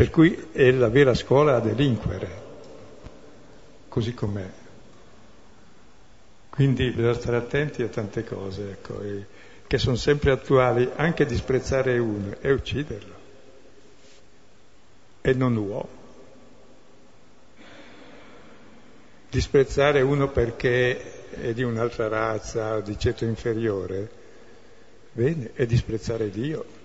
Per 0.00 0.08
cui 0.08 0.46
è 0.52 0.70
la 0.70 0.88
vera 0.88 1.12
scuola 1.12 1.56
a 1.56 1.60
delinquere, 1.60 2.28
così 3.86 4.14
com'è. 4.14 4.48
Quindi 6.48 6.88
bisogna 6.90 7.12
stare 7.12 7.36
attenti 7.36 7.82
a 7.82 7.88
tante 7.88 8.24
cose, 8.24 8.70
ecco, 8.70 8.98
che 9.66 9.76
sono 9.76 9.96
sempre 9.96 10.30
attuali, 10.30 10.90
anche 10.96 11.26
disprezzare 11.26 11.98
uno 11.98 12.34
e 12.40 12.50
ucciderlo, 12.50 13.14
e 15.20 15.34
non 15.34 15.54
uomo. 15.56 15.88
Disprezzare 19.28 20.00
uno 20.00 20.30
perché 20.30 21.28
è 21.28 21.52
di 21.52 21.62
un'altra 21.62 22.08
razza 22.08 22.80
di 22.80 22.98
ceto 22.98 23.26
inferiore, 23.26 24.10
bene, 25.12 25.50
è 25.52 25.66
disprezzare 25.66 26.30
Dio, 26.30 26.79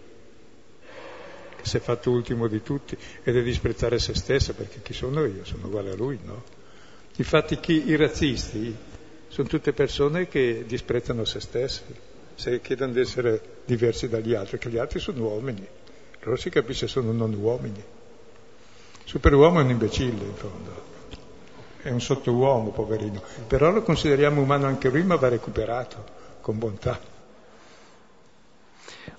si 1.66 1.78
è 1.78 1.80
fatto 1.80 2.12
ultimo 2.12 2.48
di 2.48 2.62
tutti, 2.62 2.98
ed 3.24 3.36
è 3.36 3.42
disprezzare 3.42 4.00
se 4.00 4.14
stesso, 4.14 4.54
perché 4.54 4.82
chi 4.82 4.94
sono 4.94 5.26
io? 5.26 5.44
Sono 5.44 5.68
uguale 5.68 5.92
a 5.92 5.96
lui, 5.96 6.20
no? 6.24 6.44
Infatti 7.16 7.60
chi, 7.60 7.90
i 7.90 7.96
razzisti 7.96 8.76
sono 9.28 9.48
tutte 9.48 9.74
persone 9.74 10.28
che 10.28 10.64
disprezzano 10.68 11.26
se 11.26 11.40
stessi, 11.40 11.84
se 12.36 12.62
chiedono 12.62 12.94
di 12.94 13.00
essere 13.00 13.42
diversi 13.66 14.08
dagli 14.08 14.34
altri, 14.34 14.58
che 14.58 14.70
gli 14.70 14.78
altri 14.78 15.00
sono 15.00 15.24
uomini, 15.24 15.68
allora 16.22 16.38
si 16.38 16.50
capisce 16.50 16.88
sono 16.88 17.12
non 17.12 17.34
uomini. 17.34 17.84
Superuomo 19.04 19.60
è 19.60 19.64
un 19.64 19.70
imbecille, 19.70 20.24
in 20.24 20.36
fondo 20.36 20.94
è 21.82 21.92
un 21.92 22.02
sottouomo, 22.02 22.72
poverino, 22.72 23.22
però 23.48 23.72
lo 23.72 23.84
consideriamo 23.84 24.42
umano 24.42 24.66
anche 24.66 24.90
lui, 24.90 25.04
ma 25.04 25.16
va 25.16 25.30
recuperato 25.30 26.04
con 26.42 26.58
bontà. 26.58 27.14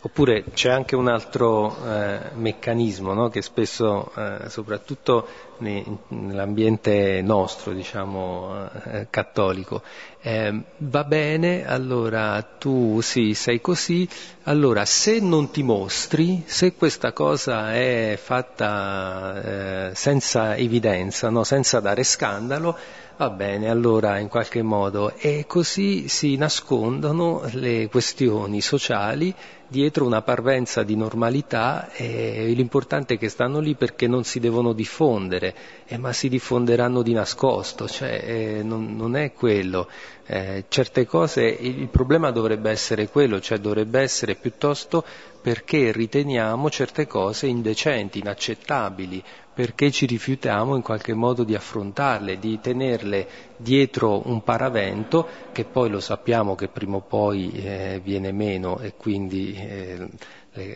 Oppure 0.02 0.44
c'è 0.52 0.70
anche 0.70 0.94
un 0.94 1.08
altro 1.08 1.76
eh, 1.84 2.18
meccanismo 2.34 3.12
no? 3.12 3.28
che 3.28 3.42
spesso, 3.42 4.12
eh, 4.16 4.48
soprattutto 4.48 5.26
ne, 5.58 5.84
nell'ambiente 6.08 7.22
nostro, 7.22 7.72
diciamo, 7.72 8.68
eh, 8.84 9.06
cattolico, 9.10 9.82
eh, 10.20 10.62
va 10.78 11.04
bene, 11.04 11.66
allora 11.66 12.40
tu 12.42 13.00
sì, 13.00 13.34
sei 13.34 13.60
così, 13.60 14.08
allora 14.44 14.84
se 14.84 15.18
non 15.20 15.50
ti 15.50 15.62
mostri, 15.62 16.42
se 16.46 16.74
questa 16.74 17.12
cosa 17.12 17.72
è 17.72 18.18
fatta 18.20 19.88
eh, 19.90 19.94
senza 19.94 20.56
evidenza, 20.56 21.30
no? 21.30 21.42
senza 21.42 21.80
dare 21.80 22.04
scandalo, 22.04 22.76
Va 23.18 23.30
bene, 23.30 23.70
allora 23.70 24.18
in 24.18 24.28
qualche 24.28 24.60
modo 24.60 25.14
e 25.16 25.46
così 25.46 26.06
si 26.06 26.36
nascondono 26.36 27.48
le 27.52 27.88
questioni 27.88 28.60
sociali 28.60 29.34
dietro 29.68 30.04
una 30.04 30.20
parvenza 30.20 30.82
di 30.82 30.96
normalità 30.96 31.90
e 31.92 32.52
l'importante 32.54 33.14
è 33.14 33.18
che 33.18 33.30
stanno 33.30 33.58
lì 33.58 33.74
perché 33.74 34.06
non 34.06 34.24
si 34.24 34.38
devono 34.38 34.74
diffondere, 34.74 35.54
eh, 35.86 35.96
ma 35.96 36.12
si 36.12 36.28
diffonderanno 36.28 37.00
di 37.00 37.14
nascosto, 37.14 37.88
cioè 37.88 38.22
eh, 38.22 38.62
non, 38.62 38.94
non, 38.94 39.16
è 39.16 39.32
quello. 39.32 39.88
Eh, 40.26 40.64
certe 40.68 41.06
cose, 41.06 41.42
il 41.44 41.88
problema 41.88 42.30
dovrebbe 42.30 42.70
essere 42.70 43.08
quello, 43.08 43.40
cioè 43.40 43.56
dovrebbe 43.58 44.00
essere 44.00 44.34
piuttosto 44.34 45.02
perché 45.40 45.90
riteniamo 45.90 46.68
certe 46.68 47.06
cose 47.06 47.46
indecenti, 47.46 48.18
inaccettabili, 48.18 49.22
perché 49.56 49.90
ci 49.90 50.04
rifiutiamo 50.04 50.76
in 50.76 50.82
qualche 50.82 51.14
modo 51.14 51.42
di 51.42 51.54
affrontarle, 51.54 52.38
di 52.38 52.60
tenerle 52.60 53.26
dietro 53.56 54.28
un 54.28 54.42
paravento 54.42 55.26
che 55.52 55.64
poi 55.64 55.88
lo 55.88 55.98
sappiamo 55.98 56.54
che 56.54 56.68
prima 56.68 56.96
o 56.96 57.00
poi 57.00 57.50
eh, 57.52 57.98
viene 58.04 58.32
meno 58.32 58.80
e 58.80 58.92
quindi 58.98 59.54
eh, 59.56 60.08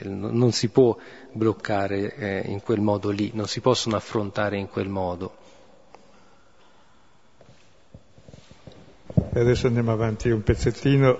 non 0.04 0.52
si 0.52 0.70
può 0.70 0.96
bloccare 1.30 2.14
eh, 2.14 2.42
in 2.46 2.62
quel 2.62 2.80
modo 2.80 3.10
lì, 3.10 3.30
non 3.34 3.48
si 3.48 3.60
possono 3.60 3.96
affrontare 3.96 4.56
in 4.56 4.70
quel 4.70 4.88
modo. 4.88 5.34
Adesso 9.34 9.66
andiamo 9.66 9.92
avanti 9.92 10.30
un 10.30 10.42
pezzettino 10.42 11.18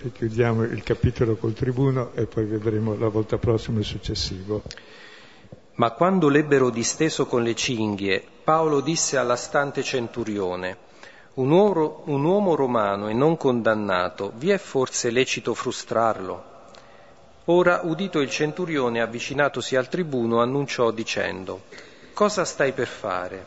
e 0.00 0.12
chiudiamo 0.12 0.62
il 0.62 0.84
capitolo 0.84 1.34
col 1.34 1.54
tribuno 1.54 2.12
e 2.14 2.26
poi 2.26 2.44
vedremo 2.44 2.96
la 2.96 3.08
volta 3.08 3.36
prossima 3.36 3.80
il 3.80 3.84
successivo. 3.84 4.62
Ma 5.78 5.92
quando 5.92 6.28
l'ebbero 6.28 6.70
disteso 6.70 7.26
con 7.26 7.44
le 7.44 7.54
cinghie, 7.54 8.24
Paolo 8.42 8.80
disse 8.80 9.16
alla 9.16 9.36
stante 9.36 9.84
centurione, 9.84 10.76
un 11.34 11.52
uomo, 11.52 12.02
un 12.06 12.24
uomo 12.24 12.56
romano 12.56 13.06
e 13.06 13.12
non 13.12 13.36
condannato, 13.36 14.32
vi 14.34 14.50
è 14.50 14.58
forse 14.58 15.10
lecito 15.10 15.54
frustrarlo? 15.54 16.56
Ora, 17.44 17.82
udito 17.84 18.18
il 18.18 18.28
centurione, 18.28 19.00
avvicinatosi 19.00 19.76
al 19.76 19.88
tribuno, 19.88 20.40
annunciò 20.40 20.90
dicendo, 20.90 21.62
Cosa 22.12 22.44
stai 22.44 22.72
per 22.72 22.88
fare? 22.88 23.46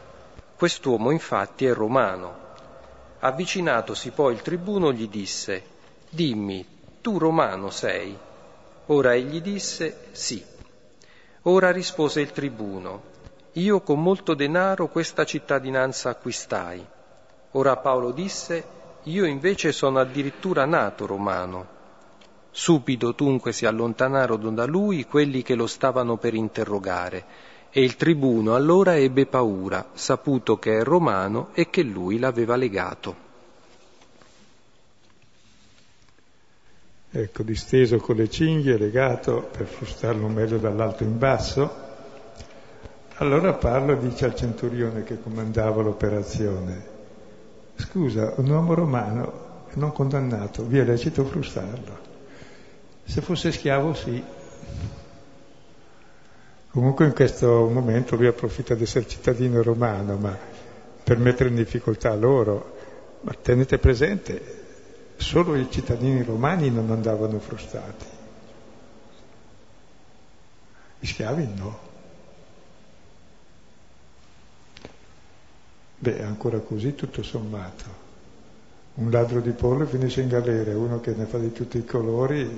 Quest'uomo 0.56 1.12
infatti 1.12 1.66
è 1.66 1.74
romano. 1.74 2.34
Avvicinatosi 3.20 4.12
poi 4.12 4.36
il 4.36 4.42
tribuno 4.42 4.94
gli 4.94 5.10
disse, 5.10 5.64
Dimmi, 6.10 6.66
tu 7.02 7.18
romano 7.18 7.70
sei? 7.72 8.18
Ora 8.86 9.16
egli 9.16 9.42
disse, 9.42 10.08
Sì. 10.14 10.51
Ora 11.46 11.72
rispose 11.72 12.22
il 12.22 12.32
tribuno, 12.32 13.02
io 13.54 13.82
con 13.82 14.00
molto 14.00 14.36
denaro 14.36 14.90
questa 14.90 15.26
cittadinanza 15.26 16.12
acquistai. 16.12 16.86
Ora 17.54 17.78
Paolo 17.78 18.12
disse, 18.12 18.64
io 19.06 19.26
invece 19.26 19.72
sono 19.72 19.98
addirittura 19.98 20.66
nato 20.66 21.08
romano. 21.08 21.68
Subito 22.52 23.14
dunque 23.14 23.54
si 23.54 23.66
allontanarono 23.66 24.52
da 24.52 24.66
lui 24.66 25.06
quelli 25.06 25.42
che 25.42 25.56
lo 25.56 25.66
stavano 25.66 26.18
per 26.18 26.36
interrogare, 26.36 27.26
e 27.72 27.82
il 27.82 27.96
tribuno 27.96 28.54
allora 28.54 28.96
ebbe 28.96 29.26
paura, 29.26 29.90
saputo 29.94 30.60
che 30.60 30.78
è 30.78 30.84
romano 30.84 31.50
e 31.54 31.72
che 31.72 31.82
lui 31.82 32.20
l'aveva 32.20 32.56
legato. 32.56 33.31
Ecco, 37.12 37.44
disteso 37.44 37.98
con 37.98 38.16
le 38.16 38.30
cinghie, 38.30 38.78
legato 38.78 39.50
per 39.52 39.66
frustarlo 39.68 40.28
meglio 40.28 40.58
dall'alto 40.58 41.04
in 41.04 41.18
basso. 41.18 41.90
Allora 43.16 43.54
Paolo 43.54 43.96
dice 43.96 44.26
al 44.26 44.36
centurione 44.36 45.04
che 45.04 45.22
comandava 45.22 45.82
l'operazione, 45.82 46.84
scusa, 47.76 48.34
un 48.38 48.50
uomo 48.50 48.74
romano 48.74 49.50
non 49.74 49.92
condannato, 49.92 50.64
vi 50.64 50.80
è 50.80 50.84
lecito 50.84 51.24
frustarlo. 51.24 52.10
Se 53.04 53.22
fosse 53.22 53.52
schiavo 53.52 53.94
sì. 53.94 54.24
Comunque 56.72 57.06
in 57.06 57.14
questo 57.14 57.70
momento 57.70 58.16
lui 58.16 58.28
approfitta 58.28 58.74
di 58.76 58.84
essere 58.84 59.08
cittadino 59.08 59.62
romano, 59.62 60.16
ma 60.16 60.38
per 61.04 61.18
mettere 61.18 61.50
in 61.50 61.56
difficoltà 61.56 62.16
loro. 62.16 62.78
Ma 63.22 63.34
tenete 63.40 63.78
presente, 63.78 64.61
solo 65.22 65.56
i 65.56 65.70
cittadini 65.70 66.24
romani 66.24 66.70
non 66.70 66.90
andavano 66.92 67.40
frustati. 67.40 68.06
Gli 71.00 71.06
schiavi 71.06 71.48
no. 71.56 71.90
Beh, 76.00 76.24
ancora 76.24 76.60
così 76.60 76.96
tutto 76.96 77.24
sommato. 77.24 78.00
Un 78.96 79.10
ladro 79.12 79.40
di 79.40 79.52
pollo 79.52 79.86
finisce 79.86 80.22
in 80.22 80.28
galera, 80.28 80.78
uno 80.78 81.00
che 81.00 81.14
ne 81.14 81.26
fa 81.26 81.38
di 81.38 81.52
tutti 81.52 81.78
i 81.78 81.86
colori 81.86 82.50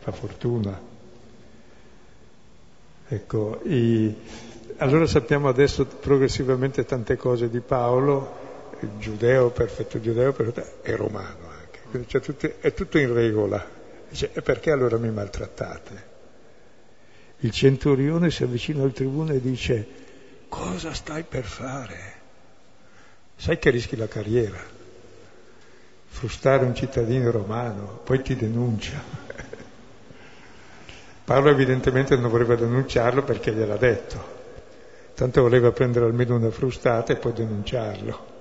fa 0.00 0.12
fortuna. 0.12 0.78
Ecco, 3.08 3.60
i... 3.64 4.14
allora 4.78 5.06
sappiamo 5.06 5.48
adesso 5.48 5.86
progressivamente 5.86 6.84
tante 6.84 7.16
cose 7.16 7.48
di 7.48 7.60
Paolo, 7.60 8.43
giudeo, 8.98 9.50
perfetto 9.50 10.00
giudeo, 10.00 10.32
perfetto, 10.32 10.82
è 10.82 10.94
romano 10.96 11.54
cioè 12.06 12.20
tutto, 12.20 12.52
è 12.60 12.74
tutto 12.74 12.98
in 12.98 13.12
regola. 13.12 13.64
Dice, 14.08 14.30
e 14.32 14.42
perché 14.42 14.70
allora 14.70 14.98
mi 14.98 15.10
maltrattate? 15.10 16.12
Il 17.38 17.50
centurione 17.50 18.30
si 18.30 18.42
avvicina 18.42 18.82
al 18.82 18.92
tribuno 18.92 19.32
e 19.32 19.40
dice, 19.40 19.86
cosa 20.48 20.92
stai 20.92 21.24
per 21.24 21.44
fare? 21.44 22.12
Sai 23.36 23.58
che 23.58 23.70
rischi 23.70 23.96
la 23.96 24.08
carriera, 24.08 24.58
frustare 26.06 26.64
un 26.64 26.74
cittadino 26.74 27.30
romano, 27.30 28.00
poi 28.04 28.22
ti 28.22 28.36
denuncia. 28.36 29.02
Paolo 31.24 31.50
evidentemente 31.50 32.16
non 32.16 32.30
voleva 32.30 32.54
denunciarlo 32.54 33.22
perché 33.24 33.52
gliel'ha 33.52 33.76
detto, 33.76 34.42
tanto 35.14 35.42
voleva 35.42 35.72
prendere 35.72 36.04
almeno 36.06 36.36
una 36.36 36.50
frustata 36.50 37.12
e 37.12 37.16
poi 37.16 37.32
denunciarlo 37.32 38.33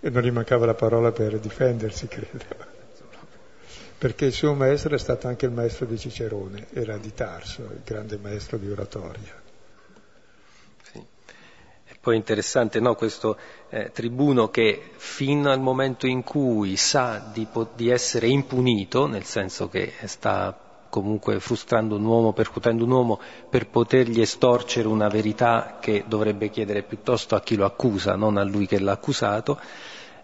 e 0.00 0.10
non 0.10 0.22
gli 0.22 0.30
mancava 0.30 0.66
la 0.66 0.74
parola 0.74 1.12
per 1.12 1.38
difendersi, 1.38 2.06
credo. 2.06 2.76
Perché 3.98 4.26
il 4.26 4.32
suo 4.32 4.54
maestro 4.54 4.94
è 4.94 4.98
stato 4.98 5.26
anche 5.26 5.46
il 5.46 5.52
maestro 5.52 5.84
di 5.84 5.98
Cicerone, 5.98 6.68
era 6.72 6.96
di 6.98 7.12
Tarso, 7.12 7.62
il 7.62 7.80
grande 7.84 8.16
maestro 8.16 8.56
di 8.56 8.70
oratoria. 8.70 9.42
Sì. 10.82 10.98
E 10.98 11.96
poi 12.00 12.14
interessante 12.14 12.78
no, 12.78 12.94
questo 12.94 13.36
eh, 13.70 13.90
tribuno 13.90 14.50
che 14.50 14.90
fino 14.96 15.50
al 15.50 15.58
momento 15.58 16.06
in 16.06 16.22
cui 16.22 16.76
sa 16.76 17.28
di, 17.32 17.48
di 17.74 17.88
essere 17.88 18.28
impunito, 18.28 19.08
nel 19.08 19.24
senso 19.24 19.68
che 19.68 19.92
sta 20.04 20.67
comunque 20.88 21.40
frustrando 21.40 21.96
un 21.96 22.04
uomo, 22.04 22.32
percutendo 22.32 22.84
un 22.84 22.90
uomo 22.90 23.20
per 23.48 23.68
potergli 23.68 24.20
estorcere 24.20 24.88
una 24.88 25.08
verità 25.08 25.78
che 25.80 26.04
dovrebbe 26.06 26.50
chiedere 26.50 26.82
piuttosto 26.82 27.34
a 27.34 27.40
chi 27.40 27.56
lo 27.56 27.64
accusa, 27.64 28.16
non 28.16 28.36
a 28.36 28.44
lui 28.44 28.66
che 28.66 28.78
l'ha 28.78 28.92
accusato. 28.92 29.58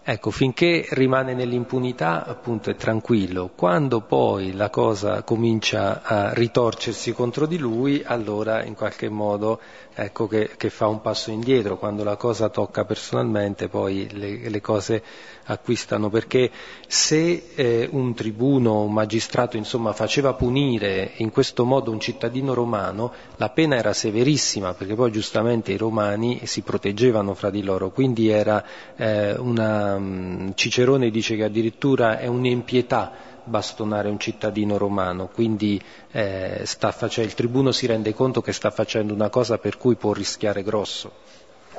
Ecco, 0.06 0.30
finché 0.30 0.86
rimane 0.90 1.32
nell'impunità, 1.32 2.26
appunto, 2.26 2.68
è 2.68 2.76
tranquillo. 2.76 3.50
Quando 3.56 4.02
poi 4.02 4.52
la 4.52 4.68
cosa 4.68 5.22
comincia 5.22 6.02
a 6.02 6.34
ritorcersi 6.34 7.14
contro 7.14 7.46
di 7.46 7.56
lui, 7.56 8.02
allora 8.04 8.62
in 8.64 8.74
qualche 8.74 9.08
modo 9.08 9.60
ecco 9.94 10.26
che, 10.26 10.50
che 10.56 10.70
fa 10.70 10.86
un 10.86 11.00
passo 11.00 11.30
indietro. 11.30 11.78
Quando 11.78 12.04
la 12.04 12.16
cosa 12.16 12.48
tocca 12.48 12.84
personalmente, 12.84 13.68
poi 13.68 14.08
le, 14.12 14.48
le 14.48 14.60
cose 14.60 15.02
acquistano, 15.44 16.10
perché 16.10 16.50
se 16.86 17.50
eh, 17.54 17.88
un 17.90 18.14
tribuno, 18.14 18.82
un 18.82 18.92
magistrato, 18.92 19.56
insomma, 19.56 19.92
faceva 19.92 20.34
punire 20.34 21.12
in 21.16 21.30
questo 21.30 21.64
modo 21.64 21.90
un 21.90 22.00
cittadino 22.00 22.54
romano, 22.54 23.12
la 23.36 23.50
pena 23.50 23.76
era 23.76 23.92
severissima, 23.92 24.74
perché 24.74 24.94
poi 24.94 25.12
giustamente 25.12 25.72
i 25.72 25.76
romani 25.76 26.46
si 26.46 26.62
proteggevano 26.62 27.34
fra 27.34 27.50
di 27.50 27.62
loro, 27.62 27.90
quindi 27.90 28.28
era 28.28 28.64
eh, 28.96 29.34
una, 29.34 29.98
mm, 29.98 30.50
Cicerone 30.54 31.10
dice 31.10 31.36
che 31.36 31.44
addirittura 31.44 32.18
è 32.18 32.26
un'impietà 32.26 33.32
bastonare 33.44 34.08
un 34.08 34.18
cittadino 34.18 34.76
romano, 34.76 35.28
quindi 35.28 35.80
eh, 36.10 36.62
facendo, 36.64 37.28
il 37.28 37.34
tribuno 37.34 37.72
si 37.72 37.86
rende 37.86 38.14
conto 38.14 38.40
che 38.40 38.52
sta 38.52 38.70
facendo 38.70 39.12
una 39.14 39.28
cosa 39.28 39.58
per 39.58 39.76
cui 39.76 39.94
può 39.96 40.12
rischiare 40.12 40.62
grosso. 40.62 41.12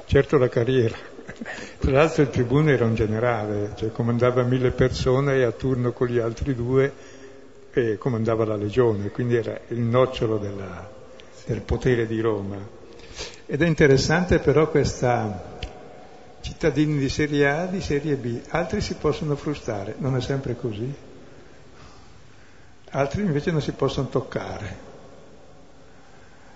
Certo 0.06 0.38
la 0.38 0.50
carriera. 0.50 0.96
Tra 1.80 1.92
l'altro 1.92 2.22
il 2.22 2.30
tribuno 2.30 2.70
era 2.70 2.86
un 2.86 2.96
generale, 2.96 3.74
cioè 3.76 3.92
comandava 3.92 4.44
mille 4.44 4.72
persone 4.72 5.38
e 5.38 5.44
a 5.44 5.52
turno 5.52 5.92
con 5.92 6.08
gli 6.08 6.20
altri 6.20 6.54
due 6.54 6.94
eh, 7.72 7.98
comandava 7.98 8.46
la 8.46 8.56
legione, 8.56 9.10
quindi 9.10 9.36
era 9.36 9.60
il 9.70 9.80
nocciolo 9.80 10.38
della, 10.38 10.90
del 11.46 11.62
potere 11.62 12.08
di 12.08 12.20
Roma. 12.22 12.58
Ed 13.46 13.62
è 13.62 13.66
interessante 13.66 14.40
però 14.40 14.70
questa 14.70 15.58
cittadini 16.42 16.98
di 16.98 17.10
serie 17.10 17.50
A, 17.50 17.66
di 17.66 17.82
serie 17.82 18.16
B, 18.16 18.40
altri 18.50 18.80
si 18.82 18.96
possono 18.96 19.36
frustare, 19.36 19.96
non 19.98 20.16
è 20.16 20.22
sempre 20.22 20.56
così. 20.56 20.94
Altri 22.96 23.24
invece 23.24 23.52
non 23.52 23.60
si 23.60 23.74
possono 23.74 24.08
toccare, 24.08 24.74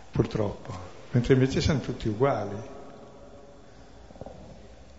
purtroppo, 0.09 0.73
mentre 1.11 1.33
invece 1.33 1.59
sono 1.59 1.81
tutti 1.81 2.07
uguali. 2.07 2.55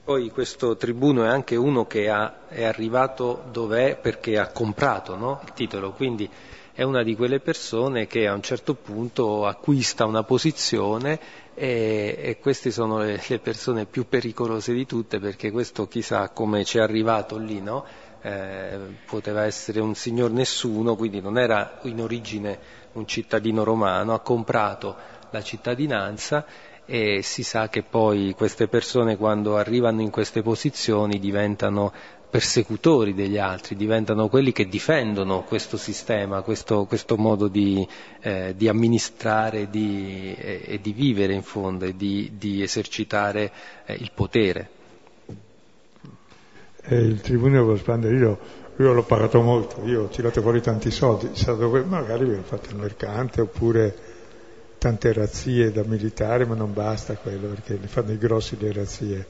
Poi 0.05 0.29
questo 0.29 0.77
tribuno 0.77 1.25
è 1.25 1.29
anche 1.29 1.57
uno 1.57 1.87
che 1.87 2.11
ha, 2.11 2.47
è 2.47 2.65
arrivato 2.65 3.45
dove 3.51 3.93
è 3.93 3.97
perché 3.97 4.39
ha 4.39 4.49
comprato 4.49 5.17
no? 5.17 5.41
il 5.43 5.55
titolo, 5.55 5.93
quindi 5.93 6.29
è 6.75 6.83
una 6.83 7.03
di 7.03 7.17
quelle 7.17 7.41
persone 7.41 8.07
che 8.07 8.27
a 8.27 8.35
un 8.35 8.43
certo 8.43 8.75
punto 8.75 9.47
acquista 9.47 10.05
una 10.05 10.25
posizione 10.25 11.19
e, 11.55 12.19
e 12.21 12.39
queste 12.39 12.71
sono 12.71 12.99
le, 12.99 13.19
le, 13.27 13.39
persone 13.39 13.87
più 13.87 14.07
pericolose 14.07 14.75
di 14.75 14.85
tutte 14.85 15.19
perché 15.19 15.51
questo 15.51 15.89
chissà 15.89 16.29
come 16.29 16.67
ci 16.67 16.77
è 16.77 16.83
arrivato 16.83 17.39
lì, 17.39 17.63
no? 17.63 18.10
Eh, 18.23 18.79
poteva 19.07 19.45
essere 19.45 19.81
un 19.81 19.95
signor 19.95 20.31
nessuno, 20.31 20.97
quindi 20.97 21.21
non 21.21 21.39
era 21.39 21.79
in 21.83 22.01
origine 22.01 22.59
un 22.93 23.07
cittadino 23.07 23.65
romano, 23.65 24.15
ha 24.15 24.21
comprato 24.21 24.97
la 25.31 25.43
cittadinanza 25.43 26.45
e 26.85 27.23
si 27.23 27.43
sa 27.45 27.69
che 27.69 27.83
poi 27.83 28.35
queste 28.37 28.67
persone 28.67 29.17
quando 29.17 29.57
arrivano 29.57 30.01
in 30.01 30.11
queste 30.11 30.43
posizioni 30.43 31.21
diventano 31.21 31.93
persecutori 32.31 33.13
degli 33.13 33.39
altri, 33.39 33.75
diventano 33.75 34.29
quelli 34.29 34.53
che 34.53 34.69
difendono 34.69 35.43
questo 35.43 35.77
sistema, 35.77 36.43
questo, 36.43 36.85
questo 36.87 37.17
modo 37.17 37.49
di, 37.49 37.87
eh, 38.21 38.55
di 38.57 38.69
amministrare 38.69 39.69
di, 39.69 40.35
eh, 40.39 40.63
e 40.65 40.81
di 40.81 40.93
vivere 40.93 41.35
in 41.35 41.43
fondo 41.43 41.85
e 41.85 41.97
di, 41.97 42.33
di 42.37 42.63
esercitare 42.63 43.53
eh, 43.85 43.95
il 43.95 44.13
potere. 44.15 44.79
Il 46.89 47.21
tribunale 47.21 47.65
dello 47.65 47.77
spandere, 47.77 48.17
io, 48.17 48.39
io, 48.77 48.93
l'ho 48.93 49.03
pagato 49.03 49.41
molto, 49.41 49.83
io 49.85 50.05
ho 50.05 50.09
tirato 50.09 50.41
fuori 50.41 50.61
tanti 50.61 50.91
soldi, 50.91 51.31
magari 51.87 52.25
vi 52.25 52.35
ho 52.35 52.43
fatto 52.43 52.71
il 52.71 52.77
mercante 52.77 53.41
oppure 53.43 53.95
tante 54.79 55.13
razzie 55.13 55.71
da 55.71 55.83
militare, 55.85 56.47
ma 56.47 56.55
non 56.55 56.73
basta 56.73 57.15
quello, 57.15 57.49
perché 57.49 57.75
li 57.75 57.87
fanno 57.87 58.13
i 58.13 58.19
grossi 58.19 58.57
le 58.59 58.73
razzie. 58.73 59.27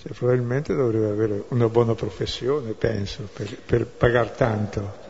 Cioè, 0.00 0.12
probabilmente 0.12 0.74
dovrebbe 0.74 1.08
avere 1.08 1.44
una 1.48 1.68
buona 1.68 1.94
professione, 1.94 2.72
penso, 2.72 3.28
per, 3.30 3.56
per 3.58 3.86
pagare 3.86 4.32
tanto. 4.34 5.02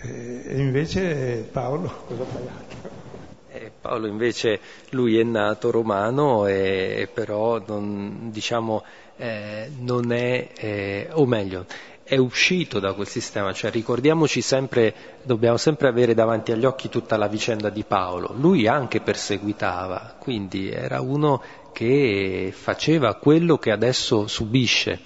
E 0.00 0.54
invece 0.56 1.48
Paolo 1.50 2.04
cosa 2.06 2.22
ha 2.22 2.26
pagato? 2.26 3.02
Eh, 3.50 3.70
Paolo 3.80 4.06
invece, 4.06 4.60
lui 4.90 5.18
è 5.18 5.22
nato 5.22 5.70
romano 5.70 6.46
e 6.46 7.08
però 7.12 7.62
non, 7.66 8.28
diciamo, 8.30 8.82
eh, 9.16 9.70
non 9.78 10.12
è, 10.12 10.48
eh, 10.56 11.08
o 11.12 11.26
meglio, 11.26 11.66
è 12.02 12.16
uscito 12.16 12.80
da 12.80 12.92
quel 12.92 13.06
sistema, 13.08 13.52
cioè 13.52 13.70
ricordiamoci 13.70 14.42
sempre, 14.42 14.94
dobbiamo 15.22 15.56
sempre 15.56 15.88
avere 15.88 16.12
davanti 16.12 16.52
agli 16.52 16.66
occhi 16.66 16.90
tutta 16.90 17.16
la 17.16 17.28
vicenda 17.28 17.70
di 17.70 17.82
Paolo, 17.82 18.34
lui 18.36 18.66
anche 18.66 19.00
perseguitava, 19.00 20.16
quindi 20.18 20.70
era 20.70 21.00
uno 21.00 21.42
che 21.72 22.52
faceva 22.54 23.14
quello 23.14 23.56
che 23.56 23.70
adesso 23.70 24.26
subisce, 24.26 25.00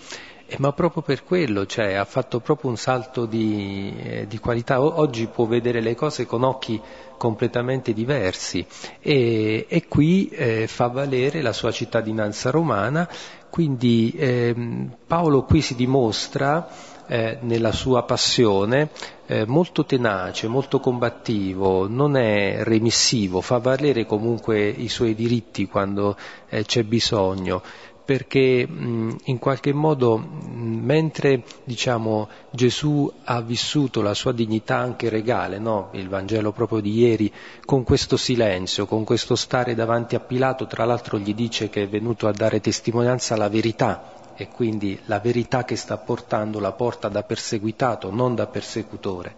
ma 0.56 0.72
proprio 0.72 1.02
per 1.02 1.24
quello, 1.24 1.66
cioè 1.66 1.94
ha 1.94 2.04
fatto 2.04 2.40
proprio 2.40 2.70
un 2.70 2.76
salto 2.76 3.26
di, 3.26 3.94
eh, 4.02 4.26
di 4.26 4.38
qualità, 4.38 4.80
o- 4.80 4.98
oggi 4.98 5.26
può 5.26 5.44
vedere 5.46 5.80
le 5.80 5.94
cose 5.94 6.26
con 6.26 6.42
occhi 6.42 6.80
completamente 7.16 7.92
diversi. 7.92 8.66
E, 9.00 9.66
e 9.68 9.86
qui 9.86 10.28
eh, 10.28 10.66
fa 10.66 10.86
valere 10.86 11.42
la 11.42 11.52
sua 11.52 11.70
cittadinanza 11.70 12.50
romana. 12.50 13.08
Quindi 13.50 14.14
ehm, 14.16 14.96
Paolo 15.06 15.44
qui 15.44 15.60
si 15.62 15.74
dimostra 15.74 16.68
eh, 17.06 17.38
nella 17.40 17.72
sua 17.72 18.02
passione 18.02 18.90
eh, 19.26 19.46
molto 19.46 19.84
tenace, 19.84 20.46
molto 20.48 20.80
combattivo, 20.80 21.88
non 21.88 22.16
è 22.16 22.62
remissivo, 22.62 23.40
fa 23.40 23.58
valere 23.58 24.06
comunque 24.06 24.68
i 24.68 24.88
suoi 24.88 25.14
diritti 25.14 25.66
quando 25.66 26.16
eh, 26.48 26.64
c'è 26.64 26.84
bisogno 26.84 27.62
perché 28.08 28.66
in 28.66 29.38
qualche 29.38 29.74
modo 29.74 30.16
mentre 30.16 31.42
diciamo, 31.64 32.26
Gesù 32.48 33.12
ha 33.24 33.42
vissuto 33.42 34.00
la 34.00 34.14
sua 34.14 34.32
dignità 34.32 34.78
anche 34.78 35.10
regale, 35.10 35.58
no? 35.58 35.90
il 35.92 36.08
Vangelo 36.08 36.52
proprio 36.52 36.80
di 36.80 37.00
ieri, 37.00 37.30
con 37.66 37.84
questo 37.84 38.16
silenzio, 38.16 38.86
con 38.86 39.04
questo 39.04 39.36
stare 39.36 39.74
davanti 39.74 40.14
a 40.14 40.20
Pilato, 40.20 40.66
tra 40.66 40.86
l'altro 40.86 41.18
gli 41.18 41.34
dice 41.34 41.68
che 41.68 41.82
è 41.82 41.86
venuto 41.86 42.26
a 42.28 42.32
dare 42.32 42.62
testimonianza 42.62 43.34
alla 43.34 43.50
verità 43.50 44.32
e 44.36 44.48
quindi 44.48 44.98
la 45.04 45.18
verità 45.18 45.64
che 45.64 45.76
sta 45.76 45.98
portando 45.98 46.60
la 46.60 46.72
porta 46.72 47.08
da 47.08 47.22
perseguitato, 47.24 48.10
non 48.10 48.34
da 48.34 48.46
persecutore. 48.46 49.34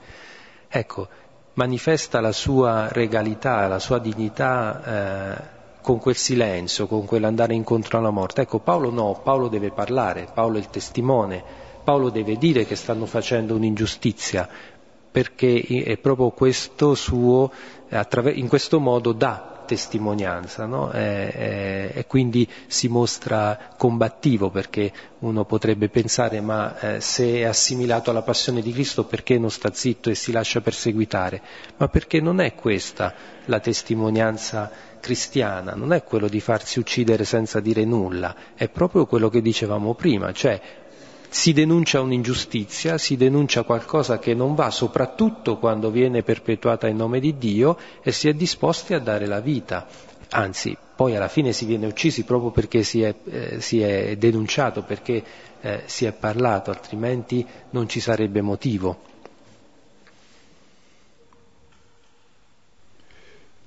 Ecco, 0.68 1.08
manifesta 1.54 2.20
la 2.20 2.30
sua 2.30 2.86
regalità, 2.92 3.66
la 3.66 3.80
sua 3.80 3.98
dignità. 3.98 5.48
Eh, 5.48 5.58
con 5.82 5.98
quel 5.98 6.16
silenzio, 6.16 6.86
con 6.86 7.04
quell'andare 7.04 7.54
incontro 7.54 7.98
alla 7.98 8.10
morte. 8.10 8.42
Ecco, 8.42 8.58
Paolo 8.58 8.90
no, 8.90 9.20
Paolo 9.22 9.48
deve 9.48 9.70
parlare, 9.70 10.28
Paolo 10.32 10.56
è 10.56 10.60
il 10.60 10.70
testimone, 10.70 11.42
Paolo 11.82 12.10
deve 12.10 12.36
dire 12.36 12.64
che 12.64 12.76
stanno 12.76 13.06
facendo 13.06 13.54
un'ingiustizia, 13.54 14.48
perché 15.10 15.60
è 15.62 15.96
proprio 15.98 16.30
questo 16.30 16.94
suo, 16.94 17.50
in 18.34 18.48
questo 18.48 18.78
modo 18.78 19.12
dà 19.12 19.49
testimonianza 19.70 20.66
no? 20.66 20.90
e, 20.90 21.32
e, 21.32 21.90
e, 21.94 22.06
quindi 22.08 22.48
si 22.66 22.88
mostra 22.88 23.70
combattivo 23.76 24.50
perché 24.50 24.92
uno 25.20 25.44
potrebbe 25.44 25.88
pensare 25.88 26.40
ma 26.40 26.76
eh, 26.96 27.00
se 27.00 27.34
è 27.34 27.44
assimilato 27.44 28.10
alla 28.10 28.22
passione 28.22 28.62
di 28.62 28.72
Cristo 28.72 29.04
perché 29.04 29.38
non 29.38 29.50
sta 29.52 29.70
zitto 29.72 30.10
e 30.10 30.16
si 30.16 30.32
lascia 30.32 30.60
perseguitare? 30.60 31.40
Ma 31.76 31.86
perché 31.86 32.20
non 32.20 32.40
è 32.40 32.56
questa 32.56 33.14
la 33.44 33.60
testimonianza 33.60 34.88
cristiana 34.98 35.74
non 35.74 35.92
è 35.92 36.02
quello 36.02 36.26
di 36.26 36.40
farsi 36.40 36.80
uccidere 36.80 37.24
senza 37.24 37.60
dire 37.60 37.84
nulla, 37.84 38.34
è 38.56 38.68
proprio 38.68 39.06
quello 39.06 39.28
che 39.28 39.40
dicevamo 39.40 39.94
prima, 39.94 40.32
cioè 40.32 40.60
si 41.30 41.52
denuncia 41.52 42.00
un'ingiustizia, 42.00 42.98
si 42.98 43.16
denuncia 43.16 43.62
qualcosa 43.62 44.18
che 44.18 44.34
non 44.34 44.56
va, 44.56 44.70
soprattutto 44.70 45.58
quando 45.58 45.90
viene 45.90 46.24
perpetuata 46.24 46.88
in 46.88 46.96
nome 46.96 47.20
di 47.20 47.38
Dio 47.38 47.78
e 48.02 48.10
si 48.10 48.28
è 48.28 48.34
disposti 48.34 48.94
a 48.94 48.98
dare 48.98 49.26
la 49.26 49.40
vita. 49.40 49.86
Anzi, 50.30 50.76
poi 50.96 51.14
alla 51.14 51.28
fine 51.28 51.52
si 51.52 51.66
viene 51.66 51.86
uccisi 51.86 52.24
proprio 52.24 52.50
perché 52.50 52.82
si 52.82 53.02
è, 53.02 53.14
eh, 53.24 53.60
si 53.60 53.80
è 53.80 54.16
denunciato, 54.16 54.82
perché 54.82 55.22
eh, 55.60 55.82
si 55.86 56.04
è 56.04 56.12
parlato, 56.12 56.70
altrimenti 56.70 57.46
non 57.70 57.88
ci 57.88 58.00
sarebbe 58.00 58.40
motivo. 58.40 59.08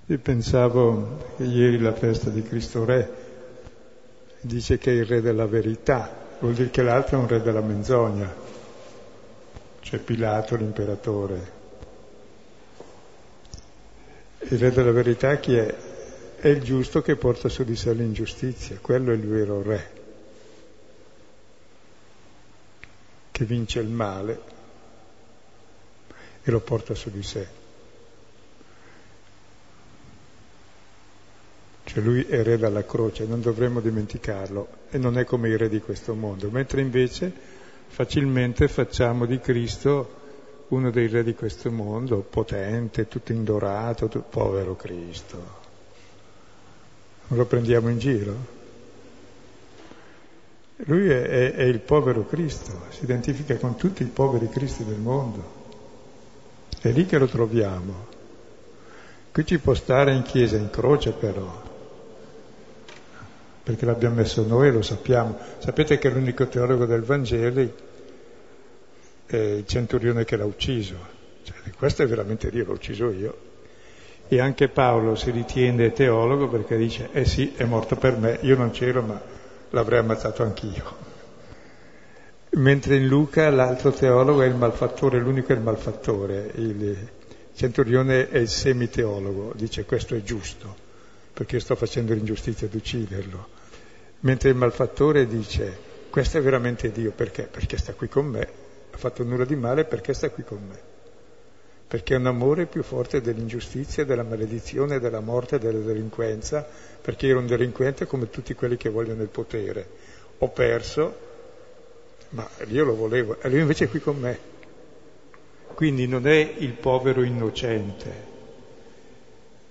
Io 0.07 0.19
pensavo 0.19 1.35
che 1.37 1.43
ieri 1.43 1.79
la 1.79 1.93
festa 1.93 2.29
di 2.29 2.43
Cristo 2.43 2.83
Re 2.83 3.21
dice 4.41 4.77
che 4.77 4.91
è 4.91 4.95
il 4.95 5.05
re 5.05 5.21
della 5.21 5.45
verità, 5.45 6.22
vuol 6.43 6.55
dire 6.55 6.71
che 6.71 6.81
l'altro 6.81 7.17
è 7.17 7.21
un 7.21 7.27
re 7.29 7.41
della 7.41 7.61
menzogna, 7.61 8.29
cioè 9.79 9.99
Pilato 9.99 10.57
l'imperatore. 10.57 11.51
Il 14.39 14.59
re 14.59 14.71
della 14.71 14.91
verità 14.91 15.37
chi 15.37 15.55
è? 15.55 15.73
È 16.35 16.47
il 16.49 16.61
giusto 16.61 17.01
che 17.01 17.15
porta 17.15 17.47
su 17.47 17.63
di 17.63 17.77
sé 17.77 17.93
l'ingiustizia, 17.93 18.77
quello 18.81 19.11
è 19.11 19.15
il 19.15 19.25
vero 19.25 19.61
re, 19.61 19.91
che 23.31 23.45
vince 23.45 23.79
il 23.79 23.87
male 23.87 24.41
e 26.43 26.51
lo 26.51 26.59
porta 26.59 26.93
su 26.93 27.09
di 27.09 27.23
sé. 27.23 27.62
Cioè 31.93 32.01
lui 32.01 32.23
è 32.23 32.41
re 32.41 32.57
dalla 32.57 32.83
croce, 32.83 33.25
non 33.25 33.39
dovremmo 33.39 33.79
dimenticarlo 33.79 34.67
e 34.89 34.97
non 34.97 35.19
è 35.19 35.25
come 35.25 35.49
i 35.49 35.55
re 35.55 35.69
di 35.69 35.79
questo 35.79 36.15
mondo, 36.15 36.49
mentre 36.49 36.81
invece 36.81 37.31
facilmente 37.85 38.67
facciamo 38.67 39.27
di 39.27 39.39
Cristo 39.39 40.21
uno 40.69 40.89
dei 40.89 41.07
re 41.07 41.23
di 41.23 41.35
questo 41.35 41.69
mondo, 41.69 42.25
potente, 42.27 43.07
tutto 43.07 43.31
indorato, 43.31 44.07
tutto... 44.07 44.27
povero 44.27 44.75
Cristo. 44.75 45.37
Non 47.27 47.37
lo 47.37 47.45
prendiamo 47.45 47.89
in 47.89 47.99
giro? 47.99 48.35
Lui 50.77 51.09
è, 51.09 51.21
è, 51.21 51.53
è 51.53 51.63
il 51.63 51.79
povero 51.79 52.25
Cristo, 52.25 52.85
si 52.89 53.03
identifica 53.03 53.55
con 53.57 53.75
tutti 53.75 54.01
i 54.01 54.07
poveri 54.07 54.49
Cristi 54.49 54.83
del 54.83 54.97
mondo. 54.97 55.61
È 56.81 56.89
lì 56.89 57.05
che 57.05 57.19
lo 57.19 57.27
troviamo. 57.27 58.07
Qui 59.31 59.45
ci 59.45 59.59
può 59.59 59.75
stare 59.75 60.11
in 60.15 60.23
chiesa, 60.23 60.57
in 60.57 60.71
croce 60.71 61.11
però, 61.11 61.62
perché 63.63 63.85
l'abbiamo 63.85 64.15
messo 64.15 64.45
noi 64.45 64.71
lo 64.71 64.81
sappiamo. 64.81 65.37
Sapete 65.59 65.97
che 65.97 66.09
l'unico 66.09 66.47
teologo 66.47 66.85
del 66.85 67.01
Vangelo 67.01 67.73
è 69.25 69.35
il 69.35 69.65
centurione 69.65 70.25
che 70.25 70.35
l'ha 70.35 70.45
ucciso. 70.45 70.95
Cioè, 71.43 71.55
questo 71.77 72.03
è 72.03 72.07
veramente 72.07 72.49
Dio, 72.49 72.65
l'ho 72.65 72.73
ucciso 72.73 73.09
io. 73.09 73.51
E 74.27 74.39
anche 74.39 74.67
Paolo 74.67 75.15
si 75.15 75.31
ritiene 75.31 75.93
teologo 75.93 76.49
perché 76.49 76.75
dice, 76.75 77.09
eh 77.13 77.23
sì, 77.23 77.53
è 77.55 77.63
morto 77.63 77.95
per 77.95 78.17
me, 78.17 78.39
io 78.41 78.57
non 78.57 78.71
c'ero 78.71 79.01
ma 79.01 79.21
l'avrei 79.69 79.99
ammazzato 79.99 80.43
anch'io. 80.43 81.11
Mentre 82.55 82.97
in 82.97 83.07
Luca 83.07 83.49
l'altro 83.49 83.91
teologo 83.91 84.41
è 84.41 84.45
il 84.45 84.55
malfattore, 84.55 85.19
l'unico 85.19 85.53
è 85.53 85.55
il 85.55 85.61
malfattore, 85.61 86.51
il 86.55 86.97
centurione 87.55 88.29
è 88.29 88.39
il 88.39 88.49
semiteologo, 88.49 89.53
dice 89.55 89.85
questo 89.85 90.15
è 90.15 90.21
giusto 90.21 90.91
perché 91.33 91.59
sto 91.59 91.75
facendo 91.75 92.13
l'ingiustizia 92.13 92.67
ad 92.67 92.73
ucciderlo. 92.73 93.47
Mentre 94.21 94.49
il 94.49 94.55
malfattore 94.55 95.27
dice, 95.27 95.91
questo 96.09 96.37
è 96.37 96.41
veramente 96.41 96.91
Dio, 96.91 97.11
perché? 97.11 97.43
Perché 97.43 97.77
sta 97.77 97.93
qui 97.93 98.07
con 98.07 98.27
me, 98.27 98.47
ha 98.91 98.97
fatto 98.97 99.23
nulla 99.23 99.45
di 99.45 99.55
male 99.55 99.85
perché 99.85 100.13
sta 100.13 100.29
qui 100.29 100.43
con 100.43 100.63
me. 100.65 100.91
Perché 101.87 102.13
è 102.13 102.17
un 102.17 102.27
amore 102.27 102.65
più 102.67 102.83
forte 102.83 103.21
dell'ingiustizia, 103.21 104.05
della 104.05 104.23
maledizione, 104.23 104.99
della 104.99 105.19
morte, 105.19 105.59
della 105.59 105.79
delinquenza, 105.79 106.65
perché 107.01 107.27
ero 107.27 107.39
un 107.39 107.47
delinquente 107.47 108.05
come 108.05 108.29
tutti 108.29 108.53
quelli 108.53 108.77
che 108.77 108.89
vogliono 108.89 109.21
il 109.23 109.29
potere. 109.29 109.87
Ho 110.37 110.49
perso, 110.49 111.17
ma 112.29 112.47
io 112.67 112.83
lo 112.83 112.95
volevo, 112.95 113.39
e 113.41 113.49
lui 113.49 113.59
invece 113.59 113.85
è 113.85 113.89
qui 113.89 113.99
con 113.99 114.17
me. 114.17 114.51
Quindi 115.73 116.07
non 116.07 116.27
è 116.27 116.53
il 116.57 116.73
povero 116.73 117.23
innocente, 117.23 118.32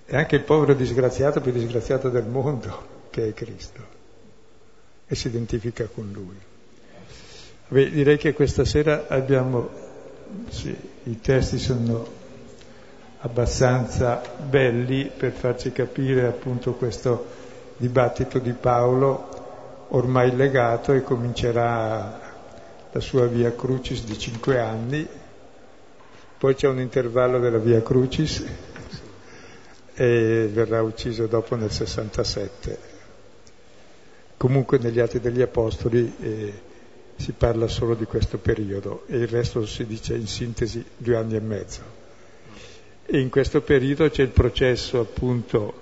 è 0.05 0.15
anche 0.15 0.35
il 0.35 0.43
povero 0.43 0.73
disgraziato 0.73 1.41
più 1.41 1.51
disgraziato 1.51 2.09
del 2.09 2.25
mondo, 2.25 2.87
che 3.09 3.29
è 3.29 3.33
Cristo, 3.33 3.79
e 5.07 5.15
si 5.15 5.27
identifica 5.27 5.87
con 5.93 6.11
Lui. 6.11 6.37
Beh, 7.69 7.89
direi 7.89 8.17
che 8.17 8.33
questa 8.33 8.65
sera 8.65 9.07
abbiamo, 9.07 9.69
sì, 10.49 10.75
i 11.03 11.19
testi 11.21 11.57
sono 11.57 12.21
abbastanza 13.19 14.21
belli 14.37 15.09
per 15.15 15.31
farci 15.31 15.71
capire 15.71 16.27
appunto 16.27 16.73
questo 16.73 17.25
dibattito 17.77 18.39
di 18.39 18.51
Paolo 18.51 19.85
ormai 19.89 20.35
legato 20.35 20.91
e 20.91 21.03
comincerà 21.03 22.19
la 22.91 22.99
sua 22.99 23.25
via 23.27 23.53
Crucis 23.55 24.03
di 24.03 24.17
cinque 24.17 24.59
anni, 24.59 25.07
poi 26.37 26.55
c'è 26.55 26.67
un 26.67 26.79
intervallo 26.79 27.39
della 27.39 27.57
via 27.57 27.81
Crucis 27.81 28.43
e 29.95 30.49
verrà 30.51 30.81
ucciso 30.81 31.27
dopo 31.27 31.55
nel 31.55 31.71
67. 31.71 32.91
Comunque 34.37 34.77
negli 34.77 34.99
Atti 34.99 35.19
degli 35.19 35.41
Apostoli 35.41 36.13
eh, 36.19 36.53
si 37.15 37.31
parla 37.33 37.67
solo 37.67 37.95
di 37.95 38.05
questo 38.05 38.37
periodo 38.37 39.03
e 39.07 39.17
il 39.17 39.27
resto 39.27 39.65
si 39.65 39.85
dice 39.85 40.15
in 40.15 40.27
sintesi 40.27 40.83
due 40.97 41.15
anni 41.15 41.35
e 41.35 41.39
mezzo. 41.39 41.81
E 43.05 43.19
in 43.19 43.29
questo 43.29 43.61
periodo 43.61 44.09
c'è 44.09 44.23
il 44.23 44.29
processo 44.29 44.99
appunto 44.99 45.81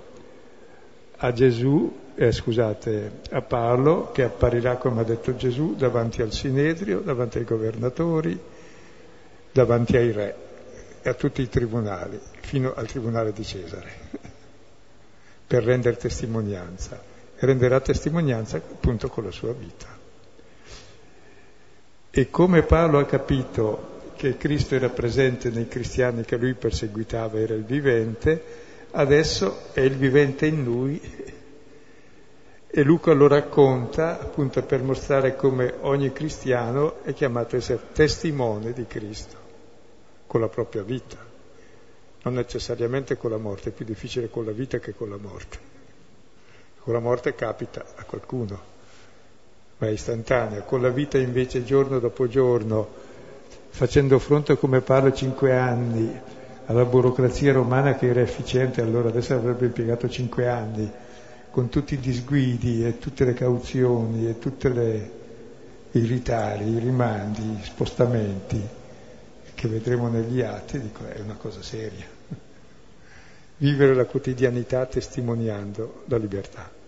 a 1.16 1.32
Gesù, 1.32 1.98
eh, 2.14 2.32
scusate, 2.32 3.20
a 3.30 3.42
Paolo, 3.42 4.10
che 4.12 4.24
apparirà, 4.24 4.76
come 4.76 5.00
ha 5.00 5.04
detto 5.04 5.34
Gesù, 5.36 5.74
davanti 5.76 6.20
al 6.20 6.32
Sinedrio, 6.32 7.00
davanti 7.00 7.38
ai 7.38 7.44
governatori, 7.44 8.38
davanti 9.52 9.96
ai 9.96 10.12
re 10.12 10.36
e 11.02 11.08
a 11.08 11.14
tutti 11.14 11.42
i 11.42 11.48
tribunali, 11.48 12.18
fino 12.52 12.74
al 12.74 12.86
tribunale 12.86 13.32
di 13.32 13.44
Cesare, 13.44 13.90
per 15.46 15.64
rendere 15.64 15.96
testimonianza. 15.96 17.00
E 17.34 17.46
renderà 17.46 17.80
testimonianza 17.80 18.58
appunto 18.58 19.08
con 19.08 19.24
la 19.24 19.30
sua 19.30 19.54
vita. 19.54 19.86
E 22.10 22.28
come 22.28 22.62
Paolo 22.62 22.98
ha 22.98 23.06
capito 23.06 24.10
che 24.16 24.36
Cristo 24.36 24.74
era 24.74 24.90
presente 24.90 25.48
nei 25.48 25.66
cristiani 25.66 26.24
che 26.24 26.36
lui 26.36 26.52
perseguitava, 26.52 27.40
era 27.40 27.54
il 27.54 27.64
vivente, 27.64 28.44
adesso 28.90 29.72
è 29.72 29.80
il 29.80 29.96
vivente 29.96 30.44
in 30.44 30.62
lui 30.62 31.00
e 32.66 32.82
Luca 32.82 33.14
lo 33.14 33.28
racconta 33.28 34.20
appunto 34.20 34.62
per 34.62 34.82
mostrare 34.82 35.36
come 35.36 35.72
ogni 35.80 36.12
cristiano 36.12 37.02
è 37.02 37.14
chiamato 37.14 37.54
a 37.54 37.58
essere 37.60 37.80
testimone 37.94 38.74
di 38.74 38.86
Cristo 38.86 39.36
con 40.26 40.42
la 40.42 40.48
propria 40.48 40.82
vita, 40.82 41.31
non 42.22 42.34
necessariamente 42.34 43.16
con 43.16 43.30
la 43.30 43.36
morte, 43.36 43.70
è 43.70 43.72
più 43.72 43.84
difficile 43.84 44.30
con 44.30 44.44
la 44.44 44.52
vita 44.52 44.78
che 44.78 44.94
con 44.94 45.10
la 45.10 45.16
morte. 45.16 45.70
Con 46.80 46.92
la 46.94 47.00
morte 47.00 47.34
capita 47.34 47.84
a 47.96 48.04
qualcuno, 48.04 48.60
ma 49.78 49.86
è 49.88 49.90
istantanea, 49.90 50.62
con 50.62 50.80
la 50.80 50.90
vita 50.90 51.18
invece 51.18 51.64
giorno 51.64 51.98
dopo 51.98 52.28
giorno, 52.28 52.88
facendo 53.70 54.18
fronte 54.18 54.56
come 54.56 54.80
parlo 54.80 55.12
cinque 55.12 55.56
anni 55.56 56.20
alla 56.66 56.84
burocrazia 56.84 57.52
romana 57.52 57.94
che 57.96 58.08
era 58.08 58.20
efficiente, 58.20 58.80
allora 58.80 59.08
adesso 59.08 59.34
avrebbe 59.34 59.66
impiegato 59.66 60.08
cinque 60.08 60.48
anni, 60.48 60.90
con 61.50 61.68
tutti 61.68 61.94
i 61.94 61.98
disguidi 61.98 62.86
e 62.86 62.98
tutte 62.98 63.24
le 63.24 63.34
cauzioni 63.34 64.28
e 64.28 64.38
tutti 64.38 64.66
i 64.66 66.00
ritari, 66.06 66.70
i 66.70 66.78
rimandi, 66.78 67.42
gli 67.42 67.64
spostamenti 67.64 68.80
che 69.54 69.68
vedremo 69.68 70.08
negli 70.08 70.40
atti, 70.40 70.80
dico, 70.80 71.06
è 71.06 71.20
una 71.20 71.36
cosa 71.36 71.62
seria. 71.62 72.11
Vivere 73.56 73.94
la 73.94 74.04
quotidianità 74.06 74.86
testimoniando 74.86 76.02
la 76.06 76.16
libertà. 76.16 76.80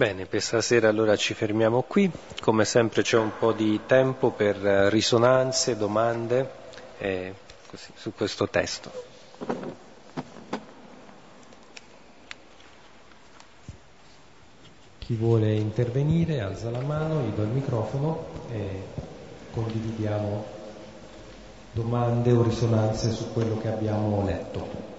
Bene, 0.00 0.24
per 0.24 0.40
stasera 0.40 0.88
allora 0.88 1.14
ci 1.14 1.34
fermiamo 1.34 1.82
qui. 1.82 2.10
Come 2.40 2.64
sempre 2.64 3.02
c'è 3.02 3.18
un 3.18 3.32
po' 3.38 3.52
di 3.52 3.80
tempo 3.84 4.30
per 4.30 4.56
risonanze, 4.56 5.76
domande 5.76 6.50
eh, 6.96 7.34
così, 7.68 7.92
su 7.94 8.14
questo 8.14 8.48
testo. 8.48 8.90
Chi 15.10 15.16
vuole 15.16 15.56
intervenire 15.56 16.40
alza 16.40 16.70
la 16.70 16.78
mano, 16.82 17.22
gli 17.22 17.34
do 17.34 17.42
il 17.42 17.48
microfono 17.48 18.26
e 18.48 18.84
condividiamo 19.50 20.44
domande 21.72 22.30
o 22.30 22.44
risonanze 22.44 23.10
su 23.10 23.32
quello 23.32 23.58
che 23.58 23.66
abbiamo 23.66 24.24
letto. 24.24 24.89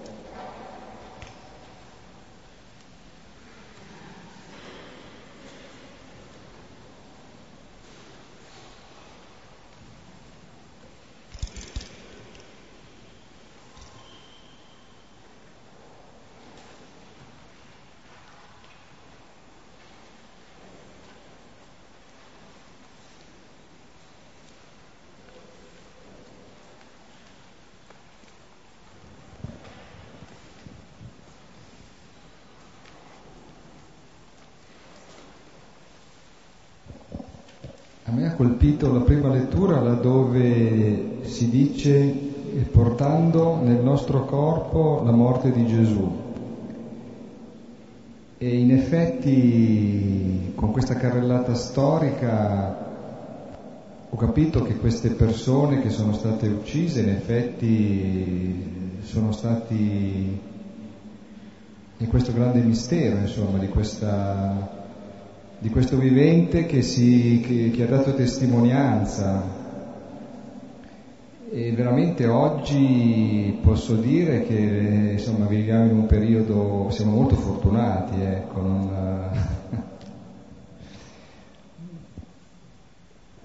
Morte 45.42 45.52
di 45.52 45.66
Gesù. 45.66 46.20
E 48.38 48.58
in 48.58 48.70
effetti 48.72 50.52
con 50.54 50.70
questa 50.70 50.94
carrellata 50.94 51.54
storica 51.54 52.90
ho 54.08 54.16
capito 54.16 54.62
che 54.62 54.76
queste 54.76 55.10
persone 55.10 55.80
che 55.80 55.90
sono 55.90 56.12
state 56.12 56.46
uccise 56.46 57.00
in 57.00 57.08
effetti 57.08 59.00
sono 59.02 59.32
stati 59.32 60.40
in 61.96 62.08
questo 62.08 62.32
grande 62.32 62.60
mistero, 62.60 63.18
insomma, 63.18 63.58
di, 63.58 63.68
questa, 63.68 64.70
di 65.58 65.70
questo 65.70 65.96
vivente 65.96 66.66
che, 66.66 66.82
si, 66.82 67.40
che, 67.44 67.70
che 67.70 67.82
ha 67.84 67.86
dato 67.86 68.14
testimonianza. 68.14 69.61
E 71.54 71.70
veramente 71.72 72.26
oggi 72.26 73.54
posso 73.60 73.96
dire 73.96 74.42
che 74.42 75.10
insomma, 75.12 75.44
viviamo 75.44 75.86
in 75.86 75.92
un 75.96 76.06
periodo, 76.06 76.88
siamo 76.90 77.12
molto 77.12 77.36
fortunati, 77.36 78.22
ecco, 78.22 78.62
non, 78.62 79.30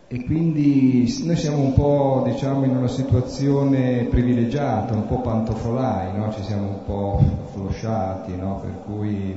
E 0.07 0.23
quindi 0.23 1.13
noi 1.25 1.35
siamo 1.35 1.57
un 1.57 1.73
po' 1.73 2.21
diciamo, 2.31 2.63
in 2.63 2.77
una 2.77 2.87
situazione 2.87 4.05
privilegiata, 4.05 4.93
un 4.93 5.05
po' 5.05 5.17
pantofolai, 5.17 6.13
no? 6.13 6.31
ci 6.31 6.43
siamo 6.43 6.63
un 6.63 6.85
po' 6.85 7.19
flosciati, 7.51 8.37
no? 8.37 8.57
per 8.61 8.73
cui 8.85 9.35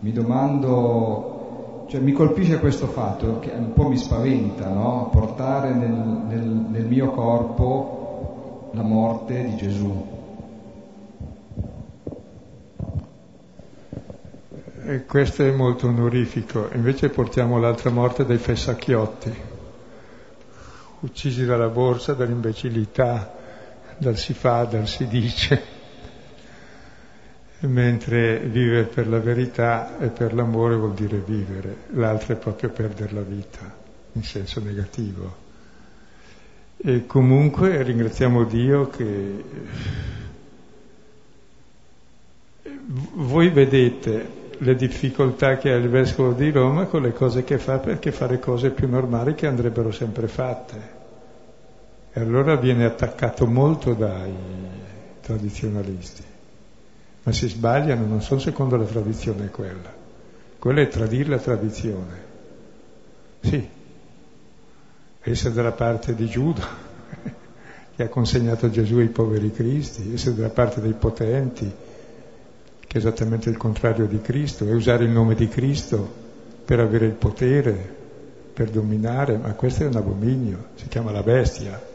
mi 0.00 0.12
domando, 0.12 1.84
cioè 1.88 2.00
mi 2.00 2.12
colpisce 2.12 2.58
questo 2.60 2.86
fatto 2.86 3.40
che 3.40 3.50
un 3.50 3.74
po' 3.74 3.90
mi 3.90 3.98
spaventa, 3.98 4.70
no? 4.70 5.10
portare 5.12 5.74
nel, 5.74 5.92
nel, 5.92 6.64
nel 6.70 6.86
mio 6.86 7.10
corpo 7.10 8.04
la 8.76 8.82
morte 8.82 9.42
di 9.42 9.56
Gesù. 9.56 10.14
E 14.84 15.04
questo 15.06 15.42
è 15.42 15.50
molto 15.50 15.88
onorifico, 15.88 16.68
invece 16.72 17.08
portiamo 17.08 17.58
l'altra 17.58 17.90
morte 17.90 18.24
dei 18.24 18.38
fessacchiotti 18.38 19.54
uccisi 21.00 21.44
dalla 21.44 21.68
borsa, 21.68 22.12
dall'imbecillità, 22.12 23.34
dal 23.96 24.16
si 24.16 24.34
fa, 24.34 24.64
dal 24.64 24.86
si 24.86 25.06
dice, 25.06 25.62
mentre 27.60 28.38
vivere 28.40 28.84
per 28.84 29.08
la 29.08 29.18
verità 29.18 29.98
e 29.98 30.08
per 30.08 30.34
l'amore 30.34 30.76
vuol 30.76 30.94
dire 30.94 31.18
vivere, 31.18 31.76
l'altro 31.92 32.34
è 32.34 32.36
proprio 32.36 32.70
perdere 32.70 33.12
la 33.12 33.22
vita, 33.22 33.74
in 34.12 34.22
senso 34.22 34.60
negativo. 34.60 35.45
E 36.78 37.06
comunque 37.06 37.82
ringraziamo 37.82 38.44
Dio 38.44 38.88
che 38.88 39.44
voi 43.14 43.48
vedete 43.48 44.44
le 44.58 44.74
difficoltà 44.74 45.56
che 45.58 45.70
ha 45.72 45.76
il 45.76 45.88
Vescovo 45.88 46.32
di 46.32 46.50
Roma 46.50 46.84
con 46.84 47.02
le 47.02 47.12
cose 47.12 47.44
che 47.44 47.58
fa 47.58 47.78
perché 47.78 48.12
fa 48.12 48.26
le 48.26 48.38
cose 48.38 48.70
più 48.70 48.88
normali 48.88 49.34
che 49.34 49.46
andrebbero 49.46 49.90
sempre 49.90 50.28
fatte. 50.28 50.94
E 52.12 52.20
allora 52.20 52.56
viene 52.56 52.84
attaccato 52.84 53.46
molto 53.46 53.92
dai 53.92 54.32
tradizionalisti. 55.20 56.22
Ma 57.24 57.32
si 57.32 57.48
sbagliano, 57.48 58.06
non 58.06 58.22
sono 58.22 58.40
secondo 58.40 58.76
la 58.76 58.84
tradizione 58.84 59.50
quella. 59.50 59.92
Quella 60.58 60.80
è 60.80 60.88
tradire 60.88 61.28
la 61.28 61.38
tradizione. 61.38 62.24
Sì, 63.40 63.68
essere 65.30 65.54
dalla 65.54 65.72
parte 65.72 66.14
di 66.14 66.26
Giuda, 66.26 66.66
che 67.96 68.02
ha 68.02 68.08
consegnato 68.08 68.70
Gesù 68.70 68.96
ai 68.98 69.08
poveri 69.08 69.50
cristi, 69.50 70.12
essere 70.12 70.36
dalla 70.36 70.50
parte 70.50 70.80
dei 70.80 70.94
potenti, 70.94 71.70
che 72.80 72.94
è 72.94 72.96
esattamente 72.96 73.48
il 73.48 73.56
contrario 73.56 74.06
di 74.06 74.20
Cristo, 74.20 74.66
e 74.66 74.72
usare 74.72 75.04
il 75.04 75.10
nome 75.10 75.34
di 75.34 75.48
Cristo 75.48 76.24
per 76.64 76.80
avere 76.80 77.06
il 77.06 77.14
potere, 77.14 77.94
per 78.52 78.70
dominare, 78.70 79.36
ma 79.36 79.52
questo 79.54 79.82
è 79.82 79.86
un 79.86 79.96
abominio, 79.96 80.66
si 80.74 80.88
chiama 80.88 81.10
la 81.10 81.22
bestia. 81.22 81.94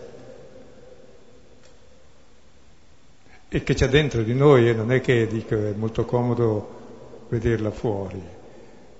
e 3.53 3.63
che 3.63 3.73
c'è 3.73 3.89
dentro 3.89 4.23
di 4.23 4.33
noi 4.33 4.69
e 4.69 4.73
non 4.73 4.93
è 4.93 5.01
che 5.01 5.27
dico, 5.27 5.55
è 5.55 5.73
molto 5.75 6.05
comodo 6.05 7.25
vederla 7.27 7.69
fuori, 7.69 8.21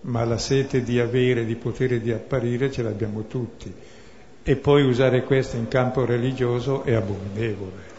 ma 0.02 0.26
la 0.26 0.38
sete 0.38 0.84
di 0.84 1.00
avere, 1.00 1.46
di 1.46 1.56
potere, 1.56 2.02
di 2.02 2.12
apparire 2.12 2.70
ce 2.70 2.82
l'abbiamo 2.82 3.28
tutti 3.28 3.74
e 4.44 4.56
poi 4.56 4.84
usare 4.84 5.24
questo 5.24 5.56
in 5.56 5.68
campo 5.68 6.06
religioso 6.06 6.84
è 6.84 6.94
abominevole. 6.94 7.90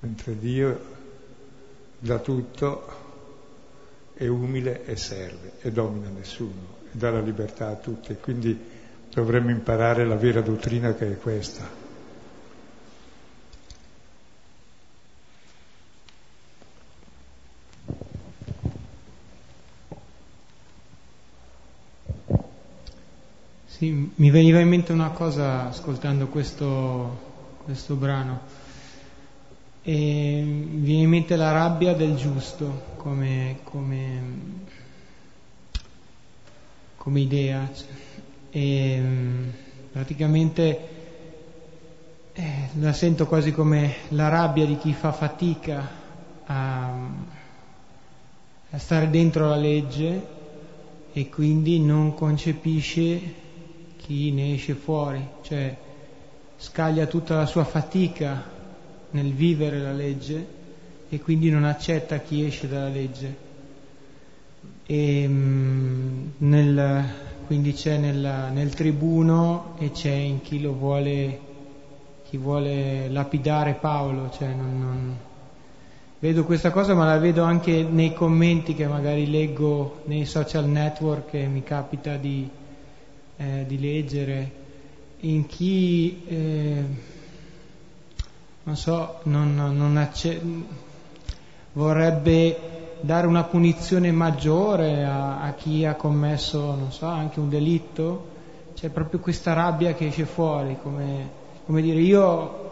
Mentre 0.00 0.38
Dio 0.38 0.80
dà 1.98 2.18
tutto, 2.18 3.06
è 4.14 4.26
umile 4.26 4.84
e 4.84 4.96
serve 4.96 5.52
e 5.60 5.70
domina 5.70 6.08
nessuno 6.08 6.76
e 6.86 6.96
dà 6.96 7.10
la 7.10 7.20
libertà 7.20 7.68
a 7.68 7.74
tutti. 7.74 8.16
Quindi 8.20 8.58
dovremmo 9.12 9.50
imparare 9.50 10.06
la 10.06 10.16
vera 10.16 10.40
dottrina 10.40 10.94
che 10.94 11.12
è 11.12 11.18
questa. 11.18 11.87
Sì, 23.78 24.10
mi 24.12 24.30
veniva 24.30 24.58
in 24.58 24.66
mente 24.66 24.90
una 24.90 25.10
cosa 25.10 25.68
ascoltando 25.68 26.26
questo, 26.26 27.16
questo 27.62 27.94
brano. 27.94 28.40
E 29.82 30.42
mi 30.44 30.80
viene 30.80 31.02
in 31.02 31.08
mente 31.08 31.36
la 31.36 31.52
rabbia 31.52 31.94
del 31.94 32.16
giusto 32.16 32.96
come, 32.96 33.60
come, 33.62 34.22
come 36.96 37.20
idea. 37.20 37.70
E 38.50 39.02
praticamente 39.92 40.88
eh, 42.32 42.68
la 42.80 42.92
sento 42.92 43.28
quasi 43.28 43.52
come 43.52 43.94
la 44.08 44.26
rabbia 44.26 44.66
di 44.66 44.76
chi 44.76 44.92
fa 44.92 45.12
fatica 45.12 45.88
a, 46.46 46.94
a 48.70 48.78
stare 48.78 49.08
dentro 49.08 49.46
la 49.46 49.54
legge 49.54 50.26
e 51.12 51.28
quindi 51.28 51.78
non 51.78 52.12
concepisce 52.14 53.46
chi 54.08 54.32
ne 54.32 54.54
esce 54.54 54.72
fuori, 54.72 55.22
cioè 55.42 55.76
scaglia 56.56 57.04
tutta 57.04 57.36
la 57.36 57.44
sua 57.44 57.64
fatica 57.64 58.42
nel 59.10 59.34
vivere 59.34 59.82
la 59.82 59.92
legge 59.92 60.46
e 61.10 61.20
quindi 61.20 61.50
non 61.50 61.64
accetta 61.64 62.20
chi 62.20 62.42
esce 62.42 62.68
dalla 62.68 62.88
legge. 62.88 63.36
E, 64.86 65.28
mm, 65.28 66.26
nel, 66.38 67.04
quindi 67.46 67.74
c'è 67.74 67.98
nel, 67.98 68.50
nel, 68.50 68.72
tribuno 68.72 69.74
e 69.78 69.90
c'è 69.90 70.14
in 70.14 70.40
chi 70.40 70.62
lo 70.62 70.72
vuole, 70.72 71.40
chi 72.30 72.38
vuole 72.38 73.10
lapidare 73.10 73.74
Paolo, 73.74 74.30
cioè 74.30 74.48
non, 74.54 74.80
non, 74.80 75.16
vedo 76.18 76.44
questa 76.44 76.70
cosa 76.70 76.94
ma 76.94 77.04
la 77.04 77.18
vedo 77.18 77.42
anche 77.42 77.82
nei 77.82 78.14
commenti 78.14 78.74
che 78.74 78.86
magari 78.86 79.30
leggo 79.30 80.00
nei 80.06 80.24
social 80.24 80.66
network 80.66 81.34
e 81.34 81.46
mi 81.46 81.62
capita 81.62 82.16
di, 82.16 82.48
eh, 83.38 83.64
di 83.66 83.80
leggere, 83.80 84.52
in 85.20 85.46
chi, 85.46 86.22
eh, 86.26 86.82
non 88.64 88.76
so, 88.76 89.20
non, 89.24 89.54
non 89.54 89.96
acce- 89.96 90.40
vorrebbe 91.72 92.96
dare 93.00 93.26
una 93.26 93.44
punizione 93.44 94.10
maggiore 94.10 95.04
a, 95.04 95.40
a, 95.40 95.52
chi 95.54 95.84
ha 95.84 95.94
commesso, 95.94 96.74
non 96.74 96.92
so, 96.92 97.06
anche 97.06 97.38
un 97.40 97.48
delitto, 97.48 98.36
c'è 98.74 98.90
proprio 98.90 99.20
questa 99.20 99.52
rabbia 99.52 99.94
che 99.94 100.08
esce 100.08 100.24
fuori, 100.24 100.76
come, 100.82 101.28
come 101.64 101.80
dire 101.80 102.00
io 102.00 102.66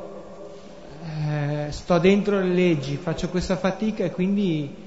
eh, 1.28 1.66
sto 1.70 1.98
dentro 1.98 2.40
le 2.40 2.52
leggi, 2.52 2.96
faccio 2.96 3.28
questa 3.28 3.56
fatica 3.56 4.04
e 4.04 4.10
quindi 4.10 4.85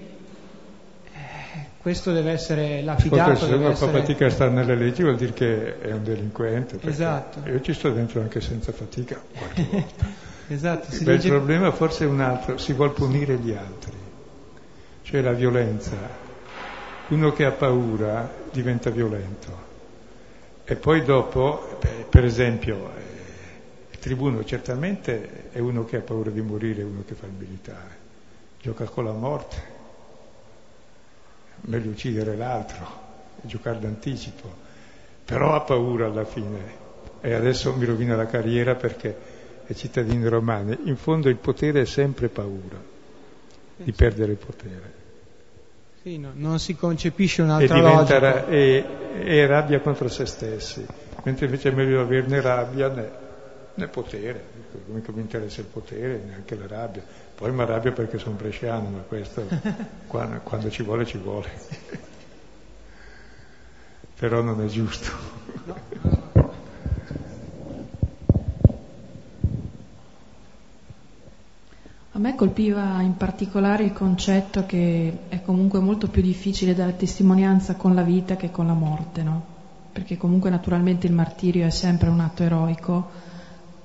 questo 1.82 2.12
deve 2.12 2.32
essere 2.32 2.82
lapidato. 2.82 3.36
se 3.36 3.54
uno 3.54 3.70
essere... 3.70 3.92
fa 3.92 4.00
fatica 4.00 4.26
a 4.26 4.30
stare 4.30 4.52
nelle 4.52 4.76
leggi 4.76 5.02
vuol 5.02 5.16
dire 5.16 5.32
che 5.32 5.80
è 5.80 5.92
un 5.94 6.04
delinquente. 6.04 6.78
Esatto. 6.82 7.48
Io 7.48 7.62
ci 7.62 7.74
sto 7.74 7.90
dentro 7.92 8.20
anche 8.20 8.42
senza 8.42 8.74
fatica 8.74 9.22
qualche 9.38 9.64
volta. 9.72 10.06
esatto. 10.48 10.94
Il 10.94 11.04
legge... 11.06 11.30
problema 11.30 11.72
forse 11.72 12.04
è 12.04 12.08
un 12.08 12.20
altro, 12.20 12.58
si 12.58 12.74
vuol 12.74 12.92
punire 12.92 13.38
gli 13.38 13.54
altri, 13.54 13.96
cioè 15.04 15.22
la 15.22 15.32
violenza. 15.32 16.28
Uno 17.08 17.32
che 17.32 17.46
ha 17.46 17.52
paura 17.52 18.30
diventa 18.52 18.90
violento. 18.90 19.68
E 20.66 20.76
poi 20.76 21.04
dopo, 21.04 21.80
per 22.10 22.26
esempio, 22.26 22.92
eh, 22.96 23.92
il 23.92 23.98
tribuno 24.00 24.44
certamente 24.44 25.50
è 25.52 25.60
uno 25.60 25.86
che 25.86 25.98
ha 25.98 26.02
paura 26.02 26.30
di 26.30 26.42
morire, 26.42 26.84
uno 26.84 27.04
che 27.08 27.16
fa 27.16 27.26
il 27.26 27.32
militare, 27.36 27.98
gioca 28.62 28.84
con 28.84 29.06
la 29.06 29.14
morte 29.14 29.78
meglio 31.62 31.92
uccidere 31.92 32.36
l'altro 32.36 33.08
giocare 33.42 33.80
d'anticipo. 33.80 34.68
però 35.26 35.54
ha 35.54 35.62
paura 35.62 36.08
alla 36.08 36.26
fine 36.26 36.88
e 37.22 37.34
adesso 37.34 37.74
mi 37.76 37.86
rovina 37.86 38.16
la 38.16 38.26
carriera 38.26 38.76
perché 38.76 39.16
è 39.66 39.74
cittadino 39.74 40.28
romano. 40.30 40.76
In 40.86 40.96
fondo 40.96 41.30
il 41.30 41.36
potere 41.36 41.82
è 41.82 41.86
sempre 41.86 42.30
paura 42.30 42.82
di 43.76 43.92
perdere 43.92 44.32
il 44.32 44.38
potere. 44.38 44.94
Sì, 46.02 46.18
no, 46.18 46.32
non 46.34 46.60
si 46.60 46.76
concepisce 46.76 47.42
un'altra 47.42 47.78
e 47.78 47.82
logica. 47.82 48.20
Ra- 48.20 48.48
e, 48.48 48.86
e 49.22 49.46
rabbia 49.46 49.80
contro 49.82 50.08
se 50.08 50.26
stessi, 50.26 50.86
mentre 51.24 51.46
invece 51.46 51.70
è 51.70 51.72
meglio 51.74 52.02
averne 52.02 52.42
rabbia 52.42 52.88
né, 52.88 53.10
né 53.76 53.88
potere, 53.88 54.42
come 54.88 55.02
mi 55.14 55.22
interessa 55.22 55.62
il 55.62 55.68
potere, 55.68 56.22
neanche 56.26 56.56
la 56.56 56.68
rabbia. 56.68 57.04
Poi 57.40 57.54
mi 57.54 57.62
arrabbio 57.62 57.94
perché 57.94 58.20
sono 58.20 58.36
bresciano, 58.36 58.90
ma 58.90 59.00
questo 59.00 59.48
quando, 60.08 60.42
quando 60.44 60.70
ci 60.70 60.84
vuole 60.84 61.06
ci 61.06 61.18
vuole. 61.18 61.48
Però 64.20 64.42
non 64.42 64.62
è 64.62 64.66
giusto. 64.66 65.10
A 72.12 72.20
me 72.20 72.36
colpiva 72.36 73.02
in 73.04 73.16
particolare 73.16 73.86
il 73.86 73.94
concetto 73.94 74.66
che 74.66 75.20
è 75.30 75.42
comunque 75.42 75.80
molto 75.80 76.10
più 76.10 76.22
difficile 76.22 76.76
dare 76.76 76.98
testimonianza 76.98 77.76
con 77.76 77.96
la 77.96 78.04
vita 78.04 78.36
che 78.36 78.52
con 78.52 78.68
la 78.68 78.74
morte, 78.74 79.24
no? 79.24 79.42
Perché 79.94 80.18
comunque 80.18 80.50
naturalmente 80.50 81.08
il 81.08 81.14
martirio 81.14 81.66
è 81.66 81.70
sempre 81.70 82.10
un 82.10 82.20
atto 82.20 82.44
eroico, 82.44 83.10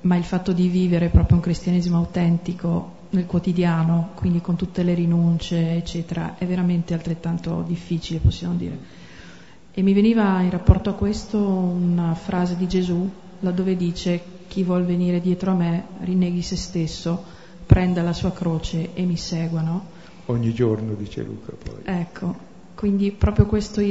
ma 0.00 0.16
il 0.16 0.24
fatto 0.24 0.52
di 0.52 0.66
vivere 0.66 1.08
proprio 1.08 1.36
un 1.36 1.42
cristianesimo 1.42 1.98
autentico 1.98 2.93
nel 3.14 3.26
quotidiano, 3.26 4.10
quindi 4.14 4.40
con 4.40 4.56
tutte 4.56 4.82
le 4.82 4.94
rinunce, 4.94 5.72
eccetera, 5.76 6.36
è 6.36 6.44
veramente 6.44 6.92
altrettanto 6.92 7.64
difficile, 7.66 8.18
possiamo 8.18 8.54
dire. 8.54 8.78
E 9.72 9.82
mi 9.82 9.92
veniva 9.92 10.40
in 10.40 10.50
rapporto 10.50 10.90
a 10.90 10.94
questo 10.94 11.38
una 11.38 12.14
frase 12.14 12.56
di 12.56 12.68
Gesù, 12.68 13.08
laddove 13.40 13.76
dice 13.76 14.22
chi 14.48 14.62
vuol 14.62 14.84
venire 14.84 15.20
dietro 15.20 15.52
a 15.52 15.54
me 15.54 15.84
rinneghi 16.00 16.42
se 16.42 16.56
stesso 16.56 17.24
prenda 17.64 18.02
la 18.02 18.12
sua 18.12 18.32
croce 18.32 18.94
e 18.94 19.02
mi 19.04 19.16
seguano. 19.16 19.86
Ogni 20.26 20.52
giorno, 20.52 20.94
dice 20.94 21.22
Luca 21.22 21.52
poi. 21.52 21.82
Ecco, 21.84 22.34
quindi 22.74 23.10
proprio 23.10 23.46
questa 23.46 23.82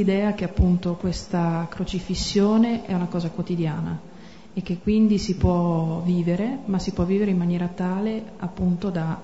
idea 0.00 0.34
che 0.34 0.44
appunto 0.44 0.94
questa 0.94 1.66
crocifissione 1.70 2.84
è 2.84 2.94
una 2.94 3.06
cosa 3.06 3.30
quotidiana 3.30 4.10
e 4.54 4.62
che 4.62 4.78
quindi 4.78 5.18
si 5.18 5.36
può 5.36 6.02
vivere, 6.04 6.58
ma 6.66 6.78
si 6.78 6.92
può 6.92 7.04
vivere 7.04 7.30
in 7.30 7.38
maniera 7.38 7.68
tale 7.68 8.22
appunto 8.38 8.90
da 8.90 9.20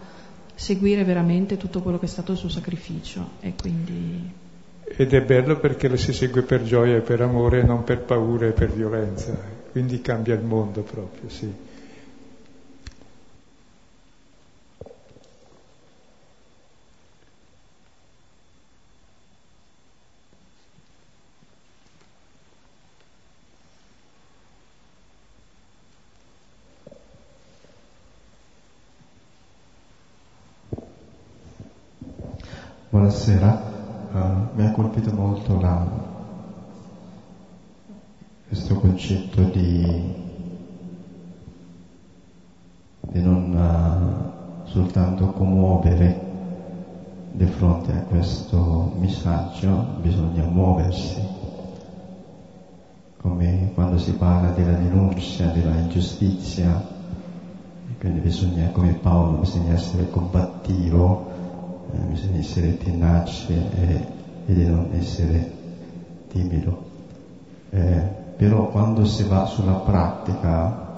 seguire 0.54 1.04
veramente 1.04 1.56
tutto 1.56 1.80
quello 1.82 1.98
che 1.98 2.06
è 2.06 2.08
stato 2.08 2.32
il 2.32 2.38
suo 2.38 2.48
sacrificio 2.48 3.30
e 3.40 3.54
quindi... 3.60 4.46
Ed 4.84 5.12
è 5.12 5.22
bello 5.22 5.58
perché 5.58 5.86
lo 5.88 5.96
si 5.96 6.12
segue 6.12 6.42
per 6.42 6.62
gioia 6.62 6.96
e 6.96 7.00
per 7.00 7.20
amore, 7.20 7.62
non 7.62 7.84
per 7.84 8.00
paura 8.00 8.46
e 8.46 8.52
per 8.52 8.72
violenza, 8.72 9.38
quindi 9.70 10.00
cambia 10.00 10.34
il 10.34 10.42
mondo 10.42 10.80
proprio, 10.80 11.28
sì. 11.28 11.52
Buonasera, 32.90 33.62
uh, 34.12 34.18
mi 34.54 34.64
ha 34.64 34.70
colpito 34.70 35.12
molto 35.12 35.60
la, 35.60 35.86
questo 38.46 38.76
concetto 38.76 39.42
di, 39.42 40.14
di 43.00 43.22
non 43.22 43.52
uh, 43.52 44.68
soltanto 44.70 45.26
commuovere 45.32 46.18
di 47.32 47.44
fronte 47.44 47.92
a 47.92 48.04
questo 48.08 48.94
messaggio, 48.98 49.84
bisogna 50.00 50.44
muoversi, 50.44 51.20
come 53.18 53.70
quando 53.74 53.98
si 53.98 54.12
parla 54.12 54.52
della 54.52 54.78
denuncia, 54.78 55.44
della 55.48 55.74
ingiustizia, 55.74 56.82
quindi 57.98 58.20
bisogna, 58.20 58.70
come 58.70 58.94
Paolo, 58.94 59.40
bisogna 59.40 59.74
essere 59.74 60.08
combattivo 60.08 61.36
bisogna 62.08 62.38
essere 62.38 62.76
tenace 62.78 63.70
e, 63.74 64.06
e 64.46 64.54
di 64.54 64.66
non 64.66 64.90
essere 64.92 65.50
timido. 66.28 66.86
Eh, 67.70 68.02
però 68.36 68.68
quando 68.68 69.04
si 69.04 69.24
va 69.24 69.46
sulla 69.46 69.74
pratica, 69.74 70.92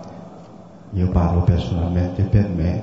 io 0.91 1.09
parlo 1.09 1.43
personalmente 1.43 2.23
per 2.25 2.49
me, 2.49 2.83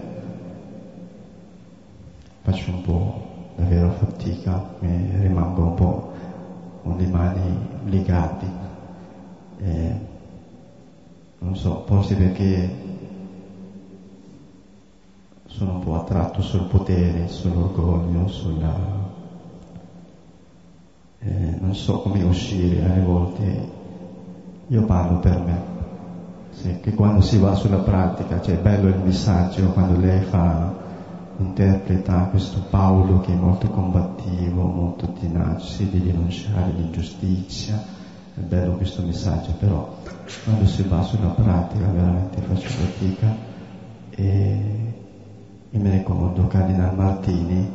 faccio 2.42 2.72
un 2.72 2.82
po' 2.82 3.22
davvero 3.56 3.92
fatica, 3.92 4.64
mi 4.80 5.10
rimango 5.20 5.64
un 5.64 5.74
po' 5.74 6.12
con 6.84 6.98
le 6.98 7.08
mani 7.08 7.58
legate. 7.86 8.46
Eh, 9.60 9.96
non 11.40 11.56
so, 11.56 11.84
forse 11.86 12.16
perché 12.16 12.87
sono 15.58 15.72
un 15.72 15.80
po' 15.80 15.96
attratto 15.96 16.44
sul 16.44 16.68
potere, 16.68 17.28
sull'orgoglio, 17.30 18.28
sulla... 18.28 18.76
Eh, 21.18 21.58
non 21.60 21.74
so 21.74 22.02
come 22.02 22.22
uscire, 22.22 22.86
alle 22.86 23.02
volte. 23.02 23.72
Io 24.68 24.84
parlo 24.84 25.18
per 25.18 25.40
me, 25.40 25.62
sì, 26.52 26.80
che 26.80 26.94
quando 26.94 27.22
si 27.22 27.40
va 27.40 27.56
sulla 27.56 27.78
pratica, 27.78 28.40
cioè 28.40 28.60
è 28.60 28.62
bello 28.62 28.90
il 28.90 29.00
messaggio 29.00 29.72
quando 29.72 30.00
lei 30.00 30.22
fa, 30.22 30.76
interpreta 31.38 32.28
questo 32.30 32.60
Paolo 32.70 33.22
che 33.22 33.32
è 33.32 33.36
molto 33.36 33.68
combattivo, 33.70 34.62
molto 34.62 35.12
tenace 35.14 35.90
di 35.90 36.04
denunciare 36.04 36.72
l'ingiustizia, 36.72 37.84
è 38.36 38.42
bello 38.42 38.74
questo 38.74 39.02
messaggio, 39.02 39.54
però 39.58 39.96
quando 40.44 40.68
si 40.68 40.84
va 40.84 41.02
sulla 41.02 41.30
pratica 41.30 41.88
veramente 41.88 42.42
faccio 42.42 42.68
fatica 42.68 43.36
e 44.12 45.06
io 45.78 45.84
mi 45.84 45.92
ricordo 45.92 46.48
Cardinal 46.48 46.96
Martini 46.96 47.72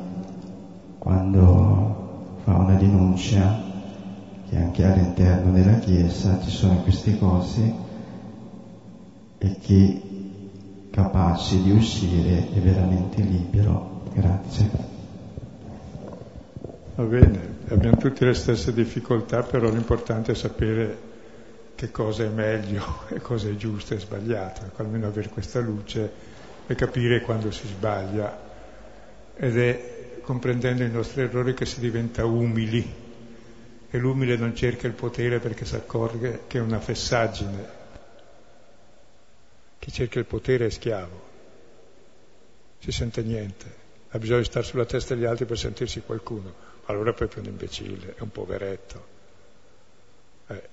quando 0.98 2.36
fa 2.42 2.56
una 2.56 2.74
denuncia 2.74 3.62
che 4.48 4.56
anche 4.56 4.84
all'interno 4.84 5.52
della 5.52 5.78
Chiesa 5.78 6.40
ci 6.40 6.50
sono 6.50 6.82
queste 6.82 7.16
cose 7.16 7.72
e 9.38 9.56
che 9.60 10.02
capace 10.90 11.62
di 11.62 11.70
uscire 11.70 12.52
è 12.52 12.58
veramente 12.58 13.22
libero. 13.22 14.02
Grazie. 14.12 14.70
Va 16.96 17.04
bene, 17.04 17.40
abbiamo 17.68 17.96
tutte 17.96 18.24
le 18.24 18.34
stesse 18.34 18.72
difficoltà, 18.72 19.42
però 19.42 19.70
l'importante 19.70 20.32
è 20.32 20.34
sapere 20.34 21.10
che 21.76 21.90
cosa 21.90 22.24
è 22.24 22.28
meglio 22.28 22.84
e 23.08 23.20
cosa 23.20 23.48
è 23.48 23.54
giusto 23.54 23.94
e 23.94 24.00
sbagliato, 24.00 24.62
almeno 24.76 25.06
avere 25.06 25.28
questa 25.28 25.60
luce 25.60 26.31
e 26.66 26.74
capire 26.74 27.20
quando 27.20 27.50
si 27.50 27.66
sbaglia. 27.66 28.50
Ed 29.36 29.58
è 29.58 30.20
comprendendo 30.22 30.82
i 30.84 30.90
nostri 30.90 31.22
errori 31.22 31.54
che 31.54 31.66
si 31.66 31.80
diventa 31.80 32.24
umili. 32.24 33.00
E 33.90 33.98
l'umile 33.98 34.36
non 34.36 34.54
cerca 34.54 34.86
il 34.86 34.94
potere 34.94 35.38
perché 35.38 35.64
si 35.64 35.74
accorge 35.74 36.42
che 36.46 36.58
è 36.58 36.60
una 36.60 36.80
fessaggine. 36.80 37.80
Chi 39.78 39.92
cerca 39.92 40.18
il 40.18 40.24
potere 40.24 40.66
è 40.66 40.70
schiavo, 40.70 41.30
si 42.78 42.92
sente 42.92 43.22
niente, 43.22 43.66
ha 44.10 44.18
bisogno 44.18 44.38
di 44.38 44.44
stare 44.44 44.64
sulla 44.64 44.84
testa 44.84 45.14
degli 45.14 45.24
altri 45.24 45.44
per 45.44 45.58
sentirsi 45.58 46.00
qualcuno, 46.02 46.54
allora 46.84 47.10
è 47.10 47.14
proprio 47.14 47.42
un 47.42 47.48
imbecille, 47.48 48.14
è 48.16 48.20
un 48.20 48.30
poveretto. 48.30 49.06
Eh, 50.46 50.68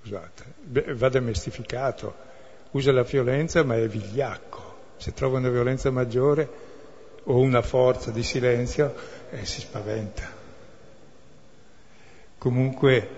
scusate, 0.00 0.94
va 0.94 1.08
domestificato, 1.08 2.14
usa 2.70 2.92
la 2.92 3.02
violenza 3.02 3.64
ma 3.64 3.74
è 3.74 3.88
vigliacco 3.88 4.67
se 4.98 5.14
trova 5.14 5.38
una 5.38 5.48
violenza 5.48 5.90
maggiore 5.90 6.66
o 7.24 7.38
una 7.38 7.62
forza 7.62 8.10
di 8.10 8.22
silenzio, 8.22 8.94
eh, 9.30 9.44
si 9.44 9.60
spaventa. 9.60 10.36
Comunque, 12.36 13.08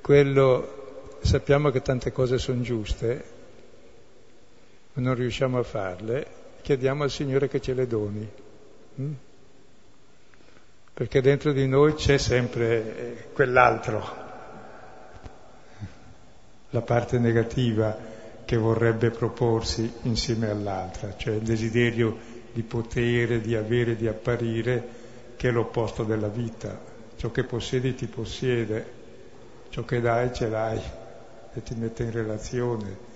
quello, 0.00 1.18
sappiamo 1.20 1.70
che 1.70 1.80
tante 1.80 2.12
cose 2.12 2.38
sono 2.38 2.60
giuste, 2.62 3.24
ma 4.92 5.02
non 5.02 5.14
riusciamo 5.14 5.58
a 5.58 5.62
farle, 5.62 6.26
chiediamo 6.62 7.04
al 7.04 7.10
Signore 7.10 7.48
che 7.48 7.60
ce 7.60 7.74
le 7.74 7.86
doni. 7.86 8.28
Hm? 8.96 9.12
Perché 10.94 11.20
dentro 11.20 11.52
di 11.52 11.68
noi 11.68 11.94
c'è 11.94 12.18
sempre 12.18 12.96
eh, 12.96 13.32
quell'altro, 13.32 14.24
la 16.70 16.80
parte 16.80 17.18
negativa 17.18 18.14
che 18.46 18.56
vorrebbe 18.56 19.10
proporsi 19.10 19.92
insieme 20.02 20.48
all'altra, 20.48 21.16
cioè 21.16 21.34
il 21.34 21.42
desiderio 21.42 22.16
di 22.52 22.62
potere, 22.62 23.40
di 23.40 23.56
avere, 23.56 23.96
di 23.96 24.06
apparire, 24.06 24.88
che 25.36 25.48
è 25.48 25.52
l'opposto 25.52 26.04
della 26.04 26.28
vita. 26.28 26.80
Ciò 27.16 27.30
che 27.32 27.42
possiedi 27.42 27.94
ti 27.94 28.06
possiede 28.06 28.94
ciò 29.68 29.84
che 29.84 30.00
dai 30.00 30.32
ce 30.32 30.48
l'hai 30.48 30.80
e 31.52 31.62
ti 31.62 31.74
mette 31.74 32.04
in 32.04 32.12
relazione. 32.12 33.14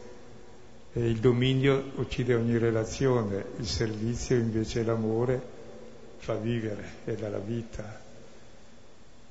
E 0.92 1.08
il 1.08 1.18
dominio 1.18 1.92
uccide 1.94 2.34
ogni 2.34 2.58
relazione, 2.58 3.44
il 3.58 3.66
servizio 3.66 4.36
invece 4.36 4.82
l'amore 4.82 5.40
fa 6.18 6.34
vivere 6.34 6.84
e 7.04 7.14
dà 7.14 7.28
la 7.28 7.38
vita. 7.38 8.00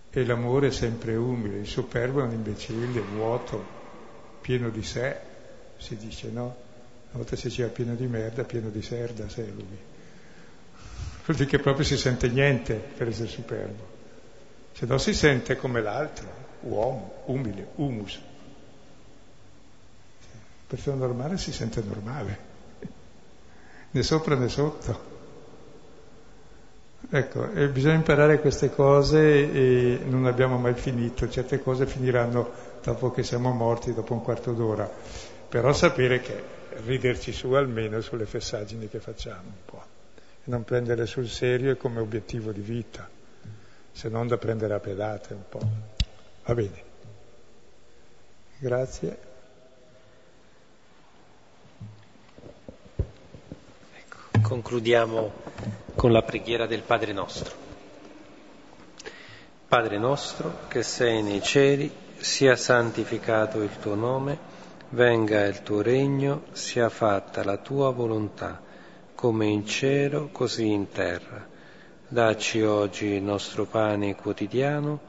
E 0.10 0.26
l'amore 0.26 0.68
è 0.68 0.72
sempre 0.72 1.16
umile, 1.18 1.58
il 1.58 1.68
superbo 1.68 2.22
è 2.22 2.24
un 2.24 2.32
imbecille, 2.32 3.02
vuoto, 3.02 3.78
pieno 4.40 4.70
di 4.70 4.82
sé, 4.82 5.28
si 5.80 5.96
dice 5.98 6.30
no? 6.30 6.68
Una 7.12 7.24
volta 7.24 7.36
si 7.36 7.48
diceva 7.48 7.70
pieno 7.70 7.96
di 7.96 8.06
merda, 8.06 8.44
pieno 8.44 8.70
di 8.70 8.82
serda 8.84 9.28
sei 9.30 9.52
lui. 9.52 9.78
Vuol 11.26 11.38
dire 11.38 11.50
che 11.50 11.60
proprio 11.60 11.84
si 11.84 11.98
sente 11.98 12.28
niente 12.28 12.76
per 12.76 13.08
essere 13.08 13.28
superbo. 13.28 13.98
Se 14.74 14.86
no 14.86 14.98
si 14.98 15.14
sente 15.14 15.56
come 15.56 15.82
l'altro, 15.82 16.28
uomo, 16.62 17.24
umile, 17.26 17.70
humus. 17.76 18.20
Persona 20.68 20.98
normale 20.98 21.38
si 21.38 21.52
sente 21.52 21.82
normale, 21.82 22.38
né 23.92 24.04
sopra 24.04 24.36
né 24.36 24.50
sotto. 24.50 25.18
Ecco, 27.10 27.48
bisogna 27.72 27.96
imparare 27.96 28.40
queste 28.40 28.70
cose 28.70 29.20
e 29.20 30.00
non 30.06 30.28
abbiamo 30.28 30.60
mai 30.60 30.76
finito, 30.76 31.28
certe 31.28 31.60
cose 31.60 31.88
finiranno 31.88 32.52
dopo 32.84 33.10
che 33.10 33.24
siamo 33.24 33.52
morti, 33.52 33.94
dopo 33.94 34.14
un 34.14 34.22
quarto 34.22 34.54
d'ora, 34.54 34.88
però 35.50 35.74
sapere 35.74 36.22
che 36.22 36.58
riderci 36.86 37.34
su 37.34 37.52
almeno 37.54 38.00
sulle 38.02 38.26
fessaggini 38.26 38.88
che 38.88 39.00
facciamo 39.00 39.42
un 39.46 39.66
po', 39.66 39.84
e 40.16 40.50
non 40.50 40.64
prenderle 40.64 41.08
sul 41.08 41.28
serio 41.28 41.76
come 41.76 42.00
obiettivo 42.00 42.52
di 42.52 42.62
vita, 42.62 43.10
se 43.92 44.10
non 44.10 44.28
da 44.28 44.38
prendere 44.38 44.76
a 44.76 44.80
pedate 44.80 45.34
un 45.34 45.44
po'. 45.50 45.62
Va 46.46 46.54
bene. 46.54 46.84
Grazie. 48.60 49.28
Concludiamo 54.42 55.32
con 55.96 56.12
la 56.12 56.22
preghiera 56.22 56.66
del 56.66 56.82
Padre 56.82 57.12
nostro. 57.12 57.68
Padre 59.68 59.98
nostro 59.98 60.68
che 60.68 60.82
sei 60.82 61.22
nei 61.22 61.42
cieli, 61.42 61.92
sia 62.18 62.56
santificato 62.56 63.62
il 63.62 63.78
tuo 63.80 63.96
nome, 63.96 64.49
venga 64.90 65.46
il 65.46 65.62
tuo 65.62 65.82
regno, 65.82 66.44
sia 66.52 66.90
fatta 66.90 67.44
la 67.44 67.58
tua 67.58 67.92
volontà, 67.92 68.62
come 69.14 69.46
in 69.46 69.66
cielo, 69.66 70.30
così 70.32 70.68
in 70.72 70.90
terra. 70.90 71.48
Dacci 72.08 72.62
oggi 72.62 73.06
il 73.08 73.22
nostro 73.22 73.66
pane 73.66 74.16
quotidiano 74.16 75.00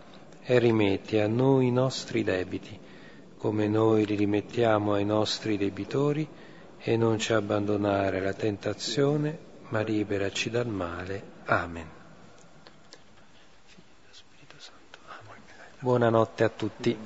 e 0.43 0.59
rimetti 0.59 1.19
a 1.19 1.29
noi 1.29 1.69
i 1.69 1.73
nostri 1.73 2.23
debiti, 2.25 2.79
come 3.39 3.69
noi 3.69 4.05
li 4.05 4.17
rimettiamo 4.17 4.95
ai 4.95 5.05
nostri 5.05 5.57
debitori 5.57 6.29
e 6.79 6.97
non 6.97 7.19
ci 7.19 7.33
abbandonare 7.33 8.19
alla 8.19 8.35
tentazione, 8.35 9.39
ma 9.69 9.81
liberaci 9.81 10.51
dal 10.51 10.67
male. 10.67 11.23
Amen. 11.47 11.99
Buonanotte 15.79 16.45
a 16.45 16.49
tutti. 16.51 16.99